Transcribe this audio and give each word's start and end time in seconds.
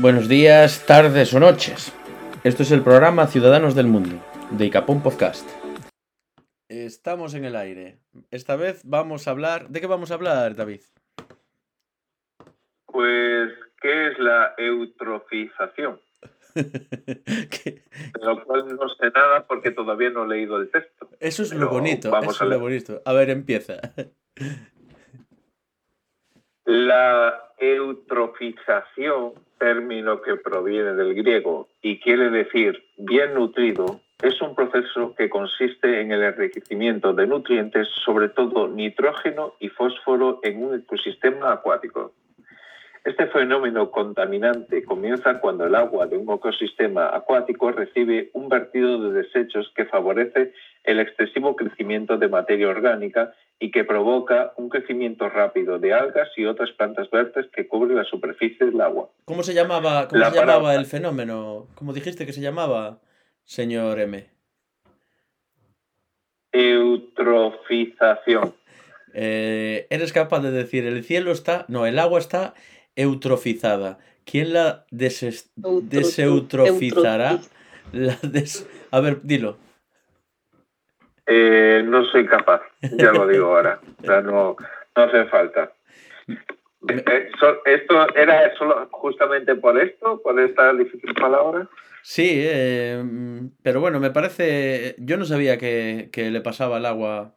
Buenos 0.00 0.28
días, 0.28 0.86
tardes 0.86 1.34
o 1.34 1.40
noches. 1.40 1.92
Esto 2.44 2.62
es 2.62 2.70
el 2.70 2.84
programa 2.84 3.26
Ciudadanos 3.26 3.74
del 3.74 3.88
Mundo, 3.88 4.24
de 4.52 4.66
Icapón 4.66 5.02
Podcast. 5.02 5.44
Estamos 6.68 7.34
en 7.34 7.44
el 7.44 7.56
aire. 7.56 7.98
Esta 8.30 8.54
vez 8.54 8.82
vamos 8.84 9.26
a 9.26 9.32
hablar... 9.32 9.70
¿De 9.70 9.80
qué 9.80 9.88
vamos 9.88 10.12
a 10.12 10.14
hablar, 10.14 10.54
David? 10.54 10.82
Pues, 12.86 13.50
¿qué 13.82 14.06
es 14.06 14.18
la 14.20 14.54
eutrofización? 14.56 16.00
¿Qué? 16.54 17.82
De 18.20 18.24
lo 18.24 18.44
cual 18.44 18.68
no 18.76 18.88
sé 18.90 19.10
nada 19.12 19.48
porque 19.48 19.72
todavía 19.72 20.10
no 20.10 20.26
he 20.26 20.28
leído 20.28 20.58
el 20.58 20.70
texto. 20.70 21.08
Eso 21.18 21.42
es 21.42 21.52
lo 21.52 21.70
bonito, 21.70 22.12
vamos 22.12 22.36
eso 22.36 22.44
a 22.44 22.46
es 22.46 22.52
lo 22.52 22.60
bonito. 22.60 23.02
A 23.04 23.12
ver, 23.14 23.30
empieza. 23.30 23.80
La 26.64 27.52
eutrofización, 27.58 29.34
término 29.58 30.22
que 30.22 30.36
proviene 30.36 30.94
del 30.94 31.14
griego 31.14 31.68
y 31.82 32.00
quiere 32.00 32.30
decir 32.30 32.82
bien 32.96 33.34
nutrido, 33.34 34.00
es 34.22 34.40
un 34.42 34.54
proceso 34.54 35.14
que 35.16 35.28
consiste 35.28 36.00
en 36.00 36.10
el 36.10 36.22
enriquecimiento 36.22 37.12
de 37.12 37.26
nutrientes, 37.26 37.86
sobre 38.04 38.28
todo 38.28 38.66
nitrógeno 38.66 39.54
y 39.60 39.68
fósforo, 39.68 40.40
en 40.42 40.62
un 40.62 40.74
ecosistema 40.74 41.52
acuático. 41.52 42.12
Este 43.04 43.28
fenómeno 43.28 43.90
contaminante 43.90 44.84
comienza 44.84 45.40
cuando 45.40 45.66
el 45.66 45.74
agua 45.74 46.06
de 46.06 46.16
un 46.16 46.30
ecosistema 46.34 47.14
acuático 47.14 47.70
recibe 47.70 48.30
un 48.32 48.48
vertido 48.48 49.00
de 49.00 49.22
desechos 49.22 49.72
que 49.74 49.86
favorece 49.86 50.52
el 50.84 51.00
excesivo 51.00 51.54
crecimiento 51.54 52.18
de 52.18 52.28
materia 52.28 52.68
orgánica 52.68 53.32
y 53.60 53.70
que 53.72 53.84
provoca 53.84 54.52
un 54.56 54.68
crecimiento 54.68 55.28
rápido 55.28 55.78
de 55.78 55.92
algas 55.92 56.28
y 56.36 56.44
otras 56.44 56.70
plantas 56.72 57.10
verdes 57.10 57.46
que 57.54 57.66
cubren 57.66 57.96
la 57.96 58.04
superficie 58.04 58.66
del 58.66 58.80
agua. 58.80 59.10
¿Cómo 59.24 59.42
se 59.42 59.54
llamaba, 59.54 60.08
cómo 60.08 60.24
se 60.24 60.36
llamaba 60.36 60.74
el 60.74 60.86
fenómeno? 60.86 61.66
¿Cómo 61.74 61.92
dijiste 61.92 62.24
que 62.24 62.32
se 62.32 62.40
llamaba, 62.40 63.00
señor 63.44 63.98
M? 64.00 64.26
Eutrofización. 66.52 68.54
Eh, 69.14 69.86
eres 69.88 70.12
capaz 70.12 70.40
de 70.40 70.50
decir, 70.50 70.84
el 70.84 71.02
cielo 71.02 71.32
está... 71.32 71.64
No, 71.68 71.86
el 71.86 71.98
agua 71.98 72.18
está 72.20 72.52
eutrofizada. 72.94 73.98
¿Quién 74.26 74.52
la 74.52 74.84
deseutrofizará? 75.80 77.40
La 77.92 78.18
des- 78.22 78.66
A 78.90 79.00
ver, 79.00 79.20
dilo. 79.22 79.56
Eh, 81.28 81.82
no 81.84 82.04
soy 82.06 82.26
capaz, 82.26 82.62
ya 82.92 83.12
lo 83.12 83.26
digo 83.26 83.54
ahora. 83.54 83.80
O 84.02 84.04
sea, 84.06 84.20
no, 84.22 84.56
no 84.96 85.02
hace 85.02 85.24
falta. 85.26 85.72
Eh, 86.88 87.30
so- 87.38 87.64
¿Esto 87.66 88.14
era 88.16 88.56
solo 88.56 88.88
justamente 88.92 89.54
por 89.56 89.78
esto, 89.78 90.22
por 90.22 90.40
esta 90.40 90.72
difícil 90.72 91.12
palabra? 91.14 91.68
Sí, 92.02 92.30
eh, 92.34 93.02
pero 93.62 93.80
bueno, 93.80 94.00
me 94.00 94.10
parece... 94.10 94.94
Yo 94.98 95.16
no 95.18 95.24
sabía 95.24 95.58
que, 95.58 96.08
que 96.12 96.30
le 96.30 96.40
pasaba 96.40 96.76
al 96.76 96.86
agua 96.86 97.34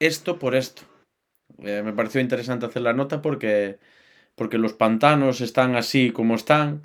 esto 0.00 0.38
por 0.38 0.54
esto. 0.54 0.82
Eh, 1.62 1.82
me 1.84 1.92
pareció 1.92 2.20
interesante 2.20 2.66
hacer 2.66 2.82
la 2.82 2.92
nota 2.94 3.22
porque, 3.22 3.78
porque 4.34 4.58
los 4.58 4.72
pantanos 4.72 5.40
están 5.40 5.76
así 5.76 6.10
como 6.10 6.34
están 6.34 6.82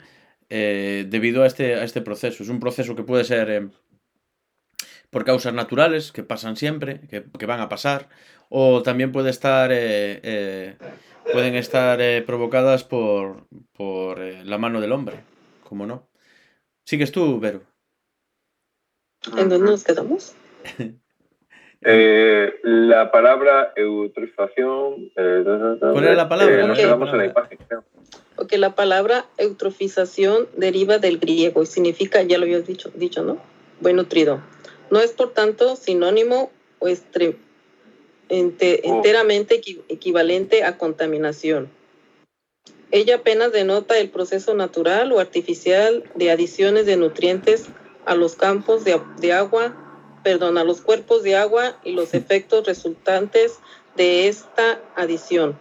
eh, 0.49 1.05
debido 1.07 1.43
a 1.43 1.47
este, 1.47 1.75
a 1.75 1.83
este 1.83 2.01
proceso. 2.01 2.43
Es 2.43 2.49
un 2.49 2.59
proceso 2.59 2.95
que 2.95 3.03
puede 3.03 3.23
ser 3.23 3.69
por 5.09 5.25
causas 5.25 5.53
naturales, 5.53 6.11
que 6.11 6.23
pasan 6.23 6.55
siempre, 6.55 7.01
que, 7.09 7.23
que 7.37 7.45
van 7.45 7.59
a 7.61 7.69
pasar, 7.69 8.09
o 8.49 8.81
también 8.83 9.11
puede 9.11 9.29
estar, 9.29 9.71
eh, 9.71 10.19
eh, 10.23 10.75
pueden 11.31 11.55
estar 11.55 11.99
eh, 12.01 12.21
provocadas 12.25 12.83
por, 12.83 13.45
por 13.73 14.21
eh, 14.21 14.43
la 14.43 14.57
mano 14.57 14.81
del 14.81 14.91
hombre, 14.91 15.21
como 15.63 15.85
no. 15.85 16.07
¿Sigues 16.85 17.11
tú, 17.11 17.39
Vero? 17.39 17.61
¿En 19.37 19.49
dónde 19.49 19.69
nos 19.71 19.83
quedamos? 19.83 20.35
Eh, 21.81 22.55
la 22.63 23.09
palabra 23.09 23.71
eutrofización. 23.73 25.11
eh, 25.15 25.77
¿Cuál 25.79 26.03
era 26.03 26.13
la 26.13 26.27
palabra? 26.27 26.61
eh, 26.61 26.67
nos 26.67 26.77
quedamos 26.77 27.09
en 27.09 27.17
la 27.19 27.25
imagen. 27.27 27.57
creo. 27.69 27.85
Porque 28.35 28.57
la 28.57 28.75
palabra 28.75 29.27
eutrofización 29.37 30.49
deriva 30.57 30.97
del 30.97 31.19
griego 31.19 31.63
y 31.63 31.65
significa, 31.65 32.21
ya 32.23 32.37
lo 32.37 32.43
habías 32.43 32.67
dicho, 32.67 32.91
dicho, 32.95 33.23
¿no? 33.23 33.41
Buen 33.79 33.95
nutrido. 33.95 34.41
No 34.91 34.99
es, 34.99 35.11
por 35.11 35.33
tanto, 35.33 35.75
sinónimo 35.75 36.51
o 36.79 36.87
estre- 36.87 37.35
ente- 38.29 38.81
Oh. 38.83 38.95
enteramente 38.95 39.61
equi- 39.61 39.81
equivalente 39.89 40.63
a 40.63 40.77
contaminación. 40.77 41.69
Ella 42.91 43.15
apenas 43.17 43.51
denota 43.51 43.99
el 43.99 44.09
proceso 44.09 44.53
natural 44.55 45.11
o 45.11 45.19
artificial 45.19 46.03
de 46.15 46.31
adiciones 46.31 46.85
de 46.85 46.97
nutrientes 46.97 47.65
a 48.05 48.15
los 48.15 48.35
campos 48.35 48.83
de, 48.83 48.99
de 49.19 49.33
agua, 49.33 49.75
perdón, 50.23 50.57
a 50.57 50.63
los 50.63 50.81
cuerpos 50.81 51.21
de 51.23 51.35
agua 51.35 51.79
y 51.83 51.91
los 51.91 52.13
efectos 52.13 52.65
resultantes 52.65 53.59
de 53.95 54.27
esta 54.27 54.81
adición. 54.95 55.59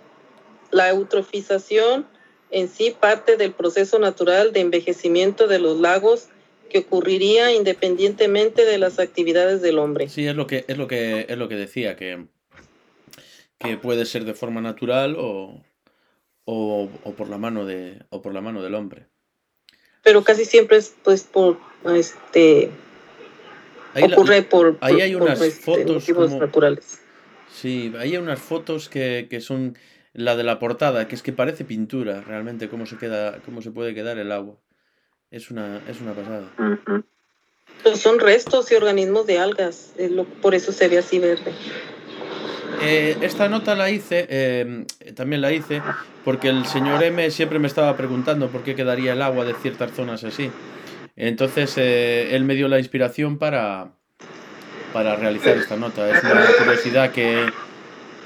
La 0.70 0.88
eutrofización 0.88 2.06
en 2.50 2.68
sí 2.68 2.96
parte 2.98 3.36
del 3.36 3.52
proceso 3.52 3.98
natural 3.98 4.52
de 4.52 4.60
envejecimiento 4.60 5.48
de 5.48 5.58
los 5.58 5.78
lagos 5.78 6.28
que 6.68 6.78
ocurriría 6.78 7.52
independientemente 7.52 8.64
de 8.64 8.78
las 8.78 8.98
actividades 8.98 9.60
del 9.62 9.78
hombre. 9.78 10.08
Sí, 10.08 10.26
es 10.26 10.34
lo 10.36 10.46
que, 10.46 10.64
es 10.68 10.76
lo 10.78 10.86
que, 10.86 11.26
es 11.28 11.36
lo 11.38 11.48
que 11.48 11.56
decía, 11.56 11.96
que, 11.96 12.26
que 13.58 13.76
puede 13.76 14.04
ser 14.06 14.24
de 14.24 14.34
forma 14.34 14.60
natural 14.60 15.16
o, 15.18 15.64
o, 16.44 16.88
o 17.04 17.12
por 17.14 17.28
la 17.28 17.38
mano 17.38 17.64
de, 17.66 18.02
o 18.10 18.22
por 18.22 18.32
la 18.34 18.40
mano 18.40 18.62
del 18.62 18.74
hombre. 18.74 19.06
Pero 20.02 20.22
casi 20.24 20.44
siempre 20.44 20.76
es 20.78 20.94
pues 21.02 21.24
por 21.24 21.58
este 21.94 22.70
Ahí 23.94 24.06
la- 24.08 24.16
ocurre 24.16 24.42
por, 24.42 24.78
ahí 24.80 24.92
por- 24.94 25.02
hay 25.02 25.12
por, 25.14 25.22
unas 25.22 25.40
este, 25.42 25.62
fotos 25.62 26.06
como- 26.06 26.38
naturales. 26.38 27.00
Sí, 27.52 27.92
hay 27.98 28.16
unas 28.16 28.38
fotos 28.38 28.88
que, 28.88 29.26
que 29.28 29.40
son 29.40 29.76
la 30.12 30.36
de 30.36 30.44
la 30.44 30.58
portada, 30.58 31.08
que 31.08 31.14
es 31.14 31.22
que 31.22 31.32
parece 31.32 31.64
pintura 31.64 32.20
realmente 32.20 32.68
cómo 32.68 32.86
se 32.86 32.96
queda, 32.98 33.40
cómo 33.44 33.62
se 33.62 33.70
puede 33.70 33.94
quedar 33.94 34.18
el 34.18 34.30
agua. 34.32 34.56
Es 35.30 35.50
una, 35.50 35.80
es 35.88 36.00
una 36.00 36.12
pasada. 36.12 36.44
Ujú. 36.58 37.04
Pues 37.82 38.00
son 38.00 38.18
restos 38.18 38.72
y 38.72 38.74
organismos 38.74 39.26
de 39.26 39.38
algas, 39.38 39.92
es 39.98 40.10
lo- 40.10 40.24
por 40.24 40.54
eso 40.54 40.72
se 40.72 40.88
ve 40.88 40.98
así 40.98 41.18
verde. 41.18 41.52
Eh, 42.82 43.16
esta 43.22 43.48
nota 43.48 43.74
la 43.74 43.90
hice, 43.90 44.26
eh, 44.30 44.84
también 45.14 45.42
la 45.42 45.52
hice, 45.52 45.82
porque 46.24 46.48
el 46.48 46.64
señor 46.66 47.02
M 47.02 47.30
siempre 47.30 47.58
me 47.58 47.66
estaba 47.66 47.96
preguntando 47.96 48.48
por 48.48 48.62
qué 48.62 48.74
quedaría 48.74 49.12
el 49.12 49.22
agua 49.22 49.44
de 49.44 49.54
ciertas 49.54 49.92
zonas 49.92 50.24
así. 50.24 50.50
Entonces, 51.16 51.74
eh, 51.76 52.34
él 52.36 52.44
me 52.44 52.54
dio 52.54 52.68
la 52.68 52.78
inspiración 52.78 53.38
para, 53.38 53.88
para 54.92 55.16
realizar 55.16 55.56
esta 55.56 55.76
nota. 55.76 56.08
Es 56.16 56.22
una 56.24 56.46
curiosidad 56.58 57.10
que, 57.12 57.46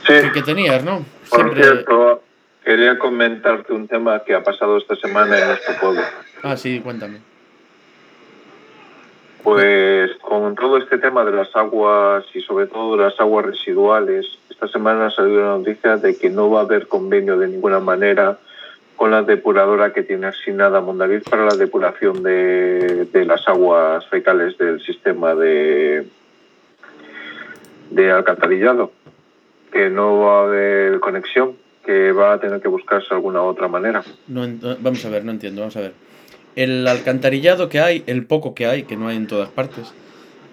Sí, 0.06 0.12
que, 0.20 0.32
que 0.32 0.42
tenías, 0.42 0.84
¿no? 0.84 1.04
por 1.30 1.38
Siempre... 1.40 1.62
cierto, 1.62 2.22
quería 2.64 2.98
comentarte 2.98 3.72
un 3.72 3.86
tema 3.88 4.22
que 4.24 4.34
ha 4.34 4.42
pasado 4.42 4.76
esta 4.78 4.96
semana 4.96 5.38
en 5.38 5.46
nuestro 5.48 5.74
pueblo. 5.80 6.02
Ah, 6.42 6.56
sí, 6.56 6.80
cuéntame. 6.80 7.20
Pues 9.42 10.12
con 10.20 10.54
todo 10.54 10.78
este 10.78 10.98
tema 10.98 11.24
de 11.24 11.32
las 11.32 11.54
aguas 11.56 12.24
y 12.34 12.40
sobre 12.40 12.66
todo 12.66 12.96
de 12.96 13.04
las 13.04 13.18
aguas 13.20 13.46
residuales, 13.46 14.26
esta 14.48 14.68
semana 14.68 15.10
salió 15.10 15.40
la 15.40 15.58
noticia 15.58 15.96
de 15.96 16.16
que 16.16 16.30
no 16.30 16.48
va 16.48 16.60
a 16.60 16.62
haber 16.62 16.86
convenio 16.86 17.36
de 17.38 17.48
ninguna 17.48 17.80
manera 17.80 18.38
con 18.94 19.10
la 19.10 19.22
depuradora 19.22 19.92
que 19.92 20.04
tiene 20.04 20.28
asignada 20.28 20.80
Mondariz 20.80 21.24
para 21.28 21.44
la 21.44 21.56
depuración 21.56 22.22
de, 22.22 23.06
de 23.06 23.24
las 23.24 23.48
aguas 23.48 24.06
fecales 24.06 24.56
del 24.58 24.80
sistema 24.80 25.34
de, 25.34 26.06
de 27.90 28.10
alcantarillado, 28.12 28.92
que 29.72 29.90
no 29.90 30.20
va 30.20 30.40
a 30.40 30.44
haber 30.44 31.00
conexión, 31.00 31.56
que 31.84 32.12
va 32.12 32.34
a 32.34 32.40
tener 32.40 32.60
que 32.60 32.68
buscarse 32.68 33.12
alguna 33.12 33.42
otra 33.42 33.66
manera. 33.66 34.04
No, 34.28 34.46
vamos 34.78 35.04
a 35.04 35.10
ver, 35.10 35.24
no 35.24 35.32
entiendo, 35.32 35.62
vamos 35.62 35.76
a 35.76 35.80
ver. 35.80 35.94
El 36.56 36.86
alcantarillado 36.86 37.68
que 37.68 37.80
hay, 37.80 38.04
el 38.06 38.26
poco 38.26 38.54
que 38.54 38.66
hay, 38.66 38.82
que 38.84 38.96
no 38.96 39.08
hay 39.08 39.16
en 39.16 39.26
todas 39.26 39.48
partes, 39.48 39.92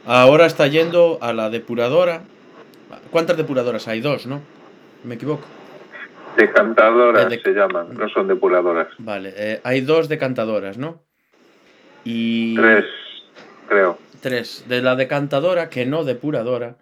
ahora 0.06 0.46
está 0.46 0.68
yendo 0.68 1.18
a 1.22 1.34
la 1.34 1.50
depuradora. 1.50 2.22
¿Cuántas 3.12 3.38
depuradoras 3.38 3.88
hay? 3.88 4.00
Dos, 4.00 4.26
¿no? 4.26 4.42
¿Me 5.04 5.16
equivoco? 5.16 5.44
Decantadoras 6.38 7.26
Eh, 7.26 7.30
de- 7.30 7.42
se 7.42 7.52
llaman, 7.52 7.94
no 7.96 8.08
son 8.10 8.28
depuradoras. 8.28 8.88
Vale, 8.98 9.34
eh, 9.36 9.60
hay 9.64 9.82
dos 9.82 10.08
decantadoras, 10.08 10.78
¿no? 10.78 11.02
Y 12.06 12.56
Tres, 12.56 12.86
creo. 13.68 13.98
tres. 14.22 14.64
De 14.70 14.82
la 14.82 14.96
decantadora, 14.96 15.70
que 15.70 15.86
no 15.86 16.06
depuradora, 16.06 16.76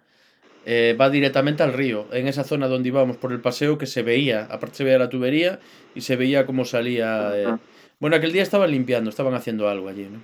eh, 0.64 0.96
va 1.00 1.10
directamente 1.10 1.62
al 1.64 1.72
río, 1.72 2.06
en 2.12 2.28
esa 2.28 2.44
zona 2.44 2.68
donde 2.68 2.88
íbamos 2.90 3.16
por 3.16 3.32
el 3.32 3.40
paseo 3.40 3.78
que 3.78 3.86
se 3.86 4.02
veía, 4.02 4.46
aparte 4.50 4.76
se 4.76 4.84
veía 4.84 4.98
la 4.98 5.08
tubería 5.08 5.58
y 5.94 6.02
se 6.02 6.14
veía 6.16 6.46
cómo 6.46 6.64
salía... 6.64 7.58
Bueno, 8.00 8.16
aquel 8.16 8.32
día 8.32 8.42
estaban 8.42 8.70
limpiando, 8.70 9.10
estaban 9.10 9.34
haciendo 9.34 9.68
algo 9.68 9.88
allí, 9.88 10.08
¿no? 10.10 10.20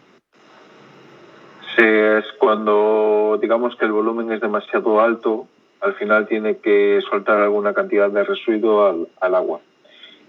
Sí, 1.76 1.82
es 1.84 2.24
cuando 2.38 3.36
digamos 3.42 3.74
que 3.76 3.84
el 3.84 3.90
volumen 3.92 4.30
es 4.30 4.40
demasiado 4.40 5.00
alto, 5.00 5.48
al 5.80 5.94
final 5.94 6.28
tiene 6.28 6.58
que 6.58 7.00
soltar 7.10 7.40
alguna 7.40 7.74
cantidad 7.74 8.08
de 8.10 8.22
residuo 8.22 8.86
al, 8.86 9.08
al 9.20 9.34
agua. 9.34 9.60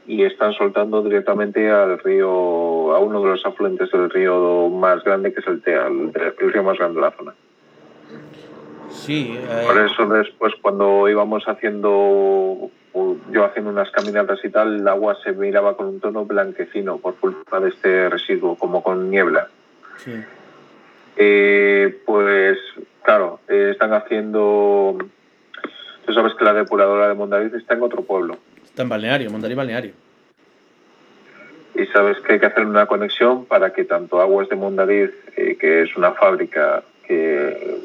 y 0.07 0.23
están 0.23 0.53
soltando 0.53 1.01
directamente 1.01 1.69
al 1.71 1.99
río, 1.99 2.27
a 2.95 2.99
uno 2.99 3.21
de 3.21 3.29
los 3.29 3.45
afluentes 3.45 3.91
del 3.91 4.09
río 4.09 4.69
más 4.69 5.03
grande 5.03 5.33
que 5.33 5.39
es 5.39 5.47
el 5.47 5.61
Tea, 5.61 5.87
el, 5.87 6.11
el 6.39 6.53
río 6.53 6.63
más 6.63 6.77
grande 6.77 6.95
de 6.95 7.01
la 7.01 7.11
zona. 7.11 7.33
Sí. 8.89 9.35
Eh... 9.37 9.63
Por 9.65 9.81
eso 9.81 10.05
después 10.07 10.53
cuando 10.61 11.09
íbamos 11.09 11.43
haciendo, 11.47 12.69
yo 13.29 13.45
haciendo 13.45 13.71
unas 13.71 13.91
caminatas 13.91 14.39
y 14.43 14.49
tal, 14.49 14.75
el 14.75 14.87
agua 14.87 15.17
se 15.23 15.33
miraba 15.33 15.75
con 15.75 15.87
un 15.87 15.99
tono 15.99 16.25
blanquecino 16.25 16.97
por 16.97 17.15
culpa 17.15 17.59
de 17.59 17.69
este 17.69 18.09
residuo, 18.09 18.55
como 18.55 18.81
con 18.83 19.09
niebla. 19.09 19.49
Sí. 19.97 20.13
Eh, 21.17 22.01
pues 22.05 22.57
claro, 23.03 23.39
eh, 23.47 23.69
están 23.71 23.93
haciendo... 23.93 24.97
Tú 26.05 26.13
sabes 26.13 26.33
que 26.35 26.45
la 26.45 26.53
depuradora 26.53 27.07
de 27.07 27.15
Mondariz 27.15 27.53
está 27.53 27.73
en 27.73 27.83
otro 27.83 28.03
pueblo. 28.03 28.37
Está 28.63 28.83
en 28.83 28.89
Balneario, 28.89 29.31
Mondariz 29.31 29.57
Balneario. 29.57 29.93
Y 31.73 31.85
sabes 31.87 32.19
que 32.19 32.33
hay 32.33 32.39
que 32.39 32.45
hacer 32.45 32.65
una 32.65 32.85
conexión 32.85 33.45
para 33.45 33.73
que 33.73 33.83
tanto 33.83 34.21
Aguas 34.21 34.47
de 34.49 34.55
Mondariz, 34.55 35.11
eh, 35.35 35.57
que 35.59 35.81
es 35.81 35.97
una 35.97 36.11
fábrica 36.13 36.83
que 37.05 37.81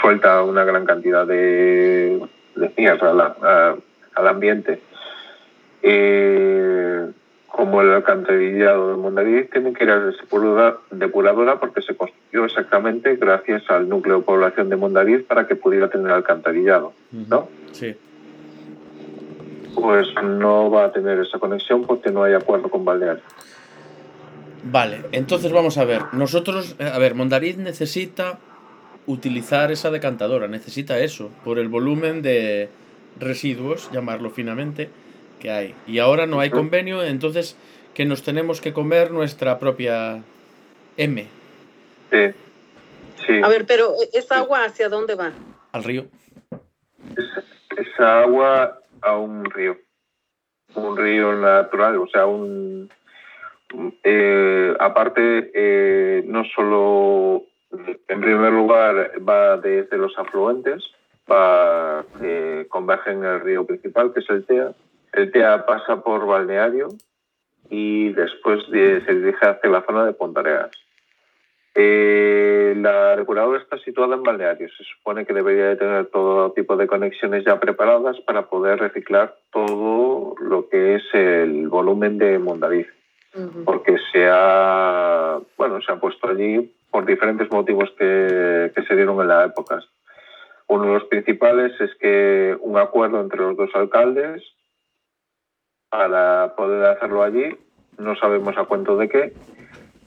suelta 0.00 0.42
una 0.42 0.64
gran 0.64 0.84
cantidad 0.84 1.26
de, 1.26 2.20
de 2.54 2.68
tierra 2.68 3.12
al 4.14 4.28
ambiente, 4.28 4.80
eh, 5.82 7.06
como 7.46 7.82
el 7.82 7.90
alcantarillado 7.90 8.90
de 8.90 8.96
Mondariz, 8.96 9.50
tienen 9.50 9.74
que 9.74 9.84
ir 9.84 9.90
a 9.90 9.98
la 9.98 10.76
depuradora 10.90 11.60
porque 11.60 11.82
se 11.82 11.94
construyó 11.94 12.46
exactamente 12.46 13.16
gracias 13.16 13.68
al 13.68 13.88
núcleo 13.88 14.18
de 14.18 14.22
población 14.24 14.70
de 14.70 14.76
Mondariz 14.76 15.22
para 15.24 15.46
que 15.46 15.54
pudiera 15.54 15.90
tener 15.90 16.10
alcantarillado, 16.12 16.94
¿no? 17.28 17.48
Sí. 17.72 17.94
Pues 19.74 20.08
no 20.22 20.70
va 20.70 20.86
a 20.86 20.92
tener 20.92 21.18
esa 21.18 21.38
conexión 21.38 21.84
porque 21.84 22.10
no 22.10 22.24
hay 22.24 22.34
acuerdo 22.34 22.70
con 22.70 22.84
Balneario. 22.84 23.22
Vale, 24.64 25.02
entonces 25.12 25.52
vamos 25.52 25.76
a 25.76 25.84
ver. 25.84 26.02
Nosotros, 26.12 26.76
a 26.78 26.98
ver, 26.98 27.14
Mondariz 27.14 27.58
necesita 27.58 28.38
utilizar 29.06 29.72
esa 29.72 29.90
decantadora, 29.90 30.46
necesita 30.48 30.98
eso, 30.98 31.30
por 31.44 31.58
el 31.58 31.68
volumen 31.68 32.22
de 32.22 32.68
residuos, 33.18 33.90
llamarlo 33.92 34.30
finamente, 34.30 34.90
que 35.40 35.50
hay. 35.50 35.74
Y 35.86 35.98
ahora 35.98 36.26
no 36.26 36.40
hay 36.40 36.50
convenio, 36.50 37.02
entonces 37.02 37.56
que 37.94 38.04
nos 38.04 38.22
tenemos 38.22 38.60
que 38.60 38.72
comer 38.72 39.10
nuestra 39.10 39.58
propia 39.58 40.22
M. 40.96 41.26
Sí. 42.10 42.18
sí. 43.26 43.40
A 43.42 43.48
ver, 43.48 43.66
pero 43.66 43.92
¿esa 44.12 44.38
agua 44.38 44.64
hacia 44.64 44.88
dónde 44.88 45.14
va? 45.14 45.32
Al 45.72 45.84
río. 45.84 46.06
Esa, 47.16 47.44
esa 47.76 48.20
agua 48.20 48.78
a 49.00 49.16
un 49.16 49.44
río. 49.44 49.76
Un 50.74 50.96
río 50.96 51.34
natural, 51.34 51.96
o 51.98 52.06
sea, 52.08 52.26
un... 52.26 52.90
Eh, 54.04 54.74
aparte, 54.80 55.50
eh, 55.54 56.22
no 56.26 56.44
solo, 56.54 57.44
en 58.08 58.20
primer 58.20 58.52
lugar, 58.52 59.12
va 59.26 59.56
desde 59.56 59.96
los 59.96 60.16
afluentes, 60.18 60.82
va, 61.30 62.04
eh, 62.22 62.66
converge 62.68 63.12
en 63.12 63.24
el 63.24 63.40
río 63.40 63.66
principal, 63.66 64.12
que 64.12 64.20
es 64.20 64.30
el 64.30 64.44
TEA. 64.44 64.72
El 65.12 65.30
TEA 65.30 65.66
pasa 65.66 66.02
por 66.02 66.26
Balneario 66.26 66.88
y 67.68 68.12
después 68.12 68.68
de, 68.70 69.04
se 69.04 69.14
dirige 69.14 69.46
hacia 69.46 69.70
la 69.70 69.82
zona 69.82 70.04
de 70.04 70.12
Pontareas. 70.12 70.70
Eh, 71.74 72.74
la 72.76 73.16
depuradora 73.16 73.58
está 73.58 73.78
situada 73.78 74.14
en 74.14 74.22
Balneario. 74.22 74.68
Se 74.76 74.84
supone 74.84 75.24
que 75.24 75.32
debería 75.32 75.68
de 75.68 75.76
tener 75.76 76.06
todo 76.06 76.52
tipo 76.52 76.76
de 76.76 76.86
conexiones 76.86 77.44
ya 77.44 77.58
preparadas 77.58 78.20
para 78.26 78.48
poder 78.48 78.78
reciclar 78.78 79.34
todo 79.52 80.34
lo 80.38 80.68
que 80.68 80.96
es 80.96 81.02
el 81.14 81.68
volumen 81.68 82.18
de 82.18 82.38
Mondariz. 82.38 82.88
Uh 83.34 83.40
-huh. 83.40 83.64
Porque 83.64 83.96
se 84.12 84.28
ha, 84.30 85.38
bueno, 85.56 85.80
se 85.80 85.92
ha 85.92 85.96
puesto 85.96 86.28
allí 86.28 86.70
por 86.90 87.06
diferentes 87.06 87.50
motivos 87.50 87.90
que, 87.98 88.70
que 88.74 88.82
se 88.82 88.94
dieron 88.94 89.18
en 89.22 89.28
la 89.28 89.46
época. 89.46 89.80
Uno 90.68 90.86
de 90.86 90.92
los 90.94 91.04
principales 91.04 91.72
es 91.80 91.94
que 91.96 92.56
un 92.60 92.78
acuerdo 92.78 93.20
entre 93.20 93.40
los 93.40 93.56
dos 93.56 93.70
alcaldes 93.74 94.42
para 95.90 96.54
poder 96.56 96.86
hacerlo 96.86 97.22
allí, 97.22 97.56
no 97.98 98.16
sabemos 98.16 98.56
a 98.56 98.64
cuento 98.64 98.96
de 98.96 99.08
qué, 99.08 99.32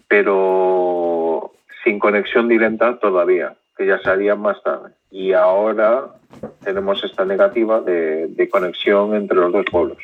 pero 0.08 1.52
sin 1.84 2.00
conexión 2.00 2.48
directa 2.48 2.98
todavía, 3.00 3.56
que 3.78 3.86
ya 3.86 4.00
se 4.00 4.10
haría 4.10 4.36
más 4.36 4.62
tarde. 4.64 4.92
Y 5.12 5.34
ahora 5.34 6.16
tenemos 6.64 7.04
esta 7.04 7.26
negativa 7.26 7.82
de, 7.82 8.28
de 8.28 8.50
conexión 8.50 9.14
entre 9.16 9.38
los 9.38 9.54
dos 9.54 9.66
pueblos. 9.72 9.98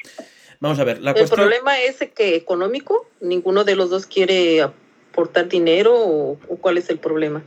Vamos 0.60 0.80
a 0.80 0.84
ver, 0.84 1.02
la 1.02 1.12
¿El 1.12 1.18
cuestión... 1.18 1.40
problema 1.40 1.80
es 1.80 1.98
que 2.14 2.36
económico? 2.36 3.08
¿Ninguno 3.20 3.64
de 3.64 3.76
los 3.76 3.90
dos 3.90 4.06
quiere 4.06 4.62
aportar 4.62 5.48
dinero 5.48 5.96
o, 5.96 6.38
o 6.48 6.58
cuál 6.58 6.78
es 6.78 6.90
el 6.92 7.00
problema? 7.00 7.42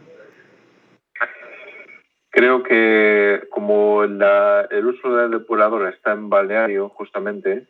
Creo 2.34 2.64
que 2.64 3.44
como 3.48 4.04
la, 4.06 4.66
el 4.68 4.86
uso 4.86 5.08
de 5.08 5.22
la 5.22 5.38
depuradora 5.38 5.90
está 5.90 6.10
en 6.14 6.28
balneario, 6.28 6.88
justamente, 6.88 7.68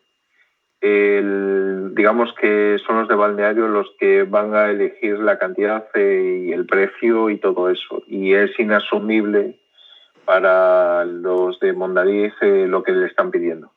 el, 0.81 1.93
digamos 1.93 2.33
que 2.41 2.79
son 2.83 2.97
los 2.97 3.07
de 3.07 3.13
balneario 3.13 3.67
los 3.67 3.87
que 3.99 4.23
van 4.23 4.55
a 4.55 4.71
elegir 4.71 5.19
la 5.19 5.37
cantidad 5.37 5.85
y 5.93 6.51
el 6.51 6.65
precio 6.65 7.29
y 7.29 7.37
todo 7.37 7.69
eso. 7.69 8.01
Y 8.07 8.33
es 8.33 8.59
inasumible 8.59 9.59
para 10.25 11.05
los 11.05 11.59
de 11.59 11.71
Mondariz 11.73 12.33
eh, 12.41 12.65
lo 12.67 12.81
que 12.81 12.93
le 12.93 13.05
están 13.05 13.29
pidiendo. 13.29 13.71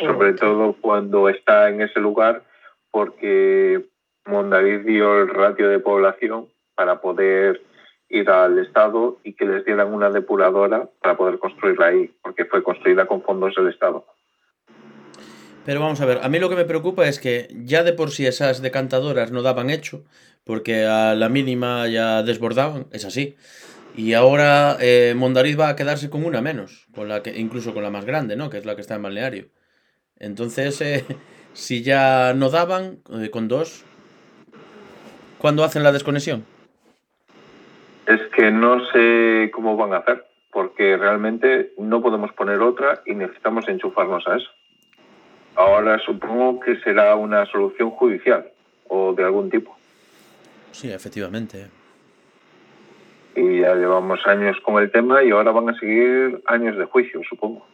Sobre 0.00 0.32
todo 0.32 0.74
cuando 0.80 1.28
está 1.28 1.68
en 1.68 1.80
ese 1.80 2.00
lugar, 2.00 2.42
porque 2.90 3.84
Mondariz 4.24 4.84
dio 4.84 5.22
el 5.22 5.28
ratio 5.28 5.68
de 5.68 5.78
población 5.78 6.48
para 6.74 7.00
poder 7.00 7.62
ir 8.08 8.30
al 8.30 8.58
Estado 8.58 9.18
y 9.24 9.34
que 9.34 9.44
les 9.44 9.64
dieran 9.64 9.92
una 9.92 10.10
depuradora 10.10 10.88
para 11.02 11.16
poder 11.16 11.38
construirla 11.38 11.86
ahí, 11.86 12.10
porque 12.22 12.44
fue 12.44 12.62
construida 12.62 13.06
con 13.06 13.22
fondos 13.22 13.54
del 13.54 13.68
Estado. 13.68 14.04
Pero 15.64 15.80
vamos 15.80 16.00
a 16.00 16.06
ver, 16.06 16.20
a 16.22 16.28
mí 16.28 16.38
lo 16.38 16.48
que 16.48 16.54
me 16.54 16.64
preocupa 16.64 17.08
es 17.08 17.18
que 17.18 17.48
ya 17.50 17.82
de 17.82 17.92
por 17.92 18.10
sí 18.10 18.24
esas 18.24 18.62
decantadoras 18.62 19.32
no 19.32 19.42
daban 19.42 19.68
hecho, 19.68 20.04
porque 20.44 20.84
a 20.84 21.16
la 21.16 21.28
mínima 21.28 21.88
ya 21.88 22.22
desbordaban, 22.22 22.86
es 22.92 23.04
así. 23.04 23.36
Y 23.96 24.12
ahora 24.12 24.76
eh, 24.78 25.14
Mondariz 25.16 25.58
va 25.58 25.70
a 25.70 25.76
quedarse 25.76 26.08
con 26.08 26.24
una 26.24 26.40
menos, 26.40 26.86
con 26.94 27.08
la 27.08 27.22
que, 27.22 27.36
incluso 27.36 27.74
con 27.74 27.82
la 27.82 27.90
más 27.90 28.04
grande, 28.04 28.36
¿no? 28.36 28.48
Que 28.48 28.58
es 28.58 28.64
la 28.64 28.76
que 28.76 28.82
está 28.82 28.94
en 28.94 29.02
balneario. 29.02 29.48
Entonces, 30.18 30.80
eh, 30.82 31.04
si 31.52 31.82
ya 31.82 32.32
no 32.34 32.50
daban 32.50 33.00
eh, 33.10 33.30
con 33.30 33.48
dos, 33.48 33.84
¿cuándo 35.38 35.64
hacen 35.64 35.82
la 35.82 35.90
desconexión? 35.90 36.44
Es 38.06 38.20
que 38.34 38.50
no 38.50 38.84
sé 38.92 39.50
cómo 39.52 39.76
van 39.76 39.92
a 39.92 39.98
hacer, 39.98 40.24
porque 40.52 40.96
realmente 40.96 41.72
no 41.78 42.00
podemos 42.00 42.32
poner 42.32 42.60
otra 42.60 43.02
y 43.04 43.14
necesitamos 43.14 43.68
enchufarnos 43.68 44.26
a 44.28 44.36
eso. 44.36 44.48
Ahora 45.56 45.98
supongo 46.04 46.60
que 46.60 46.78
será 46.80 47.16
una 47.16 47.46
solución 47.46 47.90
judicial 47.90 48.46
o 48.88 49.12
de 49.12 49.24
algún 49.24 49.50
tipo. 49.50 49.76
Sí, 50.72 50.92
efectivamente. 50.92 51.66
Y 53.34 53.60
ya 53.60 53.74
llevamos 53.74 54.20
años 54.26 54.56
con 54.62 54.82
el 54.82 54.90
tema 54.90 55.24
y 55.24 55.30
ahora 55.30 55.50
van 55.50 55.70
a 55.70 55.78
seguir 55.78 56.42
años 56.46 56.76
de 56.76 56.84
juicio, 56.84 57.22
supongo. 57.28 57.66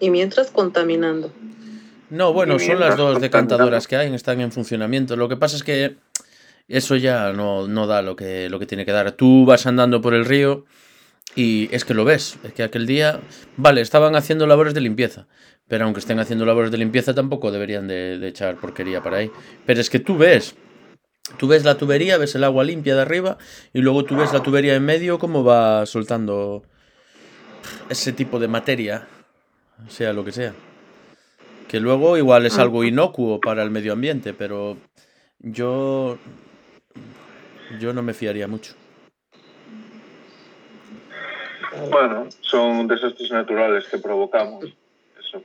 Y 0.00 0.10
mientras 0.10 0.50
contaminando. 0.50 1.32
No, 2.10 2.32
bueno, 2.32 2.58
son 2.58 2.78
las 2.78 2.96
dos 2.96 3.20
decantadoras 3.20 3.86
que 3.86 3.96
hay, 3.96 4.12
están 4.14 4.40
en 4.40 4.52
funcionamiento. 4.52 5.16
Lo 5.16 5.28
que 5.28 5.36
pasa 5.36 5.56
es 5.56 5.64
que 5.64 5.96
eso 6.68 6.96
ya 6.96 7.32
no, 7.32 7.68
no 7.68 7.86
da 7.86 8.02
lo 8.02 8.16
que, 8.16 8.48
lo 8.48 8.58
que 8.58 8.66
tiene 8.66 8.84
que 8.84 8.92
dar. 8.92 9.12
Tú 9.12 9.44
vas 9.44 9.66
andando 9.66 10.00
por 10.00 10.14
el 10.14 10.24
río 10.24 10.64
y 11.34 11.68
es 11.74 11.84
que 11.84 11.94
lo 11.94 12.04
ves. 12.04 12.38
Es 12.44 12.52
que 12.52 12.62
aquel 12.62 12.86
día, 12.86 13.20
vale, 13.56 13.80
estaban 13.80 14.16
haciendo 14.16 14.46
labores 14.46 14.74
de 14.74 14.80
limpieza. 14.80 15.26
Pero 15.68 15.84
aunque 15.84 16.00
estén 16.00 16.18
haciendo 16.18 16.44
labores 16.44 16.70
de 16.70 16.78
limpieza, 16.78 17.14
tampoco 17.14 17.50
deberían 17.50 17.88
de, 17.88 18.18
de, 18.18 18.28
echar 18.28 18.56
porquería 18.56 19.02
para 19.02 19.18
ahí. 19.18 19.30
Pero 19.64 19.80
es 19.80 19.88
que 19.88 20.00
tú 20.00 20.18
ves, 20.18 20.54
tú 21.38 21.48
ves 21.48 21.64
la 21.64 21.76
tubería, 21.76 22.18
ves 22.18 22.34
el 22.34 22.44
agua 22.44 22.64
limpia 22.64 22.94
de 22.94 23.02
arriba, 23.02 23.38
y 23.72 23.80
luego 23.80 24.04
tú 24.04 24.16
ves 24.16 24.32
la 24.32 24.42
tubería 24.42 24.74
en 24.74 24.84
medio, 24.84 25.18
cómo 25.18 25.44
va 25.44 25.86
soltando 25.86 26.62
ese 27.88 28.12
tipo 28.12 28.38
de 28.38 28.48
materia, 28.48 29.06
sea 29.88 30.12
lo 30.12 30.24
que 30.24 30.32
sea. 30.32 30.54
Que 31.68 31.80
luego 31.80 32.18
igual 32.18 32.44
es 32.44 32.58
algo 32.58 32.84
inocuo 32.84 33.40
para 33.40 33.62
el 33.62 33.70
medio 33.70 33.94
ambiente, 33.94 34.34
pero 34.34 34.76
yo. 35.38 36.18
Yo 37.78 37.92
no 37.92 38.02
me 38.02 38.14
fiaría 38.14 38.46
mucho. 38.48 38.74
Bueno, 41.90 42.28
son 42.40 42.86
desastres 42.86 43.30
naturales 43.30 43.84
que 43.90 43.98
provocamos. 43.98 44.64
Esto 44.64 45.42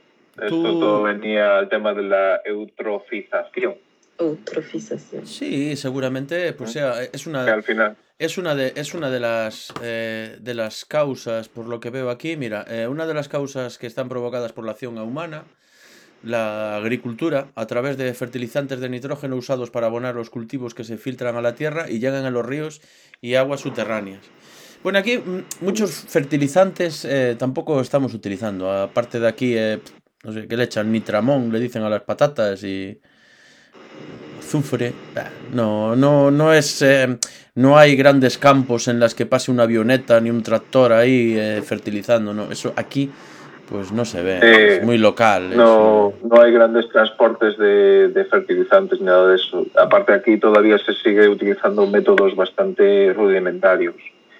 Tú- 0.48 0.62
todo 0.62 1.02
venía 1.02 1.58
al 1.58 1.68
tema 1.68 1.92
de 1.94 2.02
la 2.02 2.40
eutrofización, 2.44 3.76
Eutrofización. 4.18 5.26
Sí, 5.26 5.74
seguramente, 5.76 6.52
pues 6.52 6.72
sea, 6.72 7.02
es 7.02 7.24
que 7.24 7.28
una, 7.30 7.52
al 7.52 7.62
final 7.62 7.96
es 8.18 8.36
una 8.38 8.54
de, 8.54 8.72
es 8.76 8.94
una 8.94 9.10
de 9.10 9.20
las 9.20 9.72
eh, 9.82 10.36
de 10.40 10.54
las 10.54 10.84
causas, 10.84 11.48
por 11.48 11.66
lo 11.66 11.80
que 11.80 11.90
veo 11.90 12.10
aquí, 12.10 12.36
mira, 12.36 12.64
eh, 12.68 12.86
una 12.86 13.06
de 13.06 13.14
las 13.14 13.28
causas 13.28 13.78
que 13.78 13.86
están 13.88 14.08
provocadas 14.08 14.52
por 14.52 14.64
la 14.64 14.72
acción 14.72 14.96
humana 14.98 15.44
la 16.22 16.76
agricultura 16.76 17.48
a 17.54 17.66
través 17.66 17.96
de 17.96 18.12
fertilizantes 18.14 18.80
de 18.80 18.88
nitrógeno 18.88 19.36
usados 19.36 19.70
para 19.70 19.86
abonar 19.86 20.14
los 20.14 20.30
cultivos 20.30 20.74
que 20.74 20.84
se 20.84 20.96
filtran 20.96 21.36
a 21.36 21.42
la 21.42 21.54
tierra 21.54 21.88
y 21.88 22.00
llegan 22.00 22.24
a 22.24 22.30
los 22.30 22.44
ríos 22.44 22.80
y 23.20 23.34
aguas 23.34 23.60
subterráneas. 23.60 24.20
Bueno, 24.82 24.98
aquí 24.98 25.18
mm, 25.18 25.64
muchos 25.64 25.90
fertilizantes 25.92 27.04
eh, 27.04 27.36
tampoco 27.38 27.80
estamos 27.80 28.14
utilizando. 28.14 28.70
Aparte 28.70 29.18
de 29.18 29.28
aquí, 29.28 29.56
eh, 29.56 29.80
no 30.24 30.32
sé, 30.32 30.46
¿qué 30.46 30.56
le 30.56 30.64
echan? 30.64 30.90
Nitramón, 30.90 31.52
le 31.52 31.60
dicen 31.60 31.82
a 31.82 31.90
las 31.90 32.02
patatas 32.02 32.62
y 32.62 33.00
azufre. 34.38 34.92
No, 35.52 35.96
no, 35.96 36.30
no 36.30 36.52
es. 36.52 36.82
Eh, 36.82 37.18
no 37.56 37.76
hay 37.76 37.96
grandes 37.96 38.38
campos 38.38 38.86
en 38.86 39.00
las 39.00 39.16
que 39.16 39.26
pase 39.26 39.50
una 39.50 39.64
avioneta 39.64 40.20
ni 40.20 40.30
un 40.30 40.44
tractor 40.44 40.92
ahí 40.92 41.60
fertilizando. 41.64 42.32
No, 42.32 42.52
eso 42.52 42.72
aquí 42.76 43.10
pues 43.68 43.92
no 43.92 44.04
se 44.04 44.22
ve, 44.22 44.76
es 44.76 44.84
muy 44.84 44.98
local. 44.98 45.56
No, 45.56 46.14
no 46.24 46.40
hay 46.40 46.52
grandes 46.52 46.88
transportes 46.88 47.58
de, 47.58 48.08
de, 48.08 48.24
fertilizantes 48.24 49.00
ni 49.00 49.06
nada 49.06 49.28
de 49.28 49.36
eso. 49.36 49.66
Aparte 49.76 50.12
aquí 50.12 50.38
todavía 50.38 50.78
se 50.78 50.94
sigue 50.94 51.28
utilizando 51.28 51.86
métodos 51.86 52.34
bastante 52.34 53.12
rudimentarios. 53.12 53.96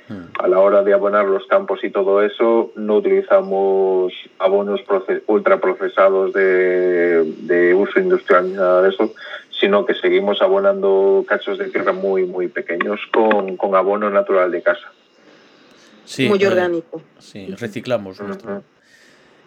Hmm. 0.09 0.25
A 0.43 0.49
la 0.49 0.59
hora 0.61 0.83
de 0.83 0.95
abonar 0.95 1.27
los 1.27 1.47
campos 1.47 1.85
y 1.85 1.91
todo 1.91 2.23
eso, 2.23 2.73
no 2.77 2.97
utilizamos 2.97 4.13
abonos 4.39 4.81
ultraprocesados 5.27 6.33
de, 6.33 7.25
de 7.41 7.75
uso 7.75 8.01
industrial 8.01 8.49
ni 8.49 8.55
nada 8.55 8.83
de 8.83 8.89
eso, 8.89 9.13
sino 9.61 9.85
que 9.85 9.95
seguimos 9.95 10.41
abonando 10.41 11.25
cachos 11.29 11.59
de 11.59 11.69
tierra 11.69 11.93
muy, 11.93 12.25
muy 12.25 12.49
pequeños 12.49 13.01
con, 13.13 13.59
con 13.59 13.75
abono 13.75 14.09
natural 14.09 14.51
de 14.51 14.63
casa. 14.63 14.91
Sí, 16.07 16.27
muy 16.27 16.43
orgánico. 16.43 17.03
Sí, 17.19 17.55
reciclamos 17.59 18.19
nuestro. 18.23 18.63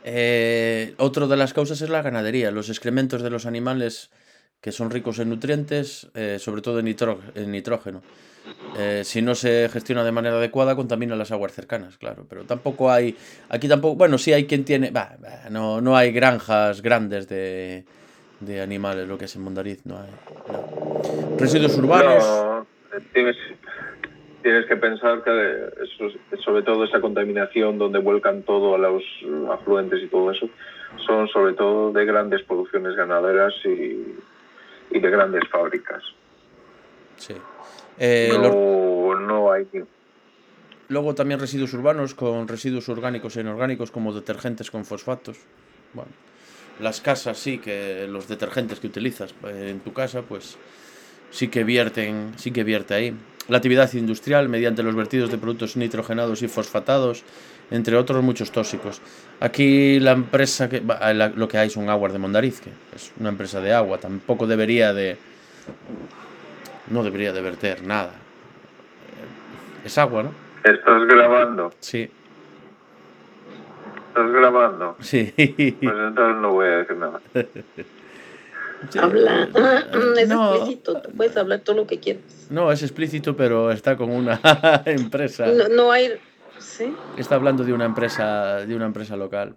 Eh, 0.03 0.93
otro 0.97 1.27
de 1.27 1.37
las 1.37 1.53
causas 1.53 1.81
es 1.81 1.89
la 1.89 2.01
ganadería, 2.01 2.51
los 2.51 2.69
excrementos 2.69 3.21
de 3.21 3.29
los 3.29 3.45
animales 3.45 4.09
que 4.59 4.71
son 4.71 4.91
ricos 4.91 5.19
en 5.19 5.29
nutrientes, 5.29 6.07
eh, 6.13 6.37
sobre 6.39 6.61
todo 6.61 6.79
en, 6.79 6.87
en 6.87 7.51
nitrógeno. 7.51 8.01
Eh, 8.77 9.01
si 9.03 9.21
no 9.21 9.35
se 9.35 9.69
gestiona 9.69 10.03
de 10.03 10.11
manera 10.11 10.37
adecuada, 10.37 10.75
contamina 10.75 11.15
las 11.15 11.31
aguas 11.31 11.51
cercanas, 11.51 11.97
claro. 11.97 12.25
Pero 12.29 12.43
tampoco 12.43 12.91
hay. 12.91 13.15
Aquí 13.49 13.67
tampoco. 13.67 13.95
Bueno, 13.95 14.17
sí 14.17 14.33
hay 14.33 14.45
quien 14.45 14.63
tiene. 14.63 14.91
no, 15.49 15.81
no 15.81 15.97
hay 15.97 16.11
granjas 16.11 16.81
grandes 16.81 17.27
de, 17.27 17.85
de 18.39 18.61
animales, 18.61 19.07
lo 19.07 19.17
que 19.17 19.25
es 19.25 19.35
en 19.35 19.41
Mondariz. 19.41 19.85
No 19.85 19.99
hay. 19.99 20.09
Residuos 21.37 21.77
urbanos. 21.77 22.23
No, 22.23 22.67
tienes 24.41 24.65
que 24.65 24.75
pensar 24.75 25.23
que 25.23 25.69
sobre 26.43 26.63
todo 26.63 26.83
esa 26.83 26.99
contaminación 26.99 27.77
donde 27.77 27.99
vuelcan 27.99 28.43
todo 28.43 28.75
a 28.75 28.77
los 28.77 29.03
afluentes 29.51 30.01
y 30.03 30.07
todo 30.07 30.31
eso, 30.31 30.49
son 31.05 31.27
sobre 31.29 31.53
todo 31.53 31.91
de 31.91 32.05
grandes 32.05 32.43
producciones 32.43 32.95
ganaderas 32.95 33.53
y, 33.65 34.99
de 34.99 35.09
grandes 35.09 35.43
fábricas. 35.49 36.03
Sí. 37.15 37.35
Eh, 37.97 38.31
no, 38.33 39.19
no 39.19 39.51
hay... 39.51 39.67
Luego 40.89 41.15
también 41.15 41.39
residuos 41.39 41.73
urbanos 41.73 42.13
con 42.13 42.49
residuos 42.49 42.89
orgánicos 42.89 43.37
e 43.37 43.41
inorgánicos 43.41 43.91
como 43.91 44.11
detergentes 44.11 44.69
con 44.69 44.83
fosfatos. 44.83 45.37
Bueno, 45.93 46.11
las 46.81 46.99
casas 46.99 47.37
sí 47.37 47.59
que 47.59 48.07
los 48.09 48.27
detergentes 48.27 48.81
que 48.81 48.87
utilizas 48.87 49.33
eh, 49.45 49.69
en 49.69 49.79
tu 49.79 49.93
casa 49.93 50.23
pues 50.23 50.57
sí 51.31 51.47
que 51.47 51.63
vierten, 51.63 52.33
sí 52.37 52.51
que 52.51 52.63
vierte 52.63 52.93
ahí 52.93 53.15
la 53.47 53.57
actividad 53.57 53.91
industrial 53.93 54.49
mediante 54.49 54.83
los 54.83 54.95
vertidos 54.95 55.29
de 55.29 55.37
productos 55.37 55.75
nitrogenados 55.75 56.41
y 56.41 56.47
fosfatados, 56.47 57.23
entre 57.69 57.97
otros 57.97 58.23
muchos 58.23 58.51
tóxicos. 58.51 59.01
Aquí 59.39 59.99
la 59.99 60.11
empresa 60.11 60.69
que 60.69 60.81
lo 61.35 61.47
que 61.47 61.57
hay 61.57 61.67
es 61.67 61.75
un 61.75 61.89
Aguas 61.89 62.13
de 62.13 62.19
Mondariz, 62.19 62.61
que 62.61 62.69
es 62.95 63.11
una 63.19 63.29
empresa 63.29 63.59
de 63.59 63.73
agua, 63.73 63.97
tampoco 63.97 64.47
debería 64.47 64.93
de 64.93 65.17
no 66.89 67.03
debería 67.03 67.33
de 67.33 67.41
verter 67.41 67.83
nada. 67.83 68.13
Es 69.83 69.97
agua, 69.97 70.23
¿no? 70.23 70.31
¿Estás 70.63 71.05
grabando? 71.05 71.73
Sí. 71.79 72.09
¿Estás 74.09 74.31
grabando? 74.31 74.95
Sí. 74.99 75.33
Pues 75.35 75.95
entonces 75.97 76.41
no 76.41 76.53
voy 76.53 76.67
a 76.67 76.77
decir 76.77 76.97
nada. 76.97 77.19
Habla. 78.99 79.49
Ah, 79.55 79.83
mm, 79.93 80.17
es 80.17 80.31
explícito, 80.31 81.01
puedes 81.15 81.37
hablar 81.37 81.59
todo 81.59 81.75
lo 81.75 81.87
que 81.87 81.99
quieras. 81.99 82.47
No, 82.49 82.71
es 82.71 82.81
explícito, 82.81 83.35
pero 83.35 83.71
está 83.71 83.95
con 83.95 84.11
una 84.11 84.39
empresa. 84.85 85.47
No, 85.69 85.91
hay. 85.91 86.19
¿Sí? 86.59 86.93
Está 87.17 87.35
hablando 87.35 87.63
de 87.63 87.73
una 87.73 87.85
empresa, 87.85 88.65
de 88.65 88.75
una 88.75 88.85
empresa 88.85 89.15
local. 89.15 89.55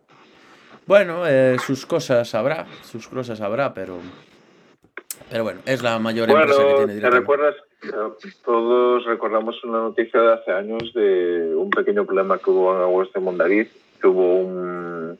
Bueno, 0.86 1.26
eh, 1.26 1.56
sus 1.64 1.86
cosas 1.86 2.34
habrá, 2.34 2.66
sus 2.82 3.08
cosas 3.08 3.40
habrá, 3.40 3.72
pero. 3.72 3.98
Pero 5.30 5.44
bueno, 5.44 5.60
es 5.64 5.82
la 5.82 5.98
mayor 5.98 6.28
empresa 6.30 6.62
que 6.62 6.74
tiene 6.84 7.00
¿Te 7.00 7.10
recuerdas? 7.10 7.54
Todos 8.44 9.04
recordamos 9.04 9.62
una 9.64 9.78
noticia 9.78 10.20
de 10.20 10.32
hace 10.34 10.52
años 10.52 10.92
de 10.94 11.54
un 11.54 11.70
pequeño 11.70 12.04
problema 12.04 12.38
que 12.38 12.50
hubo 12.50 12.74
en 12.74 12.82
Aguas 12.82 13.12
de 13.12 13.20
Mondariz, 13.20 13.70
que 14.00 14.06
hubo 14.06 14.36
un, 14.36 15.18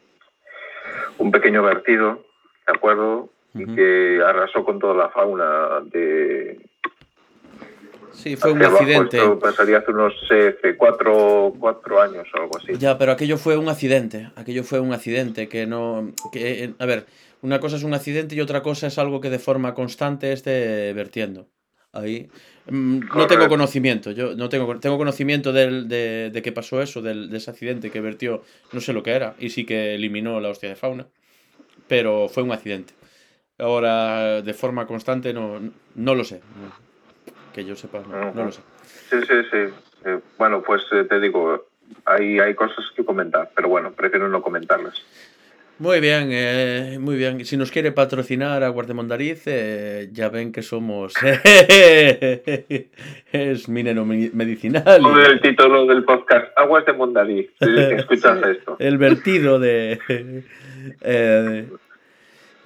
un 1.18 1.30
pequeño 1.30 1.62
vertido, 1.62 2.22
¿de 2.66 2.72
acuerdo? 2.74 3.30
Y 3.54 3.74
que 3.74 4.20
arrasó 4.24 4.64
con 4.64 4.78
toda 4.78 4.94
la 4.94 5.08
fauna 5.10 5.80
de... 5.84 6.60
Sí, 8.12 8.36
fue 8.36 8.52
un 8.52 8.62
accidente. 8.62 9.16
Esto 9.16 9.38
pasaría 9.38 9.78
hace 9.78 9.90
unos 9.90 10.14
eh, 10.30 10.56
cuatro, 10.76 11.52
cuatro, 11.58 12.00
años 12.00 12.26
o 12.34 12.42
algo 12.42 12.58
así. 12.58 12.72
Ya, 12.78 12.96
pero 12.96 13.12
aquello 13.12 13.36
fue 13.38 13.56
un 13.56 13.68
accidente. 13.68 14.30
Aquello 14.36 14.62
fue 14.62 14.80
un 14.80 14.92
accidente 14.92 15.48
que 15.48 15.66
no... 15.66 16.12
Que, 16.32 16.64
eh, 16.64 16.74
a 16.78 16.86
ver, 16.86 17.06
una 17.42 17.60
cosa 17.60 17.76
es 17.76 17.82
un 17.82 17.94
accidente 17.94 18.34
y 18.34 18.40
otra 18.40 18.62
cosa 18.62 18.86
es 18.86 18.98
algo 18.98 19.20
que 19.20 19.30
de 19.30 19.38
forma 19.38 19.74
constante 19.74 20.32
esté 20.32 20.92
vertiendo. 20.92 21.48
Ahí. 21.92 22.28
Mm, 22.66 23.00
no 23.14 23.26
tengo 23.26 23.48
conocimiento. 23.48 24.10
Yo 24.10 24.34
no 24.34 24.48
tengo, 24.48 24.78
tengo 24.80 24.96
conocimiento 24.96 25.52
del, 25.52 25.88
de, 25.88 26.30
de 26.32 26.42
que 26.42 26.52
pasó 26.52 26.82
eso, 26.82 27.02
del, 27.02 27.30
de 27.30 27.36
ese 27.36 27.50
accidente 27.50 27.90
que 27.90 28.00
vertió, 28.00 28.42
no 28.72 28.80
sé 28.80 28.92
lo 28.92 29.02
que 29.02 29.12
era, 29.12 29.34
y 29.38 29.50
sí 29.50 29.64
que 29.64 29.94
eliminó 29.94 30.40
la 30.40 30.48
hostia 30.48 30.68
de 30.68 30.76
fauna. 30.76 31.06
Pero 31.86 32.28
fue 32.28 32.42
un 32.42 32.52
accidente. 32.52 32.94
Ahora, 33.58 34.42
de 34.42 34.54
forma 34.54 34.86
constante, 34.86 35.32
no, 35.32 35.60
no 35.94 36.14
lo 36.14 36.24
sé. 36.24 36.40
Que 37.52 37.64
yo 37.64 37.76
sepa, 37.76 38.02
no, 38.08 38.44
lo 38.44 38.52
sé. 38.52 38.62
Sí, 39.10 39.16
sí, 39.20 39.34
sí. 39.50 40.10
bueno, 40.36 40.62
pues 40.62 40.82
eh, 40.92 41.04
te 41.04 41.20
digo, 41.20 41.66
hay, 42.04 42.40
hay 42.40 42.54
cosas 42.54 42.84
que 42.96 43.04
comentar, 43.04 43.50
pero 43.54 43.68
bueno, 43.68 43.92
prefiero 43.92 44.28
no 44.28 44.42
comentarlas. 44.42 45.00
Muy 45.78 45.98
bien, 45.98 46.28
eh, 46.30 46.98
muy 47.00 47.16
bien. 47.16 47.44
Si 47.44 47.56
nos 47.56 47.72
quiere 47.72 47.90
patrocinar 47.90 48.62
a 48.62 48.68
Guardemondariz, 48.68 49.42
eh, 49.46 50.08
ya 50.12 50.28
ven 50.28 50.52
que 50.52 50.62
somos. 50.62 51.14
es 53.32 53.68
minero 53.68 54.04
medicinal. 54.04 55.02
el 55.28 55.40
título 55.40 55.84
del 55.86 56.04
podcast: 56.04 56.56
Aguas 56.56 56.86
de 56.86 56.92
Mondariz. 56.92 57.50
escuchas 57.60 58.40
esto. 58.48 58.76
El 58.78 58.98
vertido 58.98 59.58
de. 59.58 60.44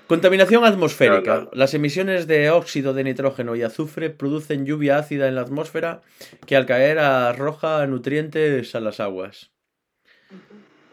Contaminación 0.08 0.64
atmosférica. 0.64 1.48
Las 1.52 1.74
emisiones 1.74 2.26
de 2.26 2.50
óxido 2.50 2.94
de 2.94 3.04
nitrógeno 3.04 3.54
y 3.56 3.62
azufre 3.62 4.08
producen 4.08 4.64
lluvia 4.64 4.96
ácida 4.96 5.28
en 5.28 5.34
la 5.34 5.42
atmósfera 5.42 6.00
que 6.46 6.56
al 6.56 6.64
caer 6.64 6.98
arroja 6.98 7.86
nutrientes 7.86 8.74
a 8.74 8.80
las 8.80 9.00
aguas. 9.00 9.52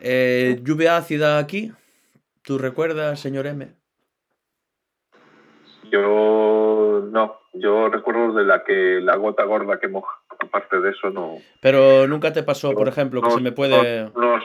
Eh, 0.02 0.60
lluvia 0.64 0.98
ácida 0.98 1.38
aquí. 1.38 1.72
¿Tú 2.42 2.58
recuerdas, 2.58 3.22
señor 3.22 3.48
M? 3.48 3.74
Yo 5.90 7.08
no, 7.10 7.40
yo 7.54 7.88
recuerdo 7.88 8.34
de 8.34 8.44
la 8.44 8.66
que 8.66 9.00
la 9.02 9.16
gota 9.16 9.46
gorda 9.46 9.80
que 9.80 9.88
moja. 9.88 10.12
Aparte 10.42 10.82
de 10.82 10.90
eso 10.90 11.10
no. 11.10 11.38
Pero 11.62 12.06
nunca 12.06 12.34
te 12.34 12.44
pasó, 12.44 12.74
por 12.74 12.90
ejemplo, 12.90 13.22
que 13.22 13.32
se 13.32 13.40
me 13.40 13.54
puede. 13.54 14.12
unos 14.14 14.44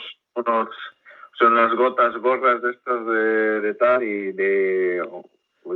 son 1.40 1.56
las 1.56 1.74
gotas 1.74 2.14
gorras 2.18 2.62
de 2.62 2.70
estas 2.70 3.06
de, 3.62 3.74
tal 3.74 4.02
y 4.02 4.32
de... 4.32 5.02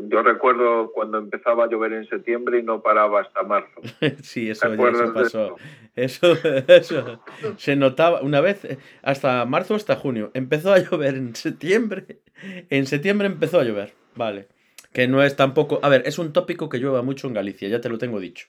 Yo 0.08 0.22
recuerdo 0.22 0.90
cuando 0.92 1.18
empezaba 1.18 1.64
a 1.64 1.68
llover 1.68 1.92
en 1.92 2.08
septiembre 2.08 2.58
y 2.58 2.62
no 2.62 2.82
paraba 2.82 3.20
hasta 3.22 3.42
marzo. 3.42 3.80
sí, 4.22 4.50
eso, 4.50 4.72
eso 4.72 5.12
pasó. 5.12 5.56
Eso, 5.94 6.32
eso 6.68 7.20
se 7.56 7.76
notaba 7.76 8.20
una 8.22 8.40
vez, 8.40 8.66
hasta 9.02 9.44
marzo, 9.46 9.74
hasta 9.74 9.96
junio. 9.96 10.30
Empezó 10.34 10.72
a 10.72 10.78
llover 10.78 11.14
en 11.14 11.34
septiembre. 11.34 12.20
En 12.70 12.86
septiembre 12.86 13.26
empezó 13.26 13.60
a 13.60 13.64
llover, 13.64 13.94
vale. 14.16 14.48
Que 14.92 15.08
no 15.08 15.22
es 15.22 15.36
tampoco... 15.36 15.80
A 15.82 15.88
ver, 15.88 16.02
es 16.06 16.18
un 16.18 16.32
tópico 16.32 16.68
que 16.68 16.78
llueva 16.78 17.02
mucho 17.02 17.26
en 17.26 17.34
Galicia, 17.34 17.68
ya 17.68 17.80
te 17.80 17.88
lo 17.88 17.98
tengo 17.98 18.20
dicho. 18.20 18.48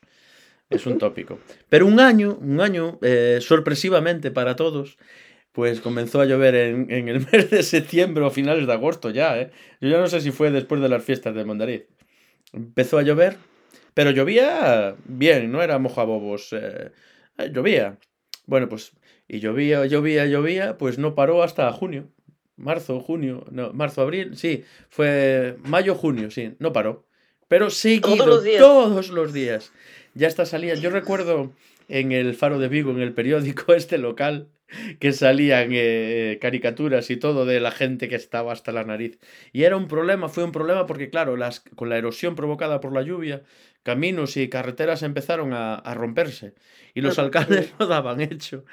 Es 0.69 0.86
un 0.86 0.98
tópico. 0.98 1.39
Pero 1.69 1.86
un 1.86 2.00
año, 2.00 2.38
un 2.41 2.60
año, 2.60 2.98
eh, 3.01 3.38
sorpresivamente 3.39 4.31
para 4.31 4.55
todos, 4.55 4.98
pues 5.55 5.79
comenzó 5.79 6.19
a 6.19 6.25
llover 6.25 6.53
en, 6.53 7.07
el 7.07 7.25
mes 7.31 7.50
de 7.50 7.63
septiembre 7.63 8.24
o 8.25 8.29
finales 8.29 8.67
de 8.67 8.74
agosto 8.74 9.09
ya, 9.09 9.39
¿eh? 9.39 9.51
Yo 9.79 9.89
ya 9.89 10.00
no 10.00 10.07
sé 10.07 10.19
si 10.19 10.31
fue 10.31 10.51
después 10.51 10.81
de 10.81 10.89
las 10.89 11.03
fiestas 11.03 11.33
de 11.33 11.45
Mondariz. 11.45 11.85
Empezó 12.51 12.97
a 12.97 13.03
llover, 13.03 13.38
pero 13.93 14.12
llovía 14.12 14.95
bien, 15.05 15.51
no 15.51 15.63
era 15.63 15.79
mojabobos. 15.79 16.51
Eh, 16.51 16.91
eh, 17.38 17.51
llovía. 17.53 17.97
Bueno, 18.45 18.67
pues, 18.67 18.91
y 19.29 19.39
llovía, 19.39 19.85
llovía, 19.85 20.25
llovía, 20.25 20.77
pues 20.77 21.00
no 21.00 21.15
paró 21.15 21.41
hasta 21.41 21.71
junio. 21.71 22.09
marzo, 22.57 23.00
junio, 23.00 23.45
no, 23.50 23.71
marzo, 23.74 24.01
abril, 24.01 24.35
sí, 24.38 24.65
fue 24.89 25.57
mayo, 25.63 25.95
junio, 25.95 26.31
sí, 26.31 26.53
no 26.59 26.74
paró. 26.74 27.05
Pero 27.47 27.69
seguido, 27.69 28.17
todos 28.17 28.27
los 28.27 28.43
días. 28.43 28.59
Todos 28.59 29.09
los 29.09 29.33
días. 29.33 29.71
Ya 30.15 30.27
está 30.27 30.45
salía. 30.45 30.75
Yo 30.75 30.89
recuerdo 30.89 31.53
en 31.88 32.12
el 32.12 32.33
Faro 32.35 32.59
de 32.59 32.67
Vigo, 32.67 32.91
en 32.91 33.01
el 33.01 33.13
periódico 33.13 33.74
este 33.74 33.97
local, 33.97 34.50
que 35.00 35.12
salían 35.12 35.69
eh, 35.72 36.38
caricaturas 36.41 37.10
y 37.10 37.17
todo 37.17 37.45
de 37.45 37.60
la 37.60 37.72
gente 37.72 38.10
que 38.10 38.15
estaba 38.15 38.51
hasta 38.51 38.72
la 38.72 38.84
nariz. 38.84 39.19
Y 39.53 39.63
era 39.63 39.77
un 39.77 39.88
problema, 39.88 40.29
fue 40.29 40.43
un 40.43 40.51
problema 40.51 40.86
porque, 40.86 41.10
claro, 41.10 41.38
las, 41.38 41.60
con 41.60 41.89
la 41.89 41.98
erosión 41.98 42.36
provocada 42.36 42.81
por 42.81 42.93
la 42.93 43.01
lluvia, 43.01 43.43
caminos 43.84 44.38
y 44.38 44.50
carreteras 44.50 45.03
empezaron 45.03 45.53
a, 45.53 45.93
romperse. 45.93 46.53
Y 46.93 47.01
los 47.01 47.19
alcaldes 47.19 47.74
no 47.79 47.88
daban 47.88 48.22
hecho. 48.22 48.65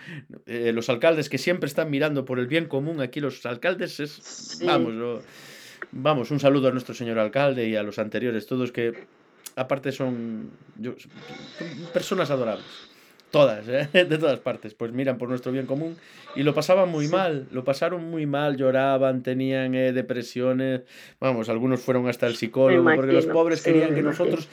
Eh, 0.47 0.73
los 0.73 0.89
alcaldes 0.89 1.29
que 1.29 1.39
siempre 1.39 1.67
están 1.67 1.91
mirando 1.91 2.25
por 2.25 2.39
el 2.39 2.47
bien 2.47 2.67
común, 2.67 3.01
aquí 3.01 3.21
los 3.21 3.45
alcaldes 3.47 4.01
es... 4.01 4.61
Vamos, 4.65 5.25
vamos, 5.91 6.31
un 6.31 6.41
saludo 6.41 6.69
a 6.69 6.71
nuestro 6.73 6.95
señor 6.95 7.19
alcalde 7.19 7.69
y 7.69 7.77
a 7.77 7.83
los 7.83 7.99
anteriores, 7.99 8.47
todos 8.47 8.73
que 8.73 8.95
aparte 9.57 9.93
son 9.93 10.51
personas 11.93 12.31
adorables. 12.31 12.92
Todas, 13.33 13.67
¿eh? 13.67 13.89
de 13.93 14.19
todas 14.19 14.39
partes, 14.41 14.75
pues 14.75 14.93
miran 14.93 15.17
por 15.17 15.31
nuestro 15.31 15.53
bien 15.53 15.65
común 15.65 15.97
y 16.37 16.43
lo 16.43 16.53
pasaban 16.53 16.91
muy 16.91 17.09
mal, 17.09 17.47
lo 17.51 17.65
pasaron 17.65 18.05
muy 18.11 18.27
mal, 18.27 18.59
lloraban, 18.59 19.23
tenían 19.23 19.75
eh, 19.75 19.93
depresiones, 19.93 20.83
vamos, 21.19 21.49
algunos 21.49 21.81
fueron 21.81 22.07
hasta 22.09 22.27
el 22.27 22.37
psicólogo, 22.37 22.91
porque 22.95 23.13
los 23.13 23.25
pobres 23.25 23.63
querían 23.63 23.95
que 23.95 24.03
nosotros 24.03 24.51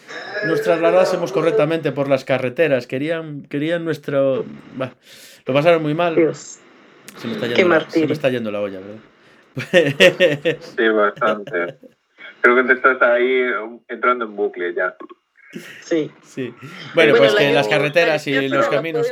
nos 0.47 0.61
trasladásemos 0.61 1.33
correctamente 1.33 1.91
por 1.91 2.07
las 2.07 2.23
carreteras, 2.23 2.87
querían, 2.87 3.43
querían 3.43 3.83
nuestro... 3.83 4.45
lo 5.45 5.53
pasaron 5.53 5.83
muy 5.83 5.93
mal. 5.93 6.15
Se 6.15 7.27
me, 7.27 7.33
está 7.33 7.47
yendo 7.47 7.67
la, 7.67 7.89
se 7.89 8.07
me 8.07 8.13
está 8.13 8.29
yendo 8.29 8.49
la 8.49 8.61
olla, 8.61 8.79
¿verdad? 8.79 10.57
Sí, 10.61 10.87
bastante. 10.87 11.75
Creo 12.39 12.55
que 12.55 12.63
te 12.63 12.73
estás 12.73 13.01
ahí 13.01 13.41
entrando 13.89 14.23
en 14.23 14.37
bucle 14.37 14.73
ya. 14.73 14.95
Sí. 15.81 16.11
Sí. 16.23 16.53
Bueno, 16.93 17.15
pues 17.17 17.33
que 17.35 17.51
las 17.51 17.67
carreteras 17.67 18.25
y 18.27 18.47
los 18.47 18.67
caminos 18.67 19.07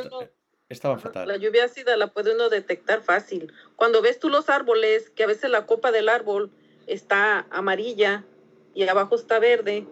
estaban 0.69 0.99
fatal. 0.99 1.27
La 1.27 1.37
lluvia 1.37 1.65
ácida 1.65 1.95
la 1.97 2.07
puede 2.07 2.35
uno 2.35 2.49
detectar 2.49 3.01
fácil. 3.01 3.53
Cuando 3.75 4.01
ves 4.01 4.19
tú 4.19 4.29
los 4.29 4.49
árboles, 4.49 5.09
que 5.09 5.23
a 5.23 5.27
veces 5.27 5.49
la 5.49 5.65
copa 5.65 5.91
del 5.91 6.09
árbol 6.09 6.51
está 6.85 7.47
amarilla 7.49 8.25
y 8.73 8.87
abajo 8.87 9.15
está 9.15 9.39
verde, 9.39 9.87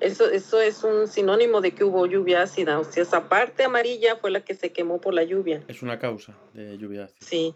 eso, 0.00 0.28
eso 0.28 0.60
es 0.60 0.82
un 0.84 1.06
sinónimo 1.06 1.60
de 1.60 1.72
que 1.72 1.84
hubo 1.84 2.06
lluvia 2.06 2.42
ácida. 2.42 2.78
O 2.78 2.84
sea, 2.84 3.02
esa 3.02 3.28
parte 3.28 3.64
amarilla 3.64 4.16
fue 4.16 4.30
la 4.30 4.44
que 4.44 4.54
se 4.54 4.72
quemó 4.72 5.00
por 5.00 5.14
la 5.14 5.22
lluvia. 5.22 5.62
Es 5.68 5.82
una 5.82 5.98
causa 5.98 6.36
de 6.52 6.76
lluvia 6.76 7.04
ácida. 7.04 7.26
Sí. 7.26 7.54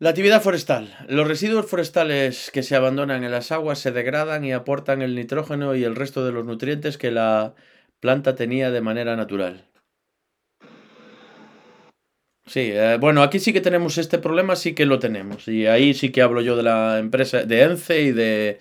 La 0.00 0.08
actividad 0.08 0.40
forestal. 0.40 0.96
Los 1.08 1.28
residuos 1.28 1.66
forestales 1.66 2.50
que 2.50 2.62
se 2.62 2.74
abandonan 2.74 3.22
en 3.22 3.30
las 3.30 3.52
aguas 3.52 3.78
se 3.80 3.92
degradan 3.92 4.46
y 4.46 4.52
aportan 4.54 5.02
el 5.02 5.14
nitrógeno 5.14 5.74
y 5.76 5.84
el 5.84 5.94
resto 5.94 6.24
de 6.24 6.32
los 6.32 6.46
nutrientes 6.46 6.96
que 6.96 7.10
la 7.10 7.54
planta 8.00 8.34
tenía 8.34 8.70
de 8.70 8.80
manera 8.80 9.14
natural. 9.14 9.66
Sí, 12.46 12.70
eh, 12.72 12.96
bueno, 12.98 13.22
aquí 13.22 13.38
sí 13.40 13.52
que 13.52 13.60
tenemos 13.60 13.98
este 13.98 14.16
problema, 14.16 14.56
sí 14.56 14.74
que 14.74 14.86
lo 14.86 14.98
tenemos. 14.98 15.46
Y 15.48 15.66
ahí 15.66 15.92
sí 15.92 16.10
que 16.10 16.22
hablo 16.22 16.40
yo 16.40 16.56
de 16.56 16.62
la 16.62 16.98
empresa 16.98 17.42
de 17.42 17.60
ENCE 17.60 18.00
y 18.00 18.12
de 18.12 18.58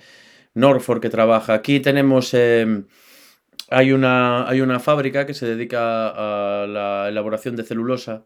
Norfolk 0.55 1.01
que 1.01 1.09
trabaja. 1.09 1.53
Aquí 1.53 1.79
tenemos... 1.79 2.33
Em, 2.33 2.85
hay, 3.69 3.93
una, 3.93 4.45
hay 4.49 4.59
una 4.59 4.81
fábrica 4.81 5.25
que 5.25 5.33
se 5.33 5.45
dedica 5.45 6.09
a 6.09 6.67
la 6.67 7.07
elaboración 7.07 7.55
de 7.55 7.63
celulosa 7.63 8.25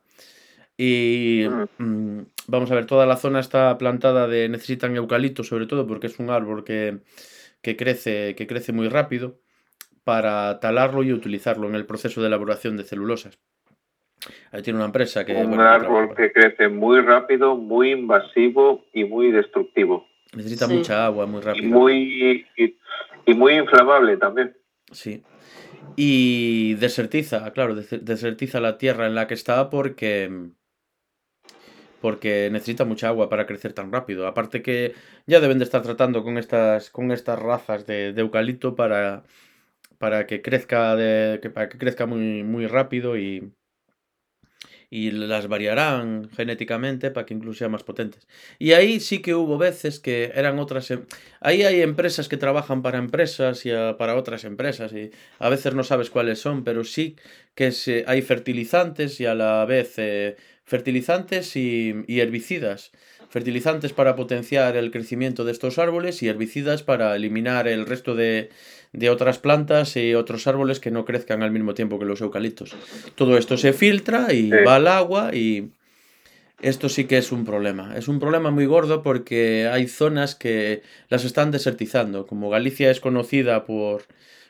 y 0.77 1.45
mm, 1.77 2.19
vamos 2.47 2.71
a 2.71 2.75
ver, 2.75 2.85
toda 2.85 3.05
la 3.05 3.17
zona 3.17 3.39
está 3.39 3.77
plantada 3.77 4.27
de. 4.27 4.49
necesitan 4.49 4.95
eucalipto, 4.95 5.43
sobre 5.43 5.67
todo, 5.67 5.85
porque 5.85 6.07
es 6.07 6.19
un 6.19 6.29
árbol 6.29 6.63
que, 6.63 6.99
crece, 7.61 8.35
que 8.35 8.47
crece 8.47 8.73
muy 8.73 8.89
rápido, 8.89 9.39
para 10.03 10.59
talarlo 10.59 11.03
y 11.03 11.13
utilizarlo 11.13 11.67
en 11.67 11.75
el 11.75 11.85
proceso 11.85 12.21
de 12.21 12.27
elaboración 12.27 12.77
de 12.77 12.83
celulosas. 12.83 13.39
Ahí 14.51 14.61
tiene 14.61 14.77
una 14.77 14.87
empresa 14.87 15.25
que. 15.25 15.33
Un 15.35 15.59
árbol 15.59 16.15
que 16.15 16.31
crece 16.31 16.69
muy 16.69 17.01
rápido, 17.01 17.55
muy 17.55 17.91
invasivo 17.91 18.85
y 18.93 19.03
muy 19.03 19.31
destructivo. 19.31 20.07
Necesita 20.35 20.67
mucha 20.67 21.05
agua, 21.05 21.27
muy 21.27 21.41
rápido. 21.41 21.65
Y 21.65 21.69
muy, 21.69 22.45
y 23.25 23.33
muy 23.35 23.53
inflamable 23.53 24.17
también. 24.17 24.55
Sí. 24.91 25.23
Y 25.95 26.73
desertiza, 26.75 27.51
claro, 27.51 27.75
desertiza 27.75 28.59
la 28.59 28.77
tierra 28.77 29.05
en 29.05 29.13
la 29.13 29.27
que 29.27 29.35
está 29.35 29.69
porque 29.69 30.49
porque 32.03 32.49
necesita 32.51 32.83
mucha 32.83 33.07
agua 33.07 33.29
para 33.29 33.45
crecer 33.45 33.71
tan 33.71 33.89
rápido. 33.89 34.27
Aparte 34.27 34.61
que 34.61 34.93
ya 35.25 35.39
deben 35.39 35.57
de 35.59 35.63
estar 35.63 35.81
tratando 35.83 36.21
con 36.21 36.37
estas, 36.37 36.89
con 36.89 37.13
estas 37.13 37.39
razas 37.39 37.87
de, 37.87 38.09
eucalipto 38.17 38.75
para, 38.75 39.23
para 39.99 40.27
que 40.27 40.41
crezca 40.41 40.97
que, 40.97 41.49
para 41.49 41.69
que 41.69 41.77
crezca 41.77 42.05
muy, 42.05 42.43
muy 42.43 42.67
rápido 42.67 43.17
y, 43.17 43.53
y 44.93 45.09
las 45.09 45.47
variarán 45.47 46.29
genéticamente 46.35 47.09
para 47.09 47.25
que 47.25 47.33
incluso 47.33 47.59
sean 47.59 47.71
más 47.71 47.83
potentes. 47.83 48.27
Y 48.59 48.73
ahí 48.73 48.99
sí 48.99 49.23
que 49.23 49.33
hubo 49.33 49.57
veces 49.57 49.99
que 49.99 50.31
eran 50.35 50.59
otras... 50.59 50.91
Em, 50.91 51.05
ahí 51.41 51.63
hay 51.63 51.81
empresas 51.81 52.27
que 52.29 52.37
trabajan 52.37 52.83
para 52.83 52.99
empresas 52.99 53.65
y 53.65 53.71
para 53.97 54.15
otras 54.15 54.43
empresas 54.43 54.93
y 54.93 55.09
a 55.39 55.49
veces 55.49 55.73
no 55.73 55.83
sabes 55.83 56.11
cuáles 56.11 56.39
son, 56.39 56.63
pero 56.63 56.83
sí 56.83 57.15
que 57.55 57.71
hay 58.05 58.21
fertilizantes 58.21 59.19
y 59.19 59.25
a 59.25 59.33
la 59.33 59.65
vez 59.65 59.95
eh, 59.97 60.35
fertilizantes 60.65 61.55
y, 61.55 62.05
herbicidas. 62.07 62.91
Fertilizantes 63.29 63.93
para 63.93 64.15
potenciar 64.15 64.77
el 64.77 64.91
crecimiento 64.91 65.43
de 65.43 65.51
estos 65.51 65.79
árboles 65.79 66.21
y 66.21 66.27
herbicidas 66.27 66.83
para 66.83 67.15
eliminar 67.15 67.67
el 67.67 67.85
resto 67.85 68.15
de, 68.15 68.49
otras 69.09 69.39
plantas 69.39 69.95
y 69.97 70.13
otros 70.13 70.45
árboles 70.45 70.79
que 70.79 70.91
no 70.91 71.03
crezcan 71.03 71.41
al 71.41 71.51
mismo 71.51 71.73
tiempo 71.73 71.97
que 71.97 72.05
los 72.05 72.21
eucaliptos. 72.21 72.75
Todo 73.15 73.37
esto 73.37 73.57
se 73.57 73.73
filtra 73.73 74.31
y 74.33 74.49
va 74.51 74.75
al 74.75 74.87
agua 74.87 75.33
y 75.33 75.71
esto 76.61 76.89
sí 76.89 77.05
que 77.05 77.17
es 77.17 77.31
un 77.31 77.43
problema. 77.43 77.97
Es 77.97 78.07
un 78.07 78.19
problema 78.19 78.51
muy 78.51 78.67
gordo 78.67 79.01
porque 79.01 79.67
hay 79.71 79.87
zonas 79.87 80.35
que 80.35 80.83
las 81.09 81.25
están 81.25 81.49
desertizando. 81.49 82.27
Como 82.27 82.49
Galicia 82.49 82.91
es 82.91 82.99
conocida 82.99 83.65
por 83.65 84.03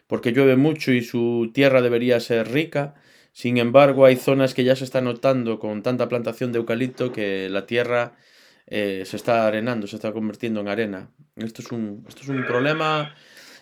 porque 0.07 0.31
llueve 0.31 0.57
mucho 0.57 0.91
y 0.91 1.01
su 1.01 1.49
tierra 1.53 1.81
debería 1.81 2.19
ser 2.19 2.51
rica, 2.51 2.93
sin 3.33 3.57
embargo, 3.57 4.05
hay 4.05 4.15
zonas 4.15 4.53
que 4.53 4.63
ya 4.63 4.75
se 4.75 4.83
están 4.83 5.05
notando 5.05 5.59
con 5.59 5.81
tanta 5.81 6.07
plantación 6.07 6.51
de 6.51 6.59
eucalipto 6.59 7.11
que 7.11 7.49
la 7.49 7.65
tierra 7.65 8.15
eh, 8.67 9.03
se 9.05 9.17
está 9.17 9.47
arenando, 9.47 9.87
se 9.87 9.95
está 9.95 10.13
convirtiendo 10.13 10.61
en 10.61 10.67
arena. 10.67 11.11
Esto 11.35 11.63
es, 11.63 11.71
un, 11.71 12.05
esto 12.07 12.21
es 12.21 12.29
un 12.29 12.45
problema 12.45 13.15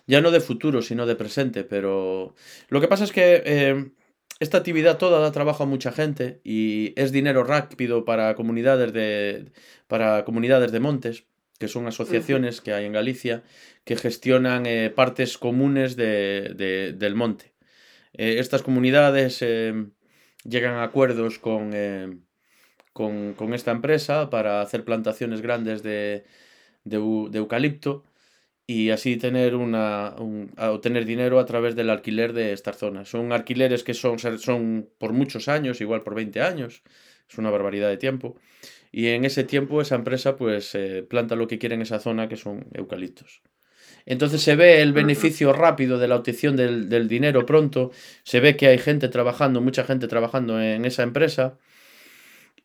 ya 0.07 0.19
no 0.19 0.31
de 0.31 0.41
futuro, 0.41 0.81
sino 0.81 1.05
de 1.05 1.15
presente, 1.15 1.63
pero 1.63 2.35
lo 2.67 2.81
que 2.81 2.89
pasa 2.89 3.05
es 3.05 3.13
que 3.13 3.43
eh, 3.45 3.91
esta 4.41 4.57
actividad 4.57 4.97
toda 4.97 5.19
da 5.21 5.31
trabajo 5.31 5.63
a 5.63 5.67
mucha 5.67 5.93
gente 5.93 6.41
y 6.43 6.93
es 6.97 7.13
dinero 7.13 7.45
rápido 7.45 8.03
para 8.03 8.35
comunidades 8.35 8.91
de, 8.91 9.51
para 9.87 10.25
comunidades 10.25 10.73
de 10.73 10.81
montes, 10.81 11.25
que 11.59 11.69
son 11.69 11.87
asociaciones 11.87 12.59
que 12.59 12.73
hay 12.73 12.85
en 12.85 12.91
Galicia 12.91 13.43
que 13.85 13.95
gestionan 13.95 14.65
eh, 14.65 14.89
partes 14.89 15.37
comunes 15.37 15.95
del 15.95 17.15
monte. 17.15 17.50
Eh, 18.13 18.39
estas 18.39 18.61
comunidades 18.61 19.41
em, 19.41 19.91
llegan 20.43 20.75
a 20.75 20.83
acuerdos 20.83 21.39
em, 21.43 22.21
con, 22.93 23.33
con, 23.33 23.53
esta 23.53 23.71
empresa 23.71 24.29
para 24.29 24.61
hacer 24.61 24.83
plantaciones 24.85 25.41
grandes 25.41 25.83
de, 25.83 26.25
eucalipto 26.85 28.03
y 28.67 28.89
así 28.91 29.17
tener 29.17 29.55
una 29.55 30.15
obtener 30.57 31.05
dinero 31.05 31.39
a 31.39 31.45
través 31.45 31.75
del 31.75 31.89
alquiler 31.89 32.33
de 32.33 32.53
estas 32.53 32.77
zonas. 32.77 33.09
Son 33.09 33.33
alquileres 33.33 33.83
que 33.83 33.93
son, 33.93 34.19
son 34.19 34.89
por 34.97 35.13
muchos 35.13 35.47
años, 35.47 35.81
igual 35.81 36.03
por 36.03 36.15
20 36.15 36.41
años, 36.41 36.83
es 37.29 37.37
una 37.37 37.49
barbaridad 37.49 37.89
de 37.89 37.97
tiempo. 37.97 38.37
Y 38.91 39.07
en 39.07 39.25
ese 39.25 39.43
tiempo 39.43 39.81
esa 39.81 39.95
empresa 39.95 40.37
pues 40.37 40.75
eh, 40.75 41.03
planta 41.03 41.35
lo 41.35 41.47
que 41.47 41.59
quiere 41.59 41.75
en 41.75 41.81
esa 41.81 41.99
zona 41.99 42.27
que 42.27 42.37
son 42.37 42.67
eucaliptos. 42.73 43.41
Entonces 44.05 44.41
se 44.41 44.55
ve 44.55 44.81
el 44.81 44.93
beneficio 44.93 45.53
rápido 45.53 45.99
de 45.99 46.07
la 46.07 46.15
obtención 46.15 46.55
del, 46.55 47.07
dinero 47.07 47.45
pronto, 47.45 47.91
se 48.23 48.39
ve 48.39 48.57
que 48.57 48.67
hay 48.67 48.77
gente 48.77 49.09
trabajando, 49.09 49.61
mucha 49.61 49.83
gente 49.83 50.07
trabajando 50.07 50.61
en 50.61 50.85
esa 50.85 51.03
empresa 51.03 51.57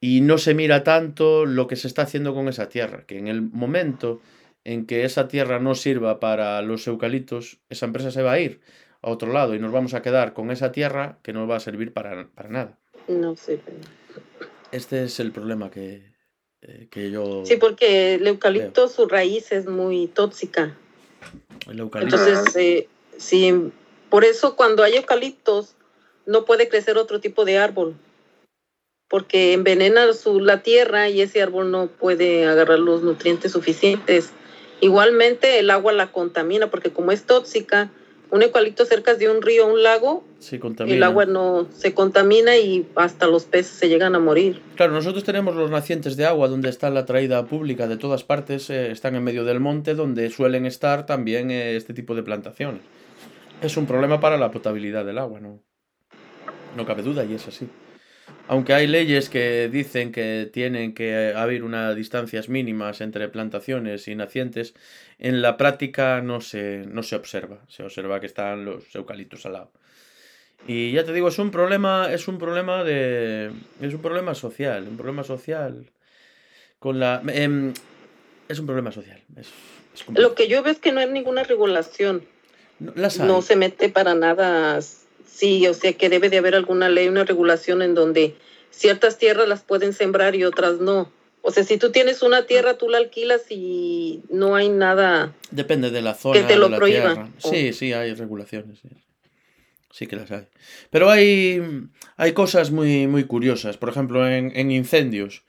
y 0.01 0.20
no 0.20 0.38
se 0.38 0.55
mira 0.55 0.85
tanto 0.85 1.46
lo 1.46 1.66
que 1.66 1.77
se 1.77 1.88
está 1.88 2.03
haciendo 2.03 2.35
con 2.35 2.49
esa 2.49 2.68
tierra, 2.68 3.05
que 3.07 3.18
en 3.18 3.29
el 3.29 3.42
momento 3.42 4.20
en 4.64 4.87
que 4.87 5.05
esa 5.05 5.29
tierra 5.29 5.61
no 5.61 5.75
sirva 5.75 6.20
para 6.20 6.61
los 6.62 6.87
eucaliptos, 6.87 7.59
esa 7.68 7.87
empresa 7.87 8.11
se 8.11 8.22
va 8.22 8.33
a 8.33 8.40
ir 8.40 8.61
a 9.03 9.11
otro 9.11 9.33
lado 9.33 9.55
y 9.55 9.59
nos 9.59 9.72
vamos 9.72 9.94
a 9.94 10.03
quedar 10.03 10.33
con 10.33 10.51
esa 10.51 10.72
tierra 10.72 11.18
que 11.22 11.33
no 11.33 11.46
va 11.46 11.57
a 11.57 11.61
servir 11.61 11.92
para, 11.92 12.29
nada. 12.49 12.79
No 13.07 13.37
sé. 13.37 13.61
Este 14.72 15.05
es 15.05 15.20
el 15.20 15.31
problema 15.31 15.70
que, 15.70 16.12
eh, 16.62 16.88
que 16.90 17.11
yo... 17.11 17.44
Sí, 17.46 17.57
porque 17.57 18.14
el 18.14 18.27
eucalipto, 18.27 18.88
su 18.88 19.07
raíz 19.07 19.53
es 19.53 19.66
muy 19.66 20.09
tóxica. 20.09 20.77
Entonces, 21.67 22.57
eh, 22.57 22.89
sí, 23.19 23.73
por 24.11 24.25
eso 24.25 24.57
cuando 24.57 24.83
hay 24.83 24.97
eucaliptos 24.97 25.75
no 26.27 26.45
puede 26.45 26.69
crecer 26.69 26.99
otro 26.99 27.21
tipo 27.21 27.45
de 27.45 27.59
árbol. 27.59 27.97
porque 29.09 29.53
envenena 29.53 30.12
su, 30.15 30.41
la 30.41 30.62
tierra 30.62 31.09
y 31.09 31.21
ese 31.21 31.41
árbol 31.41 31.71
no 31.71 31.87
puede 31.87 32.47
agarrar 32.47 32.81
los 32.81 33.03
nutrientes 33.03 33.53
suficientes. 33.53 34.31
Igualmente 34.81 35.61
el 35.61 35.71
agua 35.71 35.93
la 35.93 36.11
contamina 36.11 36.71
porque 36.71 36.91
como 36.93 37.12
es 37.12 37.25
tóxica, 37.25 37.89
un 38.31 38.43
eucalipto 38.43 38.85
cerca 38.85 39.15
de 39.15 39.29
un 39.29 39.43
río 39.43 39.67
o 39.67 39.73
un 39.73 39.83
lago, 39.83 40.25
el 40.87 41.03
agua 41.03 41.27
no 41.27 41.67
se 41.73 41.95
contamina 41.95 42.57
y 42.57 42.87
hasta 42.97 43.27
los 43.27 43.45
peces 43.45 43.73
se 43.73 43.89
llegan 43.89 44.15
a 44.15 44.19
morir. 44.19 44.61
Claro, 44.77 44.93
nosotros 44.93 45.25
tenemos 45.25 45.55
los 45.55 45.71
nacientes 45.71 46.17
de 46.17 46.27
agua 46.27 46.49
donde 46.49 46.69
está 46.69 46.91
la 46.91 47.05
traída 47.05 47.47
pública 47.47 47.87
de 47.87 47.97
todas 47.97 48.25
partes, 48.25 48.69
eh, 48.71 48.91
están 48.91 49.15
en 49.15 49.25
medio 49.25 49.45
del 49.45 49.61
monte 49.61 49.95
donde 49.95 50.31
suelen 50.31 50.67
estar 50.67 51.07
también 51.07 51.51
eh, 51.51 51.77
este 51.77 51.95
tipo 51.95 52.15
de 52.15 52.23
plantaciones. 52.23 52.83
Es 53.62 53.77
un 53.77 53.87
problema 53.87 54.21
para 54.21 54.37
la 54.37 54.51
potabilidad 54.51 55.05
del 55.05 55.19
agua, 55.19 55.41
¿no? 55.41 55.62
No 56.77 56.85
cabe 56.85 57.03
duda 57.03 57.25
y 57.25 57.35
es 57.35 57.49
así. 57.49 57.69
Aunque 58.49 58.75
hay 58.75 58.87
leyes 58.87 59.29
que 59.29 59.69
dicen 59.69 60.12
que 60.12 60.49
tienen 60.53 60.95
que 60.95 61.33
haber 61.35 61.65
unas 61.65 61.97
distancias 61.97 62.49
mínimas 62.49 63.01
entre 63.01 63.29
plantaciones 63.29 64.07
y 64.07 64.15
nacientes, 64.15 64.75
en 65.19 65.43
la 65.43 65.57
práctica 65.57 66.21
no 66.21 66.41
se, 66.41 66.85
no 66.87 67.03
se 67.03 67.17
observa. 67.17 67.59
Se 67.69 67.83
observa 67.83 68.21
que 68.21 68.27
están 68.27 68.65
los 68.65 68.95
eucaliptos 68.95 69.47
al 69.47 69.55
lado. 69.55 69.73
Y 70.69 70.93
ya 70.93 71.05
te 71.05 71.12
digo, 71.12 71.29
es 71.29 71.39
un 71.39 71.51
problema, 71.51 72.12
es 72.12 72.29
un 72.29 72.39
problema 72.39 72.85
de. 72.85 73.51
Es 73.81 73.95
un 73.95 74.01
problema 74.01 74.35
social. 74.35 74.87
Un 74.89 74.97
problema 74.97 75.25
social. 75.25 75.91
Con 76.79 77.01
la. 77.01 77.23
Em, 77.29 77.73
es 78.49 78.59
un 78.59 78.67
problema 78.67 78.93
social. 78.93 79.21
Lo 80.15 80.35
que 80.35 80.49
yo 80.49 80.62
veo 80.62 80.73
es 80.73 80.79
que 80.79 80.93
no 80.93 81.01
hay 81.01 81.11
ninguna 81.11 81.43
regulación. 81.43 82.25
No, 82.79 82.93
no 82.95 83.43
se 83.43 83.57
mete 83.57 83.89
para 83.89 84.15
nada 84.15 84.79
Sí, 85.27 85.67
o 85.67 85.75
sea 85.75 85.93
que 85.93 86.09
debe 86.09 86.31
de 86.31 86.39
haber 86.39 86.55
alguna 86.55 86.89
ley, 86.89 87.09
una 87.09 87.25
regulación 87.25 87.83
en 87.83 87.95
donde 87.95 88.37
ciertas 88.71 89.19
tierras 89.19 89.49
las 89.49 89.62
pueden 89.62 89.93
sembrar 89.93 90.35
y 90.35 90.45
otras 90.45 90.81
no. 90.81 91.11
O 91.49 91.53
sea, 91.53 91.62
si 91.62 91.79
tú 91.79 91.93
tienes 91.93 92.23
una 92.23 92.45
tierra, 92.47 92.77
tú 92.77 92.89
la 92.89 92.99
alquilas 92.99 93.43
y 93.51 94.23
no 94.31 94.57
hay 94.57 94.69
nada. 94.69 95.33
Depende 95.53 95.91
de 95.93 96.03
la 96.03 96.15
zona. 96.15 96.41
Que 96.41 96.47
te 96.47 96.57
lo 96.57 96.75
prohíba. 96.75 97.31
Sí, 97.39 97.73
sí, 97.73 97.93
hay 97.93 98.15
regulaciones. 98.15 98.81
Sí. 99.93 100.09
que 100.09 100.17
las 100.17 100.31
hay. 100.33 100.49
Pero 100.91 101.09
hay, 101.09 101.62
hay 102.17 102.33
cosas 102.33 102.73
muy, 102.73 103.07
muy 103.07 103.25
curiosas. 103.25 103.77
Por 103.77 103.89
ejemplo, 103.89 104.29
en, 104.29 104.71
incendios. 104.73 105.45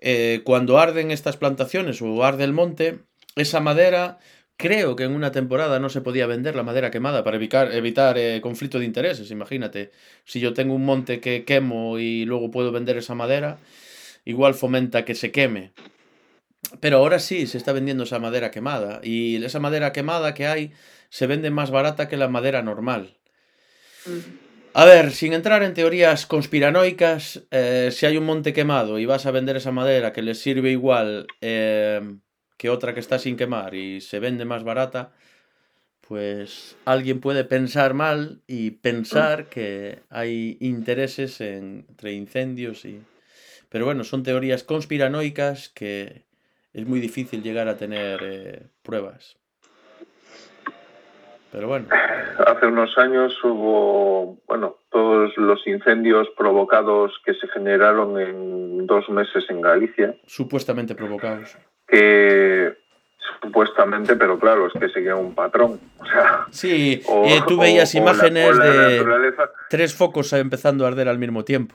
Eh, 0.00 0.42
cuando 0.44 0.78
arden 0.78 1.10
estas 1.10 1.38
plantaciones 1.38 2.02
o 2.02 2.24
arde 2.24 2.44
el 2.44 2.52
monte, 2.52 2.98
esa 3.34 3.60
madera 3.60 4.18
Creo 4.58 4.96
que 4.96 5.04
en 5.04 5.12
una 5.12 5.30
temporada 5.30 5.78
no 5.78 5.88
se 5.88 6.00
podía 6.00 6.26
vender 6.26 6.56
la 6.56 6.64
madera 6.64 6.90
quemada 6.90 7.22
para 7.22 7.36
evitar, 7.36 7.72
evitar 7.72 8.18
eh, 8.18 8.40
conflicto 8.42 8.80
de 8.80 8.86
intereses. 8.86 9.30
Imagínate, 9.30 9.92
si 10.24 10.40
yo 10.40 10.52
tengo 10.52 10.74
un 10.74 10.84
monte 10.84 11.20
que 11.20 11.44
quemo 11.44 12.00
y 12.00 12.24
luego 12.24 12.50
puedo 12.50 12.72
vender 12.72 12.96
esa 12.96 13.14
madera, 13.14 13.58
igual 14.24 14.54
fomenta 14.54 15.04
que 15.04 15.14
se 15.14 15.30
queme. 15.30 15.70
Pero 16.80 16.96
ahora 16.96 17.20
sí 17.20 17.46
se 17.46 17.56
está 17.56 17.72
vendiendo 17.72 18.02
esa 18.02 18.18
madera 18.18 18.50
quemada. 18.50 18.98
Y 19.04 19.36
esa 19.44 19.60
madera 19.60 19.92
quemada 19.92 20.34
que 20.34 20.48
hay 20.48 20.72
se 21.08 21.28
vende 21.28 21.50
más 21.50 21.70
barata 21.70 22.08
que 22.08 22.16
la 22.16 22.26
madera 22.26 22.60
normal. 22.60 23.16
A 24.74 24.84
ver, 24.84 25.12
sin 25.12 25.34
entrar 25.34 25.62
en 25.62 25.72
teorías 25.72 26.26
conspiranoicas, 26.26 27.44
eh, 27.52 27.90
si 27.92 28.06
hay 28.06 28.16
un 28.16 28.24
monte 28.26 28.52
quemado 28.52 28.98
y 28.98 29.06
vas 29.06 29.24
a 29.24 29.30
vender 29.30 29.56
esa 29.56 29.70
madera 29.70 30.12
que 30.12 30.22
les 30.22 30.40
sirve 30.40 30.72
igual 30.72 31.28
eh, 31.40 32.00
que 32.58 32.68
otra 32.68 32.92
que 32.92 33.00
está 33.00 33.18
sin 33.18 33.36
quemar 33.36 33.74
y 33.74 34.02
se 34.02 34.18
vende 34.18 34.44
más 34.44 34.64
barata, 34.64 35.12
pues 36.06 36.76
alguien 36.84 37.20
puede 37.20 37.44
pensar 37.44 37.94
mal 37.94 38.40
y 38.46 38.72
pensar 38.72 39.46
que 39.46 40.00
hay 40.10 40.58
intereses 40.60 41.40
entre 41.40 42.12
incendios 42.12 42.84
y... 42.84 43.00
Pero 43.68 43.84
bueno, 43.84 44.02
son 44.02 44.22
teorías 44.22 44.64
conspiranoicas 44.64 45.68
que 45.68 46.24
es 46.72 46.86
muy 46.86 47.00
difícil 47.00 47.42
llegar 47.42 47.68
a 47.68 47.76
tener 47.76 48.20
eh, 48.22 48.62
pruebas. 48.82 49.36
Pero 51.52 51.68
bueno. 51.68 51.88
Hace 52.46 52.66
unos 52.66 52.96
años 52.98 53.32
hubo, 53.44 54.38
bueno, 54.46 54.76
todos 54.90 55.36
los 55.36 55.66
incendios 55.66 56.28
provocados 56.36 57.12
que 57.24 57.34
se 57.34 57.46
generaron 57.48 58.18
en 58.18 58.86
dos 58.86 59.08
meses 59.10 59.44
en 59.48 59.60
Galicia. 59.60 60.16
Supuestamente 60.26 60.94
provocados 60.94 61.56
que 61.88 62.76
supuestamente, 63.40 64.16
pero 64.16 64.38
claro, 64.38 64.66
es 64.66 64.72
que 64.74 64.88
seguía 64.88 65.16
un 65.16 65.34
patrón. 65.34 65.80
O 65.98 66.04
sea, 66.04 66.46
sí, 66.50 67.02
eh, 67.24 67.40
tú 67.46 67.58
veías 67.58 67.94
imágenes 67.94 68.56
de 68.58 69.04
tres 69.68 69.94
focos 69.94 70.32
empezando 70.32 70.84
a 70.84 70.88
arder 70.88 71.08
al 71.08 71.18
mismo 71.18 71.44
tiempo, 71.44 71.74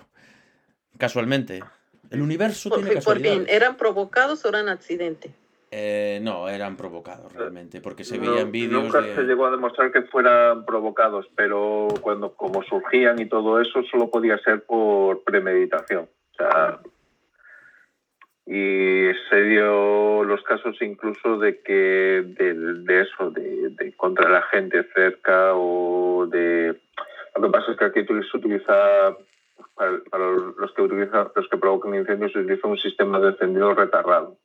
casualmente. 0.98 1.62
El 2.10 2.22
universo 2.22 2.70
tiene 2.70 2.94
casualidades. 2.94 3.48
¿Eran 3.50 3.76
provocados 3.76 4.46
o 4.46 4.50
eran 4.50 4.70
accidente? 4.70 5.32
Eh, 5.76 6.20
no, 6.22 6.48
eran 6.48 6.78
provocados 6.78 7.34
realmente, 7.34 7.82
porque 7.82 8.04
se 8.04 8.20
veían 8.20 8.52
vídeos. 8.52 8.84
Nunca 8.84 9.02
se 9.02 9.24
llegó 9.24 9.48
a 9.48 9.52
demostrar 9.52 9.92
que 9.92 10.04
fueran 10.04 10.66
provocados, 10.66 11.28
pero 11.36 11.88
cuando 12.02 12.34
como 12.34 12.62
surgían 12.62 13.20
y 13.20 13.26
todo 13.26 13.60
eso, 13.60 13.82
solo 13.90 14.12
podía 14.12 14.38
ser 14.38 14.62
por 14.66 15.24
premeditación. 15.24 16.04
O 16.04 16.36
sea, 16.36 16.80
y 18.46 19.10
se 19.30 19.42
dio 19.44 20.24
los 20.24 20.44
casos 20.44 20.76
incluso 20.82 21.38
de 21.38 21.62
que 21.62 22.24
de, 22.26 23.02
eso, 23.02 23.32
de, 23.32 23.94
contra 23.96 24.30
la 24.30 24.42
gente 24.44 24.86
cerca 24.94 25.56
o 25.56 26.28
de... 26.28 26.78
Lo 27.36 27.42
que 27.42 27.50
pasa 27.50 27.72
es 27.72 27.78
que 27.78 27.86
aquí 27.86 28.06
se 28.06 28.38
utiliza, 28.38 29.16
para, 29.76 29.92
los 29.92 30.74
que 30.74 30.82
utilizan, 30.82 31.30
los 31.34 31.48
que 31.48 31.58
provocan 31.58 31.96
incendios, 31.96 32.34
se 32.34 32.40
utiliza 32.40 32.68
un 32.68 32.78
sistema 32.78 33.20
de 33.20 33.30
encendido 33.30 33.74
retardado. 33.74 34.38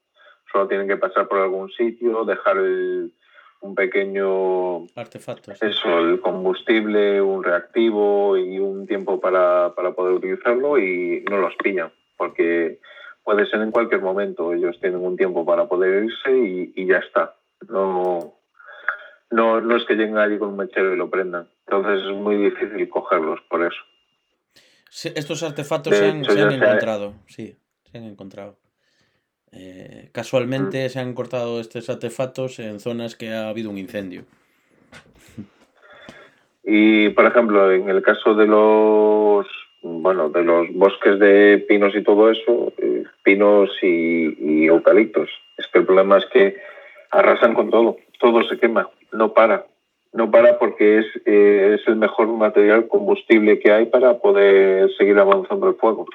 Solo 0.51 0.69
tienen 0.69 0.89
que 0.89 0.97
pasar 0.97 1.29
por 1.29 1.39
algún 1.39 1.69
sitio, 1.71 2.25
dejar 2.25 2.57
un 2.57 3.75
pequeño 3.75 4.87
artefacto. 4.95 5.53
Eso, 5.61 5.99
el 5.99 6.21
combustible, 6.21 7.21
un 7.21 7.43
reactivo 7.43 8.39
y 8.39 8.59
un 8.59 8.87
tiempo 8.87 9.21
para, 9.21 9.75
para 9.75 9.93
poder 9.93 10.15
utilizarlo 10.15 10.79
y 10.79 11.25
no 11.29 11.39
los 11.39 11.55
pillan, 11.57 11.93
porque 12.17 12.79
puede 13.25 13.47
ser 13.47 13.61
en 13.61 13.71
cualquier 13.71 14.01
momento. 14.01 14.53
Ellos 14.53 14.79
tienen 14.81 15.01
un 15.01 15.17
tiempo 15.17 15.45
para 15.45 15.67
poder 15.67 16.05
irse 16.05 16.73
y, 16.75 16.87
ya 16.87 16.99
está. 16.99 17.37
No, 17.69 18.35
no, 19.31 19.61
no 19.61 19.77
es 19.77 19.85
que 19.85 19.95
lleguen 19.95 20.19
allí 20.19 20.39
con 20.39 20.51
un 20.51 20.57
mechero 20.57 20.95
y 20.95 20.97
lo 20.97 21.11
prendan. 21.11 21.49
Entonces 21.67 22.07
es 22.07 22.17
muy 22.17 22.37
difícil 22.37 22.89
cogerlos 22.89 23.41
por 23.49 23.63
eso. 23.63 23.81
estos 25.15 25.43
artefactos 25.43 25.97
se 25.97 26.07
han, 26.07 26.25
encontrado, 26.53 27.15
sí, 27.27 27.57
se 27.91 27.99
han 27.99 28.05
encontrado. 28.05 28.57
Eh, 29.53 30.11
casualmente 30.13 30.87
mm. 30.87 30.89
se 30.91 31.01
han 31.01 31.15
cortado 31.15 31.61
estos 31.61 31.89
artefactos 31.89 32.59
en 32.59 32.81
zonas 32.81 33.17
que 33.17 33.33
ha 33.33 33.49
habido 33.49 33.71
un 33.71 33.79
incendio. 33.79 34.25
Y, 36.71 37.09
por 37.11 37.25
ejemplo, 37.25 37.73
en 37.73 37.89
el 37.89 38.03
caso 38.03 38.35
de 38.35 38.47
los 38.47 39.47
bueno, 39.83 40.29
de 40.29 40.43
los 40.43 40.73
bosques 40.73 41.19
de 41.19 41.65
pinos 41.69 41.95
y 41.95 42.03
todo 42.03 42.31
eso, 42.31 42.73
pinos 43.23 43.71
y, 43.83 44.67
eucaliptos. 44.67 45.31
Es 45.57 45.67
que 45.69 45.79
el 45.81 45.87
problema 45.87 46.19
es 46.19 46.27
que 46.27 46.57
arrasan 47.11 47.55
con 47.55 47.71
todo, 47.71 47.97
todo 48.21 48.43
se 48.45 48.59
quema, 48.59 48.89
no 49.13 49.33
para. 49.33 49.67
No 50.13 50.31
para 50.31 50.59
porque 50.59 50.99
es, 50.99 51.07
eh, 51.27 51.77
es 51.79 51.87
el 51.87 51.97
mejor 51.97 52.29
material 52.29 52.89
combustible 52.89 53.59
que 53.59 53.71
hay 53.71 53.87
para 53.87 54.19
poder 54.19 54.91
seguir 54.97 55.19
avanzando 55.19 55.69
el 55.69 55.75
fuego. 55.75 56.07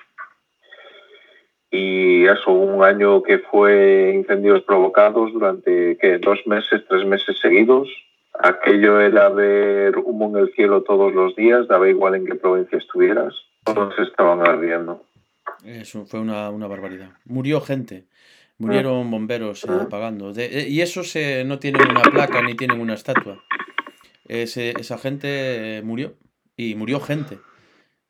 Y 1.70 2.26
eso, 2.26 2.52
un 2.52 2.84
año 2.84 3.22
que 3.24 3.40
fue 3.40 4.12
incendios 4.16 4.62
provocados 4.64 5.32
durante 5.34 5.96
dos 6.20 6.40
meses, 6.46 6.84
tres 6.88 7.06
meses 7.06 7.40
seguidos, 7.40 7.88
aquello 8.40 9.00
era 9.00 9.30
ver 9.30 9.98
humo 9.98 10.30
en 10.30 10.44
el 10.44 10.54
cielo 10.54 10.84
todos 10.84 11.14
los 11.14 11.36
días, 11.36 11.68
daba 11.68 11.88
igual 11.88 12.16
en 12.16 12.26
qué 12.26 12.36
provincia 12.36 12.78
estuvieras 12.78 13.36
todos 13.64 13.98
estaban 14.00 14.42
ardiendo. 14.42 15.02
Eso 15.65 16.06
fue 16.06 16.19
una, 16.19 16.49
barbaridad. 16.49 17.12
Murió 17.26 17.62
gente. 17.62 18.06
Murieron 18.58 19.10
bomberos 19.10 19.63
eh, 19.63 19.67
apagando. 19.82 20.32
Eh, 20.36 20.67
y 20.69 20.82
esos 20.82 21.10
se 21.10 21.43
no 21.43 21.60
tienen 21.60 21.82
una 21.89 22.02
placa 22.04 22.41
ni 22.41 22.56
tienen 22.56 22.80
una 22.80 22.93
estatua. 22.93 23.43
esa 24.28 24.97
gente 24.97 25.82
murió. 25.84 26.15
Y 26.56 26.76
murió 26.76 26.99
gente. 26.99 27.39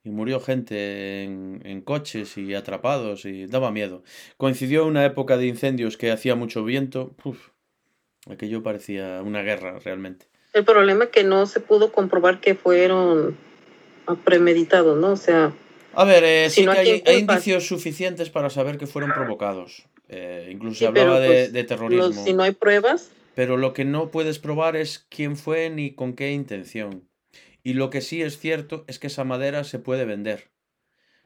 Y 0.04 0.10
murió 0.10 0.42
gente 0.42 1.24
en, 1.24 1.82
coches 1.82 2.38
y 2.38 2.54
atrapados 2.56 3.26
y 3.26 3.46
daba 3.46 3.72
miedo. 3.72 4.04
Coincidió 4.36 4.86
una 4.86 5.06
época 5.06 5.38
de 5.38 5.48
incendios 5.48 5.96
que 5.96 6.12
hacía 6.12 6.36
mucho 6.36 6.66
viento. 6.66 7.16
Uf, 7.24 7.50
aquello 8.30 8.64
parecía 8.64 9.22
una 9.24 9.42
guerra 9.44 9.80
realmente. 9.80 10.28
El 10.52 10.66
problema 10.66 11.06
es 11.06 11.10
que 11.10 11.24
no 11.24 11.46
se 11.46 11.62
pudo 11.62 11.92
comprobar 11.92 12.42
que 12.42 12.54
fueron 12.54 13.38
premeditado, 14.24 14.96
¿no? 14.96 15.12
O 15.14 15.18
sea... 15.18 15.54
A 15.94 16.04
ver, 16.06 16.24
eh, 16.24 16.50
sí 16.50 16.66
que 16.66 17.04
hay, 17.06 17.20
indicios 17.20 17.68
suficientes 17.68 18.30
para 18.30 18.50
saber 18.50 18.78
que 18.78 18.88
fueron 18.88 19.14
provocados. 19.14 19.88
Eh, 20.10 20.50
incluso 20.52 20.80
se 20.80 20.88
hablaba 20.88 21.20
de, 21.20 21.50
pues, 21.52 21.68
terrorismo. 21.68 22.24
si 22.24 22.34
no 22.34 22.44
hay 22.44 22.52
pruebas. 22.52 23.12
Pero 23.36 23.58
lo 23.58 23.74
que 23.74 23.86
no 23.86 24.12
puedes 24.12 24.40
probar 24.40 24.76
es 24.76 25.06
quién 25.10 25.38
fue 25.38 25.70
ni 25.70 25.94
con 25.94 26.14
qué 26.14 26.32
intención. 26.32 27.08
Y 27.64 27.74
lo 27.74 27.90
que 27.90 28.02
sí 28.02 28.22
es 28.22 28.38
cierto 28.38 28.84
es 28.88 29.00
que 29.00 29.08
esa 29.08 29.24
madera 29.24 29.64
se 29.64 29.80
puede 29.80 30.06
vender. 30.06 30.52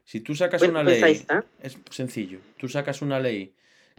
Si 0.04 0.20
tú 0.20 0.34
sacas 0.34 0.62
una 0.62 0.82
pues 0.82 1.02
ahí 1.02 1.02
ley, 1.02 1.12
está. 1.12 1.44
es 1.60 1.76
sencillo, 1.90 2.38
tú 2.56 2.68
sacas 2.68 3.02
una 3.02 3.20
ley 3.20 3.54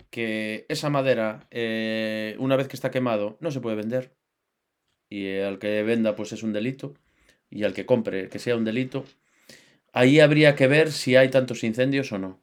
que 0.10 0.65
esa 0.69 0.89
madera, 0.89 1.47
eh, 1.51 2.36
una 2.39 2.55
vez 2.55 2.67
que 2.67 2.75
está 2.75 2.89
quemado, 2.89 3.38
no 3.41 3.51
se 3.51 3.60
puede 3.60 3.75
vender. 3.75 4.15
Y 5.10 5.38
al 5.38 5.60
que 5.60 5.84
venda, 5.84 6.15
pues 6.15 6.32
es 6.32 6.43
un 6.43 6.53
delito. 6.53 6.95
Y 7.49 7.63
al 7.63 7.73
que 7.73 7.86
compre, 7.86 8.29
que 8.29 8.39
sea 8.39 8.55
un 8.55 8.65
delito. 8.65 9.05
Ahí 9.93 10.19
habría 10.19 10.56
que 10.56 10.67
ver 10.67 10.91
si 10.91 11.15
hay 11.15 11.30
tantos 11.30 11.63
incendios 11.63 12.12
o 12.12 12.17
no. 12.19 12.39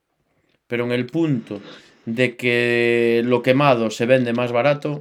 Pero 0.66 0.84
en 0.84 0.92
el 0.92 1.06
punto 1.06 1.60
de 2.04 2.36
que 2.36 3.22
lo 3.24 3.42
quemado 3.42 3.90
se 3.90 4.06
vende 4.06 4.32
más 4.32 4.52
barato, 4.52 5.00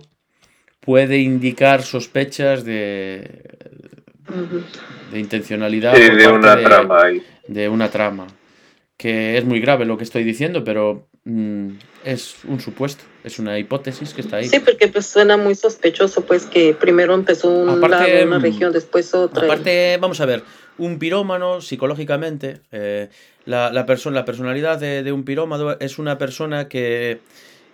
puede 0.80 1.18
indicar 1.20 1.82
sospechas 1.84 2.64
de, 2.64 3.42
de 5.12 5.20
intencionalidad 5.20 5.96
Sí, 5.96 6.02
de 6.10 6.28
una 6.28 6.56
de- 6.56 6.64
trama 6.64 7.04
ahí. 7.04 7.24
de 7.48 7.70
una 7.70 7.90
trama. 7.90 8.28
Que 8.98 9.38
es 9.38 9.44
muy 9.44 9.60
grave 9.60 9.86
lo 9.86 9.98
que 9.98 10.06
estoy 10.06 10.24
diciendo, 10.24 10.64
pero 10.64 11.10
mm, 11.26 11.70
es 12.06 12.36
un 12.46 12.62
supuesto, 12.62 13.04
es 13.26 13.40
una 13.40 13.60
hipótesis 13.60 14.14
que 14.14 14.22
está 14.22 14.38
ahí. 14.38 14.48
Sí, 14.48 14.60
porque 14.62 14.88
pues 14.88 15.06
suena 15.06 15.36
muy 15.36 15.54
sospechoso, 15.54 16.26
pues 16.26 16.46
que 16.46 16.74
primero 16.74 17.14
empezó 17.14 17.50
un 17.50 17.70
Aparte, 17.84 18.14
lado, 18.14 18.28
una 18.28 18.40
mm, 18.40 18.42
región, 18.42 18.72
después 18.72 19.14
otra. 19.14 19.44
Aparte, 19.44 19.98
vamos 20.00 20.22
a 20.22 20.26
ver, 20.26 20.44
un 20.78 21.00
pirómano 21.00 21.62
psicológicamente, 21.62 22.60
eh, 22.72 23.10
la, 23.46 23.72
la, 23.72 23.86
perso- 23.86 24.12
la 24.12 24.26
personalidad 24.26 24.80
de, 24.80 25.04
de 25.04 25.12
un 25.12 25.24
pirómano 25.24 25.78
es 25.80 26.00
una 26.00 26.18
persona 26.18 26.68
que 26.68 27.20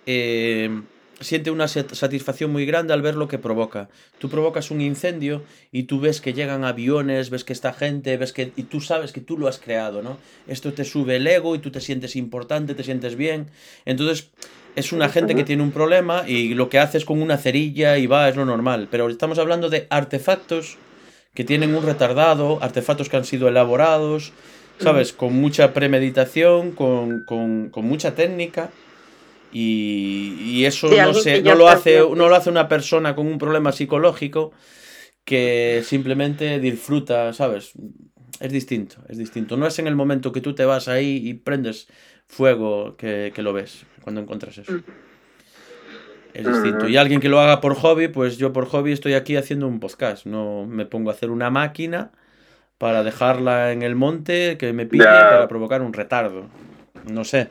eh, 0.06 0.82
siente 1.20 1.52
una 1.52 1.68
sat- 1.68 1.94
satisfacción 1.94 2.52
muy 2.52 2.66
grande 2.66 2.94
al 2.94 3.02
ver 3.02 3.16
lo 3.16 3.28
que 3.28 3.38
provoca. 3.38 3.90
Tú 4.20 4.30
provocas 4.30 4.72
un 4.72 4.82
incendio 4.82 5.44
y 5.72 5.84
tú 5.84 6.00
ves 6.00 6.20
que 6.22 6.34
llegan 6.34 6.64
aviones, 6.64 7.30
ves 7.30 7.44
que 7.44 7.54
está 7.54 7.74
gente, 7.74 8.18
ves 8.18 8.34
que 8.34 8.52
y 8.56 8.64
tú 8.64 8.82
sabes 8.82 9.12
que 9.12 9.22
tú 9.22 9.38
lo 9.38 9.48
has 9.48 9.60
creado, 9.60 10.02
¿no? 10.02 10.18
Esto 10.48 10.74
te 10.74 10.84
sube 10.84 11.16
el 11.18 11.28
ego 11.28 11.56
y 11.56 11.60
tú 11.60 11.72
te 11.72 11.82
sientes 11.82 12.16
importante, 12.16 12.76
te 12.76 12.84
sientes 12.84 13.16
bien. 13.16 13.48
Entonces, 13.86 14.30
es 14.76 14.94
una 14.94 15.10
gente 15.10 15.36
que 15.36 15.44
tiene 15.44 15.64
un 15.64 15.72
problema 15.72 16.24
y 16.28 16.54
lo 16.54 16.70
que 16.70 16.80
hace 16.80 16.98
es 16.98 17.06
con 17.06 17.22
una 17.22 17.38
cerilla 17.38 17.98
y 17.98 18.08
va, 18.08 18.30
es 18.30 18.36
lo 18.36 18.46
normal. 18.46 18.88
Pero 18.90 19.10
estamos 19.10 19.38
hablando 19.38 19.70
de 19.70 19.86
artefactos 19.90 20.78
que 21.34 21.44
tienen 21.44 21.76
un 21.76 21.86
retardado, 21.86 22.62
artefactos 22.62 23.10
que 23.10 23.17
han 23.17 23.26
sido 23.26 23.48
elaborados, 23.48 24.34
¿sabes? 24.80 25.13
Con 25.13 25.34
mucha 25.34 25.74
premeditación, 25.74 26.72
con, 26.72 27.24
con, 27.24 27.70
con 27.70 27.86
mucha 27.86 28.15
técnica. 28.15 28.70
Y, 29.54 30.36
y 30.39 30.65
eso 30.65 30.89
no, 30.89 31.13
se, 31.13 31.41
no, 31.41 31.56
lo 31.56 31.67
hace, 31.67 32.00
no 32.00 32.30
lo 32.30 32.36
hace 32.36 32.50
una 32.50 32.67
persona 32.67 33.15
con 33.15 33.28
un 33.28 33.38
problema 33.38 33.72
psicológico 33.72 34.54
que 35.26 35.84
simplemente 35.86 36.60
disfruta, 36.60 37.34
¿sabes? 37.34 37.74
Es 38.39 38.52
distinto, 38.52 38.98
es 39.08 39.17
distinto. 39.17 39.58
No 39.58 39.67
es 39.67 39.78
en 39.80 39.88
el 39.88 39.96
momento 39.96 40.32
que 40.32 40.41
tú 40.41 40.56
te 40.56 40.65
vas 40.65 40.88
ahí 40.88 41.22
y 41.24 41.34
prendes 41.34 41.88
fuego 42.28 42.96
que, 42.98 43.32
que 43.36 43.41
lo 43.41 43.54
ves 43.54 43.86
cuando 44.02 44.22
encuentras 44.22 44.58
eso. 44.58 44.72
Ujú. 44.72 44.84
Es 46.34 46.46
distinto. 46.48 46.88
Y 46.88 46.98
alguien 46.98 47.20
que 47.20 47.30
lo 47.30 47.39
haga 47.39 47.60
por 47.62 47.76
hobby, 47.76 48.08
pues 48.08 48.38
yo 48.38 48.54
por 48.54 48.65
hobby 48.67 48.91
estoy 48.91 49.13
aquí 49.13 49.36
haciendo 49.36 49.67
un 49.67 49.80
podcast. 49.80 50.26
No 50.26 50.65
me 50.65 50.86
pongo 50.86 51.10
a 51.10 51.13
hacer 51.13 51.30
una 51.30 51.50
máquina 51.50 52.12
para 52.78 53.04
dejarla 53.04 53.72
en 53.72 53.82
el 53.84 53.96
monte 53.96 54.58
que 54.58 54.74
me 54.74 54.88
Ya. 54.91 55.04
para 55.06 55.48
provocar 55.48 55.82
un 55.82 55.94
retardo. 55.94 56.46
No 57.12 57.24
sé. 57.24 57.50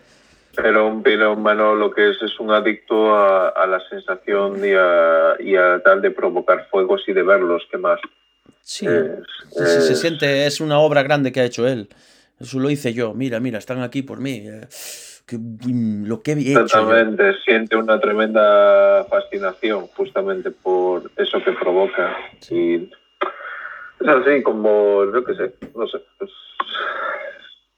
Pero 0.56 0.88
un 0.88 1.02
pirómano 1.02 1.74
lo 1.76 1.92
que 1.92 2.10
es 2.10 2.20
es 2.22 2.40
un 2.40 2.50
adicto 2.50 3.14
a, 3.14 3.50
a 3.50 3.66
la 3.66 3.80
sensación 3.88 4.58
y 4.64 4.72
a, 4.76 5.34
y 5.38 5.54
a 5.56 5.80
tal 5.84 6.02
de 6.02 6.10
provocar 6.10 6.66
fuegos 6.70 7.02
y 7.06 7.12
de 7.12 7.22
verlos, 7.22 7.62
¿qué 7.70 7.78
más? 7.78 8.00
Sí. 8.62 8.86
Es- 8.86 9.10
Sí, 9.52 9.64
sí, 9.66 9.80
se 9.88 9.96
siente, 9.96 10.46
es 10.46 10.60
una 10.60 10.78
obra 10.78 11.02
grande 11.02 11.32
que 11.32 11.40
ha 11.40 11.44
hecho 11.44 11.66
él. 11.66 11.88
Eso 12.40 12.58
lo 12.60 12.70
hice 12.70 12.92
yo. 12.94 13.14
Mira, 13.14 13.38
mira, 13.40 13.58
están 13.58 13.82
aquí 13.82 14.02
por 14.02 14.20
mí. 14.20 14.44
Qué- 15.30 15.38
lo 16.08 16.22
que 16.22 16.32
he 16.32 16.40
hecho. 16.40 16.60
Exactamente, 16.62 17.34
siente 17.44 17.76
una 17.76 18.00
tremenda 18.00 19.04
fascinación 19.08 19.86
justamente 19.96 20.50
por 20.50 21.08
eso 21.16 21.38
que 21.44 21.52
provoca. 21.52 22.16
Y 22.50 22.74
es 24.00 24.08
así 24.08 24.42
como, 24.42 25.04
yo 25.12 25.22
qué 25.24 25.34
sé, 25.36 25.54
no 25.76 25.86
sé. 25.86 25.98
Es, 26.20 26.30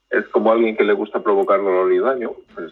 es 0.09 0.27
como 0.29 0.51
alguien 0.51 0.75
que 0.75 0.83
le 0.83 0.93
gusta 0.93 1.21
provocar 1.21 1.59
dolor 1.59 1.93
y 1.93 1.99
daño. 1.99 2.31
Pues, 2.55 2.71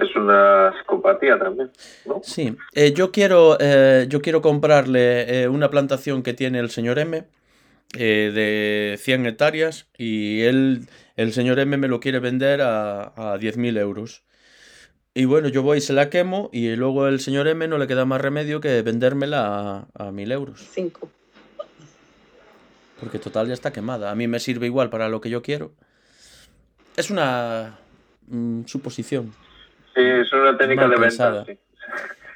es 0.00 0.16
una 0.16 0.72
psicopatía 0.78 1.38
también, 1.38 1.70
¿no? 2.04 2.20
Sí, 2.22 2.54
eh, 2.74 2.92
yo 2.92 3.10
quiero, 3.10 3.56
eh, 3.58 4.06
yo 4.08 4.20
quiero 4.20 4.42
comprarle 4.42 5.42
eh, 5.44 5.48
una 5.48 5.70
plantación 5.70 6.22
que 6.22 6.34
tiene 6.34 6.58
el 6.58 6.68
señor 6.70 6.98
M 6.98 7.24
eh, 7.94 8.30
de 8.34 8.96
100 8.98 9.26
hectáreas 9.26 9.88
y 9.96 10.42
él, 10.42 10.88
el 11.16 11.32
señor 11.32 11.58
M 11.58 11.76
me 11.76 11.88
lo 11.88 12.00
quiere 12.00 12.18
vender 12.18 12.62
a, 12.62 13.02
a 13.32 13.38
10.000 13.38 13.78
euros. 13.78 14.22
Y 15.14 15.26
bueno, 15.26 15.48
yo 15.48 15.62
voy 15.62 15.78
y 15.78 15.80
se 15.82 15.92
la 15.92 16.08
quemo 16.08 16.48
y 16.52 16.74
luego 16.74 17.06
el 17.06 17.20
señor 17.20 17.46
M 17.46 17.68
no 17.68 17.76
le 17.78 17.86
queda 17.86 18.04
más 18.06 18.20
remedio 18.20 18.60
que 18.60 18.80
vendérmela 18.82 19.86
a, 19.94 20.08
a 20.08 20.10
1.000 20.10 20.32
euros. 20.32 20.68
Cinco. 20.72 21.10
Porque 22.98 23.18
total 23.18 23.48
ya 23.48 23.54
está 23.54 23.72
quemada. 23.72 24.10
A 24.10 24.14
mí 24.14 24.26
me 24.28 24.40
sirve 24.40 24.66
igual 24.66 24.88
para 24.88 25.08
lo 25.08 25.20
que 25.20 25.28
yo 25.28 25.42
quiero. 25.42 25.72
Es 26.96 27.10
una 27.10 27.78
mm, 28.28 28.64
suposición. 28.64 29.34
Sí, 29.94 30.00
es 30.02 30.32
una 30.32 30.56
técnica 30.56 30.88
de 30.88 30.96
pensada. 30.96 31.44
venta. 31.44 31.52
sí. 31.52 31.58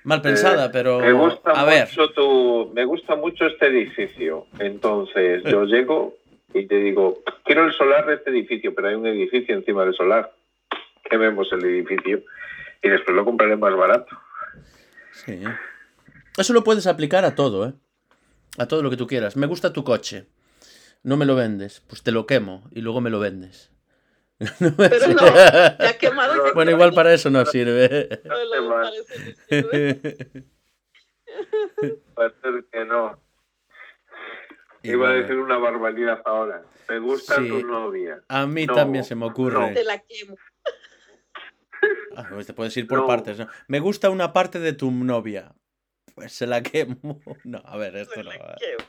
Mal 0.07 0.23
pensada, 0.23 0.67
Eh, 0.67 0.71
pero... 0.73 1.01
Me 1.01 1.11
gusta 1.13 1.51
A 1.51 1.65
ver, 1.65 1.89
mucho 1.89 2.11
tu, 2.13 2.71
me 2.73 2.85
gusta 2.85 3.17
mucho 3.17 3.45
este 3.47 3.67
edificio. 3.67 4.47
Entonces 4.61 5.43
yo 5.43 5.65
llego 5.65 6.15
y 6.55 6.65
te 6.67 6.77
digo, 6.77 7.23
quiero 7.45 7.65
el 7.67 7.73
solar 7.73 8.07
de 8.07 8.15
este 8.15 8.31
edificio, 8.31 8.73
pero 8.73 8.87
hay 8.87 8.95
un 8.95 9.07
edificio 9.09 9.53
encima 9.53 9.85
del 9.85 9.95
solar. 9.95 10.33
Que 11.11 11.17
vemos 11.17 11.53
el 11.53 11.65
edificio 11.65 12.23
y 12.83 12.89
después 12.89 13.17
lo 13.17 13.25
compraré 13.25 13.57
más 13.57 13.77
barato. 13.77 14.17
Sí. 15.11 15.43
Eso 16.39 16.53
lo 16.53 16.63
puedes 16.63 16.87
aplicar 16.87 17.25
a 17.25 17.35
todo, 17.35 17.69
¿eh? 17.69 17.73
A 18.59 18.67
todo 18.67 18.83
lo 18.85 18.91
que 18.91 18.97
tú 18.97 19.09
quieras. 19.09 19.37
Me 19.37 19.47
gusta 19.49 19.73
tu 19.73 19.83
coche. 19.83 20.27
No 21.03 21.17
me 21.17 21.27
lo 21.27 21.35
vendes. 21.35 21.83
Pues 21.89 22.05
te 22.05 22.13
lo 22.13 22.27
quemo 22.27 22.63
y 22.71 22.81
luego 22.81 23.01
me 23.01 23.11
lo 23.11 23.19
vendes. 23.19 23.73
No 24.61 24.71
Pero 24.77 25.09
no, 25.09 25.27
ya 25.79 25.97
quemado. 25.99 26.45
ese 26.45 26.55
Bueno, 26.55 26.71
igual 26.73 26.93
para 26.93 27.13
eso 27.15 27.31
no 27.31 27.45
sirve. 27.47 28.21
No, 28.25 28.45
luego 28.45 28.75
parece 28.75 29.15
que 29.49 29.63
sirve. 29.63 30.45
Va 32.19 32.27
a 32.27 32.31
ser 32.43 32.65
que 32.71 32.85
no. 32.85 33.21
Iba 34.83 35.09
a 35.09 35.13
decir 35.15 35.37
una 35.39 35.59
barbaridad 35.59 36.21
ahora. 36.25 36.63
Me 36.89 36.99
gusta 36.99 37.37
Sí. 37.37 37.49
tu 37.49 37.67
novia. 37.67 38.23
a 38.29 38.47
mí 38.47 38.67
No, 38.67 38.75
también 38.75 39.05
se 39.05 39.15
me 39.15 39.25
ocurre. 39.27 39.73
Te 39.75 39.85
la 39.85 39.99
quemo. 39.99 40.37
Ah, 42.17 42.27
pues 42.31 42.47
te 42.47 42.55
puedes 42.55 42.75
ir 42.79 42.87
por 42.87 43.01
No. 43.01 43.07
partes, 43.07 43.39
¿no? 43.39 43.47
Me 43.69 43.79
gusta 43.79 44.09
una 44.09 44.33
parte 44.33 44.59
de 44.59 44.73
tu 44.73 44.91
novia. 44.91 45.55
Pues 46.15 46.33
se 46.33 46.47
la 46.47 46.63
quemo. 46.63 47.21
No, 47.45 47.61
a 47.65 47.77
ver, 47.77 47.95
esto 47.97 48.15
Te 48.15 48.23
no. 48.25 48.31
la 48.31 48.57
quemo. 48.57 48.85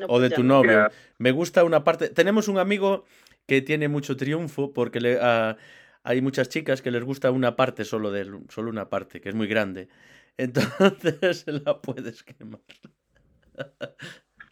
No, 0.00 0.06
O 0.08 0.20
de 0.20 0.28
pues 0.28 0.36
tu 0.36 0.42
ya. 0.42 0.48
novio. 0.48 0.70
Ya. 0.72 0.90
Me 1.16 1.30
gusta 1.32 1.64
una 1.64 1.82
parte. 1.82 2.10
Tenemos 2.10 2.46
un 2.46 2.58
amigo 2.58 3.06
que 3.48 3.62
tiene 3.62 3.88
mucho 3.88 4.16
triunfo 4.16 4.72
porque 4.74 5.00
le, 5.00 5.18
a- 5.20 5.56
hay 6.04 6.20
muchas 6.20 6.48
chicas 6.50 6.82
que 6.82 6.90
les 6.90 7.02
gusta 7.02 7.30
una 7.30 7.56
parte 7.56 7.84
solo 7.84 8.10
de 8.12 8.20
él, 8.20 8.38
solo 8.50 8.70
una 8.70 8.88
parte, 8.90 9.20
que 9.20 9.30
es 9.30 9.34
muy 9.34 9.48
grande. 9.48 9.88
Entonces 10.36 11.46
la 11.48 11.80
puedes 11.80 12.22
quemar. 12.22 12.60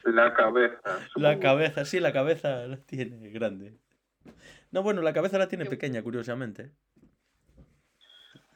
La 0.02 0.34
cabeza. 0.34 1.06
La 1.14 1.38
cabeza, 1.38 1.84
sí, 1.84 2.00
la 2.00 2.12
cabeza 2.12 2.66
la 2.66 2.78
tiene 2.78 3.30
grande. 3.30 3.78
No, 4.72 4.82
bueno, 4.82 5.02
la 5.02 5.12
cabeza 5.12 5.38
la 5.38 5.46
tiene 5.48 5.66
pequeña, 5.66 6.02
curiosamente. 6.02 6.72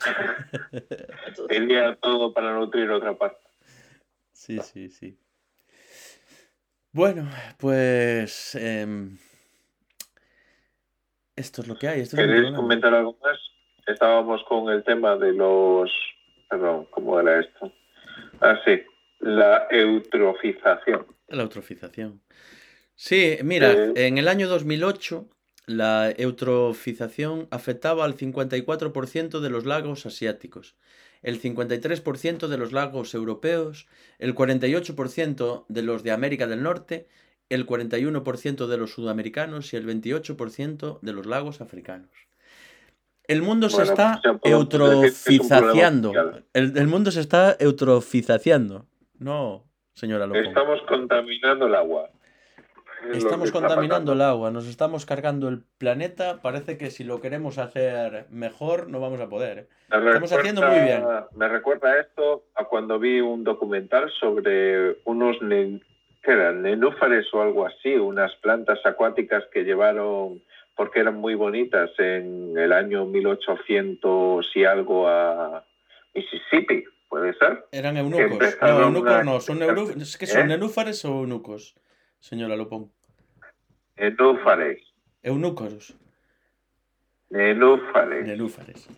Iría 1.50 1.96
todo 1.96 2.32
para 2.32 2.54
nutrir 2.54 2.90
otra 2.90 3.16
parte. 3.16 3.46
Sí, 4.32 4.58
sí, 4.60 4.88
sí. 4.88 5.18
Bueno, 6.92 7.30
pues 7.58 8.54
em, 8.56 9.18
esto 11.36 11.62
es 11.62 11.68
lo 11.68 11.76
que 11.76 11.88
hay. 11.88 12.00
Esto 12.00 12.16
¿Queréis 12.16 12.54
comentar 12.54 12.94
algo 12.94 13.16
más? 13.22 13.38
Estábamos 13.86 14.42
con 14.48 14.70
el 14.72 14.84
tema 14.84 15.16
de 15.16 15.32
los... 15.32 15.90
Perdón, 16.48 16.86
¿cómo 16.90 17.18
era 17.20 17.40
esto? 17.40 17.72
Ah, 18.40 18.58
sí, 18.64 18.80
la 19.20 19.66
eutrofización. 19.70 21.06
La 21.28 21.42
eutrofización. 21.42 22.20
Sí, 22.94 23.38
mira, 23.42 23.72
Eh. 23.72 23.92
en 23.96 24.18
el 24.18 24.28
año 24.28 24.48
2008 24.48 25.26
la 25.66 26.12
eutrofización 26.16 27.46
afectaba 27.50 28.04
al 28.04 28.16
54% 28.16 29.40
de 29.40 29.50
los 29.50 29.64
lagos 29.66 30.04
asiáticos, 30.06 30.74
el 31.22 31.40
53% 31.40 32.48
de 32.48 32.58
los 32.58 32.72
lagos 32.72 33.14
europeos, 33.14 33.86
el 34.18 34.34
48% 34.34 35.64
de 35.68 35.82
los 35.82 36.02
de 36.02 36.10
América 36.10 36.46
del 36.46 36.62
Norte, 36.62 37.06
el 37.50 37.66
41% 37.66 38.66
de 38.66 38.76
los 38.78 38.92
sudamericanos 38.92 39.74
y 39.74 39.76
el 39.76 39.86
28% 39.86 41.00
de 41.00 41.12
los 41.12 41.26
lagos 41.26 41.60
africanos. 41.60 42.10
El 43.24 43.42
mundo 43.42 43.68
se 43.68 43.82
está 43.82 44.20
pues 44.22 44.38
es 44.42 44.52
eutrofizaciando. 44.52 46.12
El, 46.52 46.76
el 46.76 46.86
mundo 46.86 47.10
se 47.10 47.20
está 47.20 47.56
eutrofizaciando. 47.60 48.86
No, 49.18 49.64
señora 49.92 50.26
Lopo. 50.26 50.40
Estamos 50.40 50.80
contaminando 50.88 51.66
el 51.66 51.74
agua. 51.74 52.10
Estamos 53.12 53.50
contaminando 53.50 54.12
el 54.12 54.20
agua, 54.20 54.50
nos 54.50 54.66
estamos 54.66 55.06
cargando 55.06 55.48
el 55.48 55.62
planeta. 55.78 56.42
Parece 56.42 56.76
que 56.76 56.90
si 56.90 57.02
lo 57.02 57.20
queremos 57.20 57.58
hacer 57.58 58.26
mejor, 58.30 58.88
no 58.88 59.00
vamos 59.00 59.20
a 59.20 59.28
poder. 59.28 59.58
¿eh? 59.58 59.68
Estamos 59.90 60.32
haciendo 60.32 60.62
muy 60.62 60.80
bien. 60.80 61.04
Me 61.34 61.48
recuerda 61.48 61.98
esto 61.98 62.44
a 62.54 62.64
cuando 62.64 62.98
vi 62.98 63.20
un 63.20 63.42
documental 63.42 64.10
sobre 64.20 64.98
unos 65.04 65.40
¿qué 66.22 66.32
eran? 66.32 66.62
nenúfares 66.62 67.26
o 67.32 67.42
algo 67.42 67.66
así, 67.66 67.94
unas 67.94 68.34
plantas 68.36 68.78
acuáticas 68.84 69.44
que 69.52 69.64
llevaron 69.64 70.42
porque 70.76 71.00
eran 71.00 71.16
muy 71.16 71.34
bonitas 71.34 71.90
en 71.98 72.56
el 72.56 72.72
año 72.72 73.04
1800 73.06 74.46
y 74.54 74.64
algo 74.64 75.08
a 75.08 75.64
Mississippi, 76.14 76.84
¿puede 77.08 77.34
ser? 77.34 77.66
Eran 77.72 77.96
eunucos. 77.98 78.56
No, 78.62 78.80
eunucos 78.80 79.24
no, 79.24 79.40
son 79.40 79.58
neuru- 79.60 80.00
¿Es 80.00 80.16
que 80.16 80.26
son 80.26 80.42
¿Eh? 80.42 80.46
nenúfares 80.56 81.04
o 81.04 81.08
eunucos? 81.20 81.74
Señora 82.18 82.56
Lopón. 82.56 82.90
Nenúfares, 83.96 84.80
Eunucos. 85.22 85.94
nenúfares. 87.28 88.26
Nenúfares. 88.26 88.88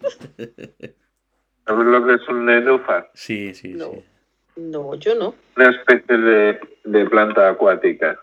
¿Sabes 1.67 1.87
lo 1.87 2.07
que 2.07 2.15
es 2.15 2.29
un 2.29 2.45
nenúfar? 2.47 3.11
Sí, 3.15 3.55
sí, 3.55 3.75
No. 3.75 3.87
sí. 3.87 4.05
No, 4.57 4.95
yo 4.97 5.15
no. 5.15 5.35
una 5.57 5.71
especie 5.71 6.17
de, 6.17 6.61
de 6.85 7.05
planta 7.07 7.49
acuática. 7.49 8.19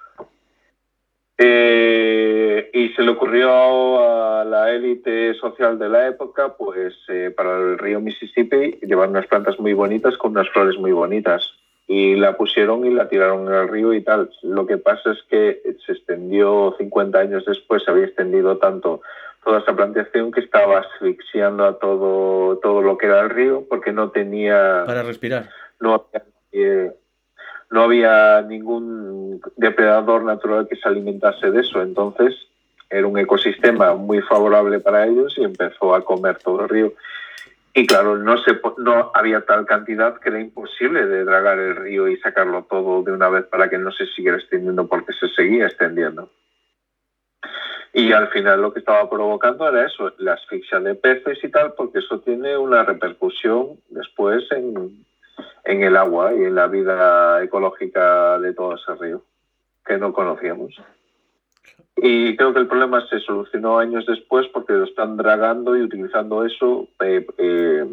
Eh, 1.42 2.70
y 2.74 2.90
se 2.90 3.02
le 3.02 3.12
ocurrió 3.12 4.40
a 4.40 4.44
la 4.44 4.72
élite 4.72 5.34
social 5.36 5.80
de 5.80 5.88
la 5.88 6.08
época, 6.08 6.56
pues 6.58 6.94
eh, 7.08 7.34
para 7.36 7.58
el 7.58 7.78
río 7.78 8.02
Mississippi, 8.02 8.78
llevar 8.82 9.08
unas 9.08 9.26
plantas 9.28 9.58
muy 9.58 9.74
bonitas 9.74 10.18
con 10.18 10.32
unas 10.32 10.50
flores 10.50 10.78
muy 10.78 10.92
bonitas. 10.92 11.50
Y 11.88 12.16
la 12.16 12.38
pusieron 12.38 12.86
y 12.86 12.94
la 12.94 13.08
tiraron 13.08 13.48
en 13.48 13.54
el 13.54 13.68
río 13.70 13.94
y 13.94 14.04
tal. 14.04 14.30
Lo 14.44 14.68
que 14.68 14.78
pasa 14.78 15.14
es 15.14 15.24
que 15.30 15.62
se 15.86 15.94
extendió 15.94 16.76
50 16.78 17.18
años 17.18 17.46
después, 17.46 17.84
se 17.84 17.90
había 17.90 18.06
extendido 18.06 18.58
tanto 18.58 19.02
toda 19.44 19.60
esa 19.60 19.76
plantación 19.76 20.32
que 20.32 20.42
estaba 20.42 20.80
asfixiando 20.80 21.66
a 21.66 21.80
todo, 21.80 22.58
todo 22.58 22.82
lo 22.82 22.98
que 22.98 23.06
era 23.06 23.22
el 23.22 23.30
río 23.30 23.66
porque 23.68 23.94
no 23.94 24.12
tenía 24.12 24.84
Para 24.86 25.02
respirar. 25.02 25.50
No 25.80 25.94
había, 25.94 26.24
eh, 26.52 26.92
no 27.70 27.82
había 27.84 28.42
ningún 28.42 29.42
depredador 29.58 30.24
natural 30.24 30.68
que 30.68 30.76
se 30.76 30.88
alimentase 30.88 31.52
de 31.52 31.62
eso. 31.62 31.82
Entonces 31.82 32.36
era 32.90 33.06
un 33.06 33.18
ecosistema 33.20 33.94
muy 33.96 34.22
favorable 34.22 34.80
para 34.80 35.06
ellos 35.06 35.36
y 35.38 35.44
empezó 35.44 35.94
a 35.94 36.04
comer 36.04 36.38
todo 36.40 36.64
el 36.64 36.70
río. 36.70 36.94
Y 37.74 37.86
claro, 37.86 38.18
no, 38.18 38.38
se, 38.40 38.60
no 38.78 39.12
había 39.14 39.42
tal 39.42 39.66
cantidad 39.66 40.20
que 40.20 40.30
era 40.30 40.40
imposible 40.40 41.06
de 41.06 41.24
dragar 41.24 41.60
el 41.60 41.76
río 41.76 42.08
y 42.08 42.18
sacarlo 42.18 42.64
todo 42.64 43.04
de 43.04 43.12
una 43.12 43.30
vez 43.30 43.46
para 43.46 43.70
que 43.70 43.78
no 43.78 43.92
se 43.92 44.08
siguiera 44.08 44.38
extendiendo 44.38 44.88
porque 44.88 45.14
se 45.14 45.30
seguía 45.30 45.68
extendiendo. 45.68 46.30
Y 47.94 48.12
al 48.12 48.28
final 48.30 48.62
lo 48.62 48.74
que 48.74 48.80
estaba 48.80 49.10
provocando 49.10 49.68
era 49.68 49.86
eso, 49.86 50.12
la 50.18 50.34
asfixia 50.34 50.80
de 50.80 50.96
peces 50.96 51.44
y 51.44 51.50
tal, 51.50 51.74
porque 51.74 52.00
eso 52.00 52.20
tiene 52.20 52.58
una 52.58 52.84
repercusión 52.84 53.80
después 53.90 54.44
en, 54.52 55.06
en 55.66 55.84
el 55.84 55.96
agua 55.98 56.34
y 56.34 56.44
en 56.44 56.56
la 56.56 56.68
vida 56.68 57.44
ecológica 57.44 58.40
de 58.40 58.54
todo 58.54 58.76
ese 58.76 58.96
río 58.96 59.24
que 59.86 59.98
no 59.98 60.14
conocíamos. 60.14 60.76
Y 61.98 62.38
creo 62.38 62.54
que 62.54 62.60
el 62.60 62.68
problema 62.68 63.06
se 63.10 63.20
solucionó 63.20 63.78
años 63.80 64.06
después 64.06 64.48
porque 64.54 64.74
lo 64.74 64.86
están 64.86 65.18
dragando 65.18 65.76
y 65.76 65.82
utilizando 65.82 66.46
eso 66.46 66.88
eh, 67.04 67.26
eh, 67.38 67.86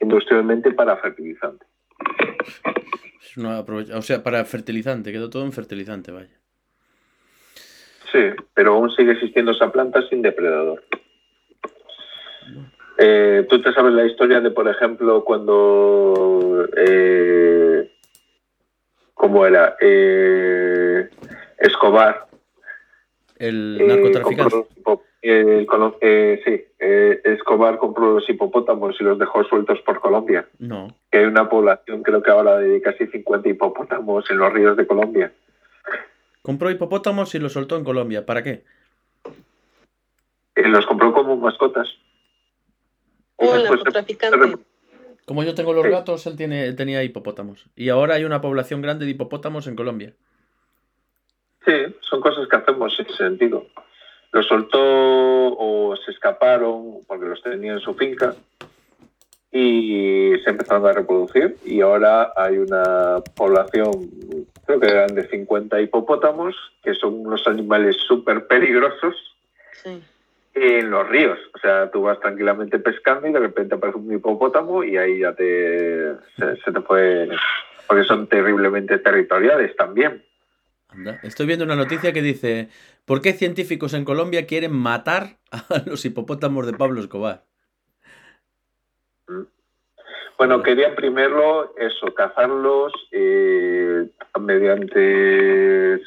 industrialmente 0.00 0.70
para 0.72 0.96
fertilizante. 0.96 1.66
Es 3.20 3.36
una 3.36 3.58
aprove- 3.62 3.92
O 3.94 4.02
sea, 4.02 4.22
para 4.22 4.44
fertilizante. 4.44 5.12
Quedó 5.12 5.28
todo 5.28 5.44
en 5.44 5.52
fertilizante, 5.52 6.12
vaya. 6.12 6.30
Sí, 8.12 8.20
pero 8.54 8.74
aún 8.74 8.90
sigue 8.92 9.12
existiendo 9.12 9.52
esa 9.52 9.70
planta 9.70 10.00
sin 10.08 10.22
depredador. 10.22 10.82
Eh, 12.98 13.46
Tú 13.48 13.60
te 13.60 13.72
sabes 13.72 13.92
la 13.92 14.06
historia 14.06 14.40
de, 14.40 14.50
por 14.50 14.68
ejemplo, 14.68 15.24
cuando... 15.24 16.66
Eh, 16.76 17.90
¿Cómo 19.14 19.46
era? 19.46 19.76
Eh, 19.80 21.08
Escobar 21.58 22.26
El 23.38 23.78
Eh, 23.80 23.86
narcotraficante. 23.86 24.66
compró 24.82 25.02
eh, 25.22 25.66
eh, 26.00 26.40
sí, 26.44 26.64
Escobar 27.24 27.78
compró 27.78 28.14
los 28.14 28.28
hipopótamos 28.30 28.94
y 29.00 29.04
los 29.04 29.18
dejó 29.18 29.42
sueltos 29.44 29.80
por 29.80 30.00
Colombia. 30.00 30.46
No. 30.58 30.88
Que 31.10 31.18
hay 31.18 31.24
una 31.24 31.48
población, 31.48 32.02
creo 32.02 32.22
que 32.22 32.30
ahora 32.30 32.58
de 32.58 32.80
casi 32.80 33.06
50 33.06 33.48
hipopótamos 33.48 34.30
en 34.30 34.38
los 34.38 34.52
ríos 34.52 34.76
de 34.76 34.86
Colombia. 34.86 35.32
Compró 36.42 36.70
hipopótamos 36.70 37.34
y 37.34 37.38
los 37.40 37.54
soltó 37.54 37.76
en 37.76 37.84
Colombia. 37.84 38.24
¿Para 38.24 38.42
qué? 38.42 38.62
Los 40.54 40.86
compró 40.86 41.12
como 41.12 41.36
mascotas. 41.36 41.88
Narcotraficante. 43.38 44.58
Como 45.26 45.42
yo 45.42 45.54
tengo 45.54 45.72
los 45.72 45.84
Sí. 45.84 45.90
gatos, 45.90 46.26
él 46.26 46.36
tiene, 46.36 46.66
él 46.66 46.76
tenía 46.76 47.02
hipopótamos. 47.02 47.66
Y 47.74 47.88
ahora 47.88 48.14
hay 48.14 48.24
una 48.24 48.40
población 48.40 48.80
grande 48.80 49.04
de 49.04 49.10
hipopótamos 49.10 49.66
en 49.66 49.74
Colombia. 49.76 50.12
Sí, 51.64 51.72
son 52.00 52.20
cosas 52.20 52.46
que 52.48 52.56
hacemos 52.56 52.98
en 53.00 53.06
ese 53.06 53.16
sentido. 53.16 53.66
Los 54.32 54.46
soltó 54.46 54.78
o 54.80 55.96
se 55.96 56.12
escaparon 56.12 57.00
porque 57.08 57.26
los 57.26 57.42
tenía 57.42 57.72
en 57.72 57.80
su 57.80 57.94
finca 57.94 58.34
y 59.50 60.32
se 60.44 60.50
empezaron 60.50 60.86
a 60.86 60.92
reproducir 60.92 61.56
y 61.64 61.80
ahora 61.80 62.32
hay 62.36 62.58
una 62.58 63.20
población, 63.34 64.10
creo 64.66 64.78
que 64.80 64.86
eran 64.86 65.14
de 65.14 65.26
50 65.28 65.80
hipopótamos, 65.80 66.54
que 66.82 66.94
son 66.94 67.26
unos 67.26 67.46
animales 67.46 67.96
súper 68.06 68.46
peligrosos 68.46 69.14
Sí. 69.82 70.02
En 70.56 70.90
los 70.90 71.08
ríos. 71.08 71.38
O 71.54 71.58
sea, 71.58 71.90
tú 71.90 72.02
vas 72.02 72.18
tranquilamente 72.20 72.78
pescando 72.78 73.28
y 73.28 73.32
de 73.32 73.40
repente 73.40 73.74
aparece 73.74 73.98
un 73.98 74.12
hipopótamo 74.12 74.82
y 74.82 74.96
ahí 74.96 75.20
ya 75.20 75.34
te 75.34 76.14
se, 76.36 76.56
se 76.56 76.72
te 76.72 76.80
fue... 76.80 77.28
Porque 77.86 78.02
son 78.02 78.26
terriblemente 78.26 78.98
territoriales 78.98 79.76
también. 79.76 80.24
Anda. 80.88 81.20
Estoy 81.22 81.46
viendo 81.46 81.64
una 81.64 81.76
noticia 81.76 82.12
que 82.12 82.20
dice: 82.20 82.68
¿Por 83.04 83.20
qué 83.20 83.32
científicos 83.32 83.94
en 83.94 84.04
Colombia 84.04 84.46
quieren 84.46 84.72
matar 84.72 85.36
a 85.52 85.82
los 85.86 86.04
hipopótamos 86.04 86.66
de 86.66 86.72
Pablo 86.72 87.00
Escobar? 87.00 87.44
Bueno, 90.36 90.62
querían 90.64 90.96
primero 90.96 91.74
eso, 91.78 92.12
cazarlos 92.12 92.92
eh, 93.12 94.08
mediante 94.40 96.00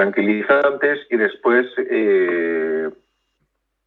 tranquilizantes 0.00 1.00
y 1.10 1.16
después, 1.18 1.66
eh, 1.76 2.88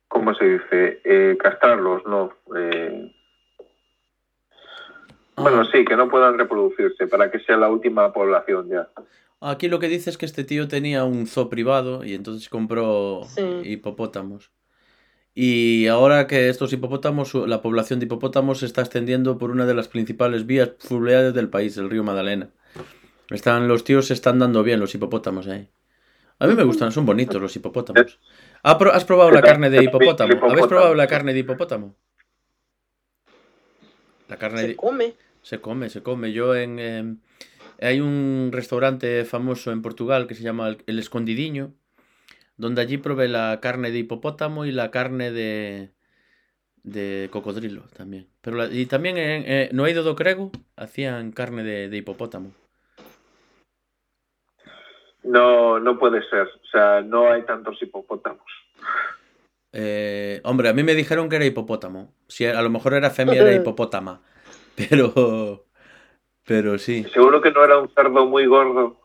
¿cómo 0.08 0.36
se 0.36 0.46
dice? 0.46 1.02
Eh, 1.04 1.38
castrarlos, 1.42 2.06
¿no? 2.06 2.34
Eh, 2.56 3.12
Bueno, 5.36 5.66
sí, 5.66 5.84
que 5.84 5.96
no 5.96 6.08
puedan 6.10 6.38
reproducirse 6.38 7.08
para 7.08 7.32
que 7.32 7.40
sea 7.40 7.58
la 7.58 7.68
última 7.68 8.14
población 8.14 8.70
ya. 8.70 8.88
Aquí 9.42 9.68
lo 9.68 9.80
que 9.80 9.88
dice 9.88 10.12
es 10.12 10.20
que 10.20 10.28
este 10.28 10.44
tío 10.44 10.68
tenía 10.68 11.04
un 11.04 11.26
zoo 11.26 11.50
privado 11.50 12.04
y 12.04 12.14
entonces 12.14 12.48
compró 12.48 13.24
Sí. 13.30 13.62
hipopótamos. 13.64 14.52
Y 15.34 15.88
ahora 15.88 16.28
que 16.28 16.50
estos 16.50 16.72
hipopótamos, 16.72 17.34
la 17.34 17.64
población 17.64 18.00
de 18.00 18.06
hipopótamos 18.06 18.60
se 18.60 18.68
está 18.68 18.82
extendiendo 18.82 19.40
por 19.40 19.50
una 19.50 19.66
de 19.66 19.74
las 19.74 19.88
principales 19.88 20.46
vías 20.46 20.74
fluviales 20.78 21.34
del 21.34 21.50
país, 21.50 21.76
el 21.78 21.90
río 21.90 22.04
Magdalena. 22.04 22.50
Están, 23.32 23.68
los 23.68 23.84
tíos 23.84 24.06
se 24.06 24.14
están 24.14 24.38
dando 24.38 24.62
bien, 24.62 24.80
los 24.80 24.94
hipopótamos 24.94 25.48
ahí. 25.48 25.68
A 26.44 26.48
mí 26.48 26.56
me 26.56 26.64
gustan, 26.64 26.92
son 26.92 27.06
bonitos 27.06 27.42
los 27.42 27.56
hipopótamos. 27.56 28.20
¿Ha 28.64 28.78
pro- 28.78 28.92
¿Has 28.92 29.06
probado 29.06 29.32
la 29.32 29.42
carne 29.42 29.70
de 29.70 29.82
hipopótamo? 29.82 30.34
¿Habéis 30.50 30.68
probado 30.68 30.94
la 30.94 31.08
carne 31.08 31.32
de 31.34 31.40
hipopótamo? 31.40 31.96
La 34.28 34.38
carne 34.38 34.62
Se 34.62 34.68
de... 34.68 34.76
come. 34.76 35.14
Se 35.42 35.62
come, 35.62 35.90
se 35.90 36.02
come. 36.04 36.34
Yo 36.34 36.54
en... 36.56 36.80
em, 36.80 37.18
hay 37.80 38.02
un 38.02 38.50
restaurante 38.52 39.24
famoso 39.24 39.72
en 39.72 39.82
Portugal 39.82 40.28
que 40.28 40.36
se 40.36 40.44
llama 40.44 40.68
El, 40.68 40.84
El 40.86 41.00
Escondidiño, 41.00 41.74
donde 42.58 42.82
allí 42.82 42.98
probé 42.98 43.30
la 43.30 43.60
carne 43.62 43.92
de 43.92 44.00
hipopótamo 44.00 44.66
y 44.66 44.72
la 44.74 44.92
carne 44.92 45.32
de, 45.32 45.92
de 46.84 47.30
cocodrilo 47.32 47.84
también. 47.96 48.28
Pero 48.42 48.58
la- 48.58 48.68
y 48.68 48.86
también 48.86 49.18
en, 49.18 49.44
eh, 49.48 49.70
no 49.72 49.86
he 49.86 49.92
ido 49.92 50.04
do 50.04 50.16
Crego, 50.16 50.52
hacían 50.76 51.32
carne 51.32 51.64
de, 51.64 51.88
de 51.88 51.98
hipopótamo. 51.98 52.52
No, 55.24 55.80
no 55.80 55.98
puede 55.98 56.28
ser. 56.30 56.48
O 56.48 56.68
sea, 56.72 57.02
no 57.02 57.32
hay 57.32 57.44
tantos 57.44 57.82
hipopótamos. 57.82 58.46
Eh, 59.72 60.42
hombre, 60.44 60.70
a 60.70 60.74
mí 60.74 60.84
me 60.84 60.96
dijeron 60.96 61.30
que 61.30 61.38
era 61.38 61.46
hipopótamo. 61.46 62.14
Si 62.28 62.46
a 62.46 62.62
lo 62.62 62.70
mejor 62.70 62.94
era 62.94 63.10
femia, 63.10 63.42
era 63.42 63.54
hipopótama. 63.62 64.22
Pero... 64.76 65.66
Pero 66.46 66.78
sí. 66.78 67.06
Seguro 67.14 67.42
que 67.42 67.52
no 67.52 67.64
era 67.64 67.78
un 67.78 67.90
cerdo 67.94 68.26
muy 68.26 68.46
gordo. 68.46 69.00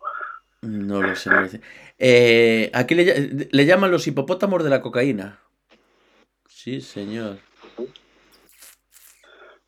No 0.63 1.01
lo 1.01 1.15
sé. 1.15 1.31
no 1.31 1.43
lo 1.43 1.49
sé. 1.49 1.61
Eh, 1.99 2.71
aquí 2.75 2.97
le, 2.97 3.49
le 3.51 3.67
llaman 3.67 3.93
los 3.93 4.07
hipopótamos 4.09 4.65
de 4.65 4.71
la 4.71 4.83
cocaína. 4.83 5.39
Sí, 6.49 6.81
señor. 6.81 7.37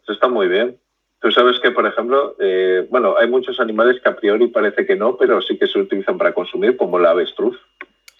Eso 0.02 0.12
está 0.12 0.28
muy 0.28 0.48
bien. 0.48 0.76
Tú 1.20 1.30
sabes 1.30 1.58
que, 1.60 1.70
por 1.70 1.86
ejemplo, 1.86 2.34
eh, 2.40 2.86
bueno, 2.90 3.14
hay 3.18 3.28
muchos 3.28 3.60
animales 3.60 4.00
que 4.02 4.08
a 4.08 4.16
priori 4.16 4.46
parece 4.48 4.86
que 4.86 4.96
no, 4.96 5.16
pero 5.16 5.40
sí 5.42 5.58
que 5.58 5.66
se 5.66 5.78
utilizan 5.78 6.16
para 6.16 6.32
consumir, 6.32 6.76
como 6.76 6.98
la 6.98 7.10
avestruz. 7.10 7.58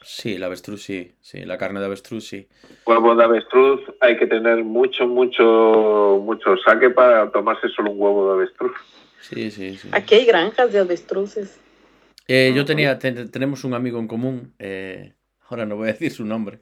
Sí, 0.02 0.36
la 0.38 0.46
avestruz 0.46 0.82
sí, 0.82 1.12
sí, 1.20 1.44
la 1.44 1.56
carne 1.58 1.80
de 1.80 1.86
avestruz 1.86 2.26
sí. 2.26 2.46
Huevo 2.86 3.14
de 3.14 3.24
avestruz, 3.24 3.80
hay 4.00 4.16
que 4.18 4.26
tener 4.26 4.64
mucho, 4.64 5.06
mucho, 5.06 6.20
mucho 6.22 6.56
saque 6.58 6.90
para 6.90 7.30
tomarse 7.30 7.68
solo 7.68 7.90
un 7.90 8.00
huevo 8.00 8.28
de 8.28 8.34
avestruz. 8.42 8.72
Sí, 9.20 9.50
sí, 9.50 9.76
sí. 9.76 9.88
Aquí 9.92 10.14
hay 10.16 10.24
granjas 10.26 10.72
de 10.72 10.78
avestruces. 10.80 11.58
Eh, 12.28 12.52
yo 12.54 12.64
tenía, 12.64 12.98
te- 12.98 13.28
tenemos 13.28 13.64
un 13.64 13.74
amigo 13.74 13.98
en 13.98 14.08
común, 14.08 14.54
eh, 14.58 15.14
ahora 15.48 15.66
no 15.66 15.76
voy 15.76 15.88
a 15.88 15.92
decir 15.92 16.12
su 16.12 16.24
nombre, 16.24 16.60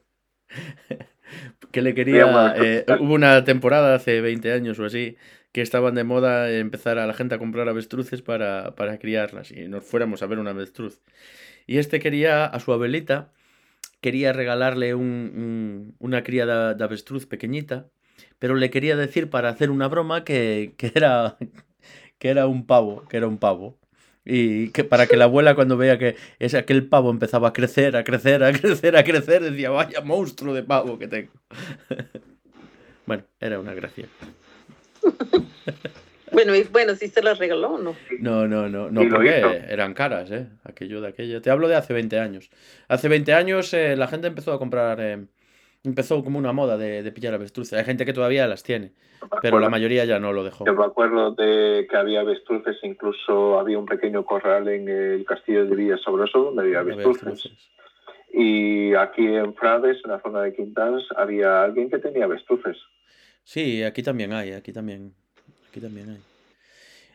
que 1.71 1.81
le 1.81 1.93
quería, 1.93 2.53
eh, 2.57 2.85
hubo 2.99 3.13
una 3.13 3.43
temporada 3.43 3.95
hace 3.95 4.19
20 4.21 4.51
años 4.51 4.79
o 4.79 4.85
así, 4.85 5.15
que 5.51 5.61
estaban 5.61 5.95
de 5.95 6.03
moda 6.03 6.51
empezar 6.51 6.99
a 6.99 7.07
la 7.07 7.13
gente 7.13 7.35
a 7.35 7.39
comprar 7.39 7.67
avestruces 7.69 8.21
para, 8.21 8.75
para 8.75 8.99
criarlas 8.99 9.51
y 9.51 9.67
nos 9.67 9.83
fuéramos 9.83 10.21
a 10.21 10.27
ver 10.27 10.39
una 10.39 10.51
avestruz. 10.51 11.01
Y 11.67 11.77
este 11.77 11.99
quería, 11.99 12.45
a 12.45 12.59
su 12.59 12.71
abuelita, 12.73 13.31
quería 14.01 14.33
regalarle 14.33 14.95
un- 14.95 15.03
un- 15.35 15.95
una 15.99 16.23
cría 16.23 16.45
de, 16.45 16.75
de 16.75 16.83
avestruz 16.83 17.25
pequeñita, 17.25 17.87
pero 18.39 18.55
le 18.55 18.69
quería 18.69 18.95
decir 18.95 19.29
para 19.29 19.49
hacer 19.49 19.71
una 19.71 19.87
broma 19.87 20.23
que, 20.23 20.73
que 20.77 20.91
era, 20.95 21.37
que 22.19 22.29
era 22.29 22.47
un 22.47 22.65
pavo, 22.65 23.05
que 23.09 23.17
era 23.17 23.27
un 23.27 23.37
pavo. 23.37 23.77
Y 24.25 24.69
que 24.69 24.83
para 24.83 25.07
que 25.07 25.17
la 25.17 25.23
abuela 25.25 25.55
cuando 25.55 25.77
veía 25.77 25.97
que 25.97 26.15
ese, 26.37 26.57
aquel 26.57 26.85
pavo 26.87 27.09
empezaba 27.09 27.47
a 27.49 27.53
crecer, 27.53 27.95
a 27.95 28.03
crecer, 28.03 28.43
a 28.43 28.51
crecer, 28.53 28.95
a 28.95 29.03
crecer, 29.03 29.41
decía, 29.41 29.71
vaya 29.71 30.01
monstruo 30.01 30.53
de 30.53 30.61
pavo 30.63 30.99
que 30.99 31.07
tengo. 31.07 31.31
bueno, 33.07 33.23
era 33.39 33.59
una 33.59 33.73
gracia. 33.73 34.05
Bueno, 36.31 36.55
y 36.55 36.63
bueno, 36.63 36.95
sí 36.95 37.07
se 37.07 37.21
las 37.21 37.39
regaló, 37.39 37.77
¿no? 37.77 37.95
No, 38.19 38.47
no, 38.47 38.69
no, 38.69 38.89
no, 38.91 39.03
lo 39.03 39.15
porque 39.15 39.63
eran 39.67 39.93
caras, 39.93 40.29
¿eh? 40.31 40.47
Aquello 40.63 41.01
de 41.01 41.09
aquello. 41.09 41.41
Te 41.41 41.49
hablo 41.49 41.67
de 41.67 41.75
hace 41.75 41.93
20 41.93 42.19
años. 42.19 42.49
Hace 42.87 43.09
20 43.09 43.33
años 43.33 43.73
eh, 43.73 43.95
la 43.95 44.07
gente 44.07 44.27
empezó 44.27 44.53
a 44.53 44.59
comprar, 44.59 44.99
eh, 45.01 45.25
empezó 45.83 46.23
como 46.23 46.37
una 46.37 46.53
moda 46.53 46.77
de, 46.77 47.03
de 47.03 47.11
pillar 47.11 47.33
avestruces. 47.33 47.73
Hay 47.73 47.85
gente 47.85 48.05
que 48.05 48.13
todavía 48.13 48.47
las 48.47 48.63
tiene, 48.63 48.91
pero 49.41 49.59
la 49.59 49.69
mayoría 49.69 50.05
ya 50.05 50.19
no 50.19 50.31
lo 50.33 50.43
dejó. 50.43 50.65
Yo 50.65 50.75
me 50.75 50.85
acuerdo 50.85 51.31
de 51.31 51.87
que 51.89 51.97
había 51.97 52.21
avestruces, 52.21 52.77
incluso 52.83 53.59
había 53.59 53.79
un 53.79 53.85
pequeño 53.85 54.23
corral 54.23 54.67
en 54.67 54.87
el 54.87 55.25
castillo 55.25 55.65
de 55.65 55.75
Villa 55.75 55.97
Sabroso 55.97 56.43
donde 56.43 56.63
había 56.63 56.79
avestruces. 56.81 57.23
Avestruces. 57.23 57.69
Y 58.31 58.93
aquí 58.93 59.25
en 59.25 59.55
Frades, 59.55 59.97
en 60.05 60.11
la 60.11 60.19
zona 60.21 60.41
de 60.41 60.53
Quintans, 60.53 61.03
había 61.17 61.63
alguien 61.63 61.89
que 61.89 61.97
tenía 61.97 62.25
avestruces. 62.25 62.77
Sí, 63.49 63.81
aquí 63.81 64.03
también 64.03 64.31
hay, 64.31 64.51
aquí 64.51 64.71
también, 64.71 65.15
aquí 65.71 65.79
también 65.79 66.09
hay. 66.11 66.19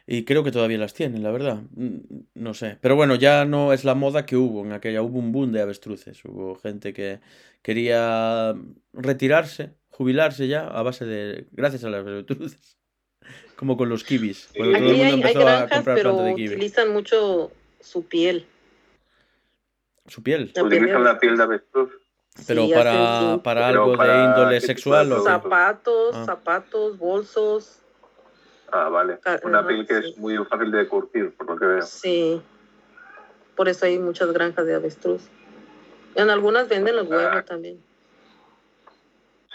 Y 0.04 0.24
creo 0.24 0.42
que 0.42 0.50
todavía 0.50 0.78
las 0.78 0.92
tienen, 0.92 1.22
la 1.22 1.30
verdad. 1.30 1.62
Mm, 1.76 1.98
No 2.34 2.54
sé. 2.54 2.76
Pero 2.80 2.96
bueno, 2.96 3.14
ya 3.14 3.44
no 3.44 3.72
es 3.72 3.84
la 3.84 3.94
moda 3.94 4.26
que 4.26 4.36
hubo 4.36 4.64
en 4.64 4.72
aquella. 4.72 5.00
Hubo 5.00 5.20
un 5.20 5.30
boom 5.30 5.52
de 5.52 5.60
avestruces. 5.60 6.24
Hubo 6.24 6.56
gente 6.56 6.92
que 6.92 7.20
quería 7.62 8.52
retirarse, 8.92 9.74
jubilarse 9.90 10.48
ya 10.48 10.66
a 10.66 10.82
base 10.82 11.04
de... 11.04 11.46
Gracias 11.52 11.84
a 11.84 11.90
las 11.90 12.04
avestruces. 12.04 12.78
Como 13.56 13.76
con 13.76 13.88
los 13.88 14.02
kibis. 14.02 14.48
Cuando 14.56 14.76
todo 14.76 14.88
el 14.90 14.94
Aquí 14.96 15.02
mundo 15.02 15.04
hay, 15.04 15.10
hay 15.12 15.14
empezó 15.20 15.38
a 15.48 15.52
granjas, 15.52 15.76
comprar 15.76 15.96
pero 15.96 16.10
planta 16.10 16.24
de 16.30 16.34
kiwi. 16.34 16.48
utilizan 16.48 16.92
mucho 16.92 17.52
su 17.80 18.06
piel. 18.08 18.44
Su 20.08 20.20
piel. 20.24 20.46
La 20.48 20.52
piel 20.54 20.68
de 20.68 20.76
Utilizan 20.78 21.04
la 21.04 21.20
piel 21.20 21.36
de 21.36 21.42
avestruz. 21.44 21.90
Pero 22.46 22.66
Sí, 22.66 22.72
para, 22.74 23.38
para 23.42 23.68
Pero 23.68 23.84
algo 23.84 23.96
de 24.04 24.24
índole 24.24 24.60
sexual 24.60 25.12
o 25.12 25.20
zapatos, 25.22 26.10
Ah. 26.14 26.24
zapatos, 26.24 26.98
bolsos. 26.98 27.80
Ah, 28.72 28.88
vale. 28.88 29.18
Ca- 29.20 29.40
Una 29.44 29.60
ajá, 29.60 29.68
piel 29.68 29.86
que 29.86 30.02
sí. 30.02 30.08
es 30.10 30.18
muy 30.18 30.36
fácil 30.46 30.70
de 30.72 30.88
curtir, 30.88 31.32
por 31.36 31.48
lo 31.48 31.56
que 31.56 31.64
veo. 31.66 31.82
Sí. 31.82 32.42
Por 33.54 33.68
eso 33.68 33.86
hay 33.86 33.98
muchas 34.00 34.32
granjas 34.32 34.66
de 34.66 34.74
avestruz. 34.74 35.28
En 36.16 36.28
algunas 36.28 36.68
venden 36.68 36.96
los 36.96 37.06
Ah. 37.06 37.16
huevos 37.16 37.44
también. 37.44 37.80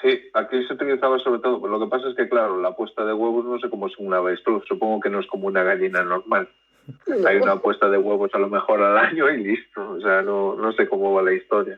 Sí, 0.01 0.17
aquí 0.33 0.65
se 0.65 0.73
utilizaba 0.73 1.19
sobre 1.19 1.41
todo. 1.41 1.59
Pero 1.61 1.77
lo 1.77 1.79
que 1.85 1.91
pasa 1.91 2.07
es 2.07 2.15
que, 2.15 2.29
claro, 2.29 2.61
la 2.61 2.73
puesta 2.77 3.03
de 3.03 3.11
huevos 3.13 3.43
no 3.43 3.59
sé 3.59 3.69
cómo 3.69 3.87
es 3.87 3.97
una 3.97 4.17
avestruz. 4.17 4.63
Supongo 4.69 5.01
que 5.01 5.09
no 5.09 5.19
es 5.19 5.27
como 5.27 5.47
una 5.47 5.63
gallina 5.63 6.01
normal. 6.03 6.47
Hay 7.27 7.37
una 7.37 7.57
puesta 7.57 7.89
de 7.89 7.97
huevos 7.97 8.31
a 8.33 8.39
lo 8.39 8.47
mejor 8.47 8.81
al 8.81 8.97
año 8.97 9.29
y 9.29 9.43
listo. 9.43 9.81
O 9.91 9.99
sea, 9.99 10.21
no, 10.21 10.55
no 10.55 10.71
sé 10.71 10.87
cómo 10.87 11.11
va 11.13 11.21
la 11.23 11.33
historia. 11.33 11.77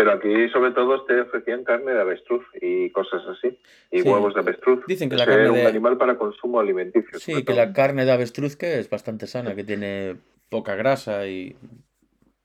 Pero 0.00 0.12
aquí, 0.12 0.48
sobre 0.48 0.70
todo, 0.70 1.04
te 1.04 1.20
ofrecían 1.20 1.62
carne 1.62 1.92
de 1.92 2.00
avestruz 2.00 2.42
y 2.58 2.88
cosas 2.88 3.20
así. 3.28 3.58
Y 3.90 4.00
Sí. 4.00 4.08
huevos 4.08 4.32
de 4.32 4.40
avestruz. 4.40 4.82
Dicen 4.86 5.10
que 5.10 5.16
la 5.16 5.26
carne 5.26 5.42
era 5.42 5.52
un 5.52 5.58
de- 5.58 5.66
animal 5.66 5.98
para 5.98 6.16
consumo 6.16 6.58
alimenticio. 6.58 7.18
Sí, 7.18 7.34
que 7.34 7.42
todo. 7.42 7.56
la 7.56 7.74
carne 7.74 8.06
de 8.06 8.12
avestruz 8.12 8.56
que 8.56 8.78
es 8.78 8.88
bastante 8.88 9.26
sana, 9.26 9.54
que 9.54 9.62
tiene 9.62 10.16
poca 10.48 10.74
grasa 10.74 11.26
y 11.26 11.54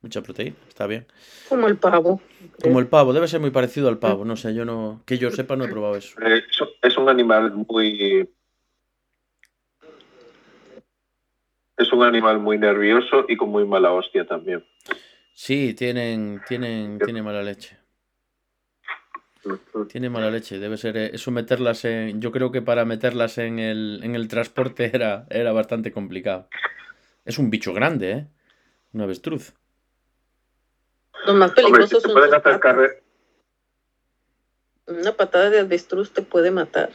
mucha 0.02 0.20
proteína. 0.20 0.54
Está 0.68 0.86
bien. 0.86 1.06
Como 1.48 1.66
el 1.66 1.78
pavo. 1.78 2.20
Como 2.62 2.78
el 2.78 2.88
pavo, 2.88 3.14
debe 3.14 3.26
ser 3.26 3.40
muy 3.40 3.50
parecido 3.52 3.88
al 3.88 3.98
pavo. 3.98 4.26
No 4.26 4.36
sé, 4.36 4.52
yo 4.54 4.66
no. 4.66 5.00
Que 5.06 5.16
yo 5.16 5.30
sepa, 5.30 5.56
no 5.56 5.64
he 5.64 5.68
probado 5.68 5.96
eso. 5.96 6.20
Eh, 6.20 6.36
es- 6.50 6.68
es 6.82 6.98
un 6.98 7.08
animal 7.08 7.52
muy. 7.54 8.28
Es 11.78 11.90
un 11.90 12.02
animal 12.02 12.38
muy 12.38 12.58
nervioso 12.58 13.24
y 13.28 13.36
con 13.38 13.48
muy 13.48 13.64
mala 13.64 13.92
hostia 13.92 14.26
también. 14.26 14.62
Sí, 15.38 15.74
tienen, 15.74 16.40
tienen, 16.48 16.98
tiene 16.98 17.22
mala 17.22 17.42
leche. 17.42 17.76
Tiene 19.90 20.08
mala 20.08 20.30
leche. 20.30 20.58
Debe 20.58 20.78
ser 20.78 20.96
eh, 20.96 21.10
eso 21.12 21.30
meterlas 21.30 21.84
en. 21.84 22.22
Yo 22.22 22.32
creo 22.32 22.50
que 22.50 22.62
para 22.62 22.86
meterlas 22.86 23.36
en 23.36 23.58
el, 23.58 24.00
en 24.02 24.14
el 24.14 24.28
transporte 24.28 24.90
era, 24.94 25.26
era 25.28 25.52
bastante 25.52 25.92
complicado. 25.92 26.48
Es 27.26 27.38
un 27.38 27.50
bicho 27.50 27.74
grande, 27.74 28.10
¿eh? 28.12 28.26
Un 28.94 29.02
avestruz. 29.02 29.52
Los 31.26 31.34
más 31.36 31.52
Hombre, 31.62 31.86
si 31.86 31.98
te 32.00 32.08
hacer 32.36 32.58
carre- 32.60 33.02
Una 34.86 35.12
patada 35.12 35.50
de 35.50 35.60
avestruz 35.60 36.12
te 36.12 36.22
puede 36.22 36.50
matar. 36.50 36.90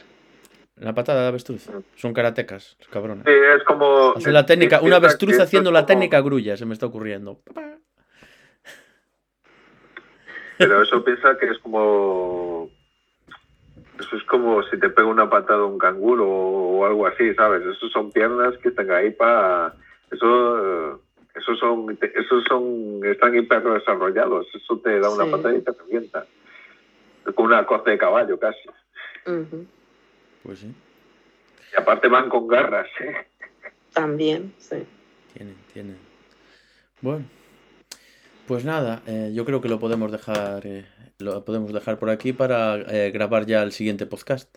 La 0.74 0.94
patada 0.94 1.22
de 1.22 1.28
avestruz. 1.28 1.68
Son 1.94 2.12
karatecas, 2.12 2.76
cabrones. 2.90 3.24
Sí, 3.24 3.32
es 3.56 3.62
como. 3.62 4.14
Hacen 4.16 4.32
la 4.32 4.44
técnica, 4.46 4.80
una 4.80 4.96
avestruz 4.96 5.38
haciendo 5.38 5.70
la 5.70 5.82
como- 5.82 5.86
técnica 5.86 6.20
grulla, 6.22 6.56
se 6.56 6.66
me 6.66 6.72
está 6.74 6.86
ocurriendo. 6.86 7.40
Pero 10.68 10.82
eso 10.82 11.04
piensa 11.04 11.36
que 11.38 11.46
es 11.46 11.58
como. 11.58 12.70
Eso 13.98 14.16
es 14.16 14.22
como 14.24 14.62
si 14.64 14.78
te 14.80 14.88
pega 14.88 15.06
una 15.06 15.28
patada 15.30 15.64
un 15.64 15.78
canguro 15.78 16.28
o 16.28 16.84
algo 16.86 17.06
así, 17.06 17.34
¿sabes? 17.34 17.62
Eso 17.66 17.88
son 17.90 18.10
piernas 18.10 18.56
que 18.58 18.68
están 18.68 18.90
ahí 18.90 19.10
para. 19.10 19.74
Eso. 20.10 21.00
Esos 21.34 21.58
son, 21.58 21.98
esos 22.14 22.44
son, 22.46 23.00
están 23.04 23.34
hiper 23.34 23.62
desarrollados. 23.62 24.46
Eso 24.54 24.78
te 24.80 25.00
da 25.00 25.08
una 25.08 25.24
Sí. 25.24 25.30
patada 25.30 25.54
y 25.56 25.62
te 25.62 25.72
revienta. 25.72 26.26
Con 27.34 27.46
una 27.46 27.64
costa 27.64 27.90
de 27.90 27.96
caballo 27.96 28.38
casi. 28.38 28.58
Pues 30.42 30.58
sí, 30.58 30.74
Y 31.72 31.80
aparte 31.80 32.08
van 32.08 32.28
con 32.28 32.46
garras. 32.48 32.86
¿eh? 33.00 33.14
También, 33.94 34.52
sí. 34.58 34.84
tienen, 35.32 35.56
tienen. 35.72 35.96
Bueno, 37.00 37.24
pues 38.46 38.64
nada, 38.64 39.02
eh, 39.06 39.32
yo 39.34 39.44
creo 39.44 39.60
que 39.60 39.68
lo 39.68 39.78
podemos 39.78 40.12
dejar, 40.12 40.66
eh, 40.66 40.86
lo 41.18 41.44
podemos 41.44 41.72
dejar 41.72 41.98
por 41.98 42.10
aquí 42.10 42.32
para 42.32 42.76
eh, 42.76 43.10
grabar 43.10 43.46
ya 43.46 43.62
el 43.62 43.72
siguiente 43.72 44.06
podcast. 44.06 44.56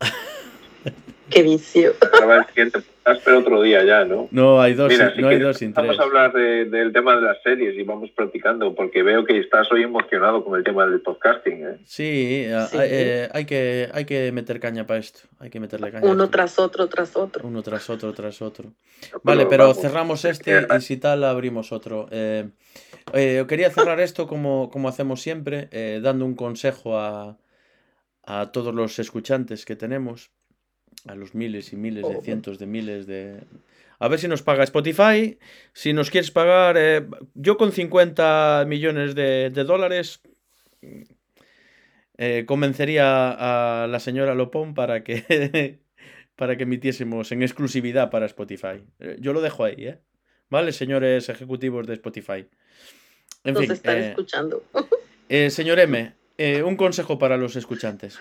Qué 1.30 1.42
vicio. 1.42 1.92
Grabar 2.12 2.38
el 2.40 2.46
siguiente 2.46 2.80
podcast, 2.80 3.22
pero 3.24 3.38
otro 3.40 3.62
día 3.62 3.84
ya, 3.84 4.04
¿no? 4.04 4.28
No 4.30 4.60
hay 4.60 4.74
dos, 4.74 4.88
Mira, 4.88 5.06
sin- 5.08 5.16
si 5.16 5.20
no 5.22 5.28
hay 5.28 5.34
quieres, 5.36 5.48
dos 5.48 5.56
sin 5.58 5.72
tres. 5.74 5.86
Vamos 5.86 5.98
a 6.00 6.02
hablar 6.04 6.32
de- 6.32 6.64
del 6.66 6.92
tema 6.92 7.16
de 7.16 7.22
las 7.22 7.42
series 7.42 7.76
y 7.76 7.82
vamos 7.82 8.10
practicando, 8.10 8.74
porque 8.76 9.02
veo 9.02 9.24
que 9.24 9.38
estás 9.40 9.70
hoy 9.72 9.82
emocionado 9.82 10.44
con 10.44 10.56
el 10.56 10.62
tema 10.64 10.86
del 10.86 11.00
podcasting. 11.00 11.66
¿eh? 11.66 11.78
Sí, 11.84 12.46
a- 12.46 12.66
Sí. 12.66 12.78
Hay, 12.78 12.88
eh, 12.92 13.28
hay 13.32 13.44
que, 13.44 13.88
hay 13.92 14.04
que 14.04 14.30
meter 14.30 14.60
caña 14.60 14.86
para 14.86 15.00
esto. 15.00 15.20
Hay 15.40 15.50
que 15.50 15.58
meterle 15.58 15.90
caña. 15.90 16.08
Uno 16.08 16.30
tras 16.30 16.58
otro, 16.60 16.86
tras 16.88 17.16
otro. 17.16 17.46
Uno 17.46 17.60
tras 17.62 17.90
otro, 17.90 18.12
tras 18.12 18.40
otro. 18.40 18.72
Pero 19.10 19.20
Vale, 19.24 19.46
pero 19.46 19.64
vamos, 19.64 19.80
cerramos 19.80 20.24
es 20.24 20.32
este 20.38 20.64
que- 20.68 20.76
y 20.76 20.80
si 20.80 20.96
tal 20.96 21.24
abrimos 21.24 21.72
otro. 21.72 22.06
Eh, 22.12 22.48
eh, 23.14 23.44
quería 23.48 23.70
cerrar 23.70 23.98
esto 23.98 24.28
como, 24.28 24.70
como 24.70 24.88
hacemos 24.88 25.20
siempre, 25.22 25.68
eh, 25.72 25.98
dando 26.02 26.24
un 26.24 26.36
consejo 26.36 26.98
a, 26.98 27.36
a 28.24 28.52
todos 28.52 28.72
los 28.74 28.98
escuchantes 29.00 29.64
que 29.64 29.74
tenemos, 29.76 30.30
a 31.06 31.14
los 31.14 31.34
miles 31.34 31.72
y 31.72 31.76
miles 31.76 32.06
de 32.08 32.16
Oh. 32.16 32.22
cientos 32.22 32.58
de 32.58 32.66
miles 32.66 33.06
de... 33.06 33.40
A 33.98 34.08
ver 34.08 34.18
si 34.18 34.28
nos 34.28 34.42
paga 34.42 34.64
Spotify, 34.64 35.38
si 35.72 35.92
nos 35.92 36.10
quieres 36.10 36.30
pagar, 36.30 36.76
eh, 36.78 37.06
yo 37.34 37.56
con 37.56 37.72
50 37.72 38.64
millones 38.68 39.14
de, 39.14 39.48
de 39.50 39.64
dólares 39.64 40.20
eh, 42.18 42.44
convencería 42.46 43.82
a 43.82 43.86
la 43.86 44.00
señora 44.00 44.34
Lopón 44.34 44.74
para 44.74 45.02
que, 45.04 45.78
para 46.36 46.56
que 46.56 46.64
emitiésemos 46.64 47.32
en 47.32 47.42
exclusividad 47.42 48.10
para 48.10 48.26
Spotify. 48.26 48.84
Eh, 49.00 49.16
Yo 49.20 49.32
lo 49.32 49.40
dejo 49.40 49.64
ahí, 49.64 49.86
¿eh? 49.86 49.98
¿Vale, 50.50 50.72
señores 50.72 51.28
ejecutivos 51.28 51.86
de 51.86 51.94
Spotify? 51.94 52.46
En 53.44 53.54
Nos 53.54 53.62
fin, 53.62 53.72
están 53.72 53.96
eh, 53.98 54.08
escuchando. 54.10 54.62
eh, 55.28 55.50
señor 55.50 55.78
M, 55.80 56.12
eh, 56.38 56.62
un 56.62 56.76
consejo 56.76 57.18
para 57.18 57.36
los 57.36 57.56
escuchantes. 57.56 58.18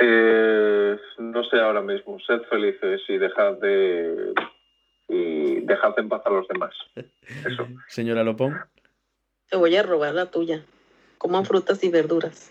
Eh, 0.00 0.71
Pues 0.92 1.00
no 1.18 1.42
sé 1.44 1.58
ahora 1.58 1.80
mismo. 1.80 2.18
Sed 2.20 2.42
felices 2.50 3.00
y 3.08 3.16
dejad 3.16 3.54
de 3.54 4.34
y 5.08 5.60
dejad 5.60 5.98
en 5.98 6.10
paz 6.10 6.20
a 6.26 6.30
los 6.30 6.46
demás. 6.48 6.74
Eso. 7.46 7.66
Señora 7.88 8.22
Lopón. 8.22 8.58
Te 9.48 9.56
voy 9.56 9.74
a 9.76 9.82
robar 9.82 10.14
la 10.14 10.26
tuya. 10.26 10.62
Coman 11.16 11.46
frutas 11.46 11.82
y 11.82 11.88
verduras. 11.88 12.50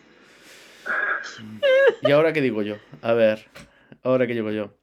¿Y 2.02 2.12
ahora 2.12 2.34
qué 2.34 2.42
digo 2.42 2.64
yo? 2.64 2.78
A 3.04 3.14
ver, 3.14 3.46
ahora 4.02 4.26
qué 4.26 4.34
digo 4.34 4.50
yo. 4.50 4.74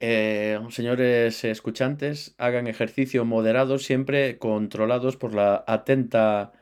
Eh, 0.00 0.60
señores 0.68 1.44
escuchantes, 1.44 2.34
hagan 2.36 2.66
ejercicio 2.66 3.24
moderado, 3.24 3.78
siempre 3.78 4.36
controlados 4.38 5.16
por 5.16 5.34
la 5.34 5.64
atenta 5.66 6.52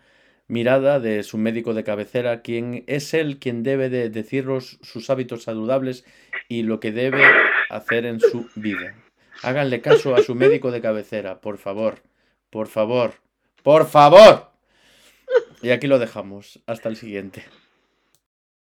mirada 0.48 0.98
de 0.98 1.22
su 1.22 1.38
médico 1.38 1.74
de 1.74 1.84
cabecera, 1.84 2.42
quien 2.42 2.84
es 2.86 3.14
él 3.14 3.38
quien 3.38 3.62
debe 3.62 3.90
de 3.90 4.10
deciros 4.10 4.78
sus 4.82 5.10
hábitos 5.10 5.44
saludables 5.44 6.04
y 6.48 6.62
lo 6.62 6.80
que 6.80 6.90
debe 6.90 7.22
hacer 7.70 8.06
en 8.06 8.20
su 8.20 8.48
vida. 8.54 8.94
Háganle 9.42 9.80
caso 9.80 10.16
a 10.16 10.22
su 10.22 10.34
médico 10.34 10.70
de 10.70 10.80
cabecera, 10.80 11.40
por 11.40 11.58
favor, 11.58 12.02
por 12.50 12.66
favor, 12.66 13.14
por 13.62 13.86
favor. 13.86 14.50
Y 15.62 15.70
aquí 15.70 15.86
lo 15.86 15.98
dejamos. 15.98 16.60
Hasta 16.66 16.88
el 16.88 16.96
siguiente. 16.96 17.44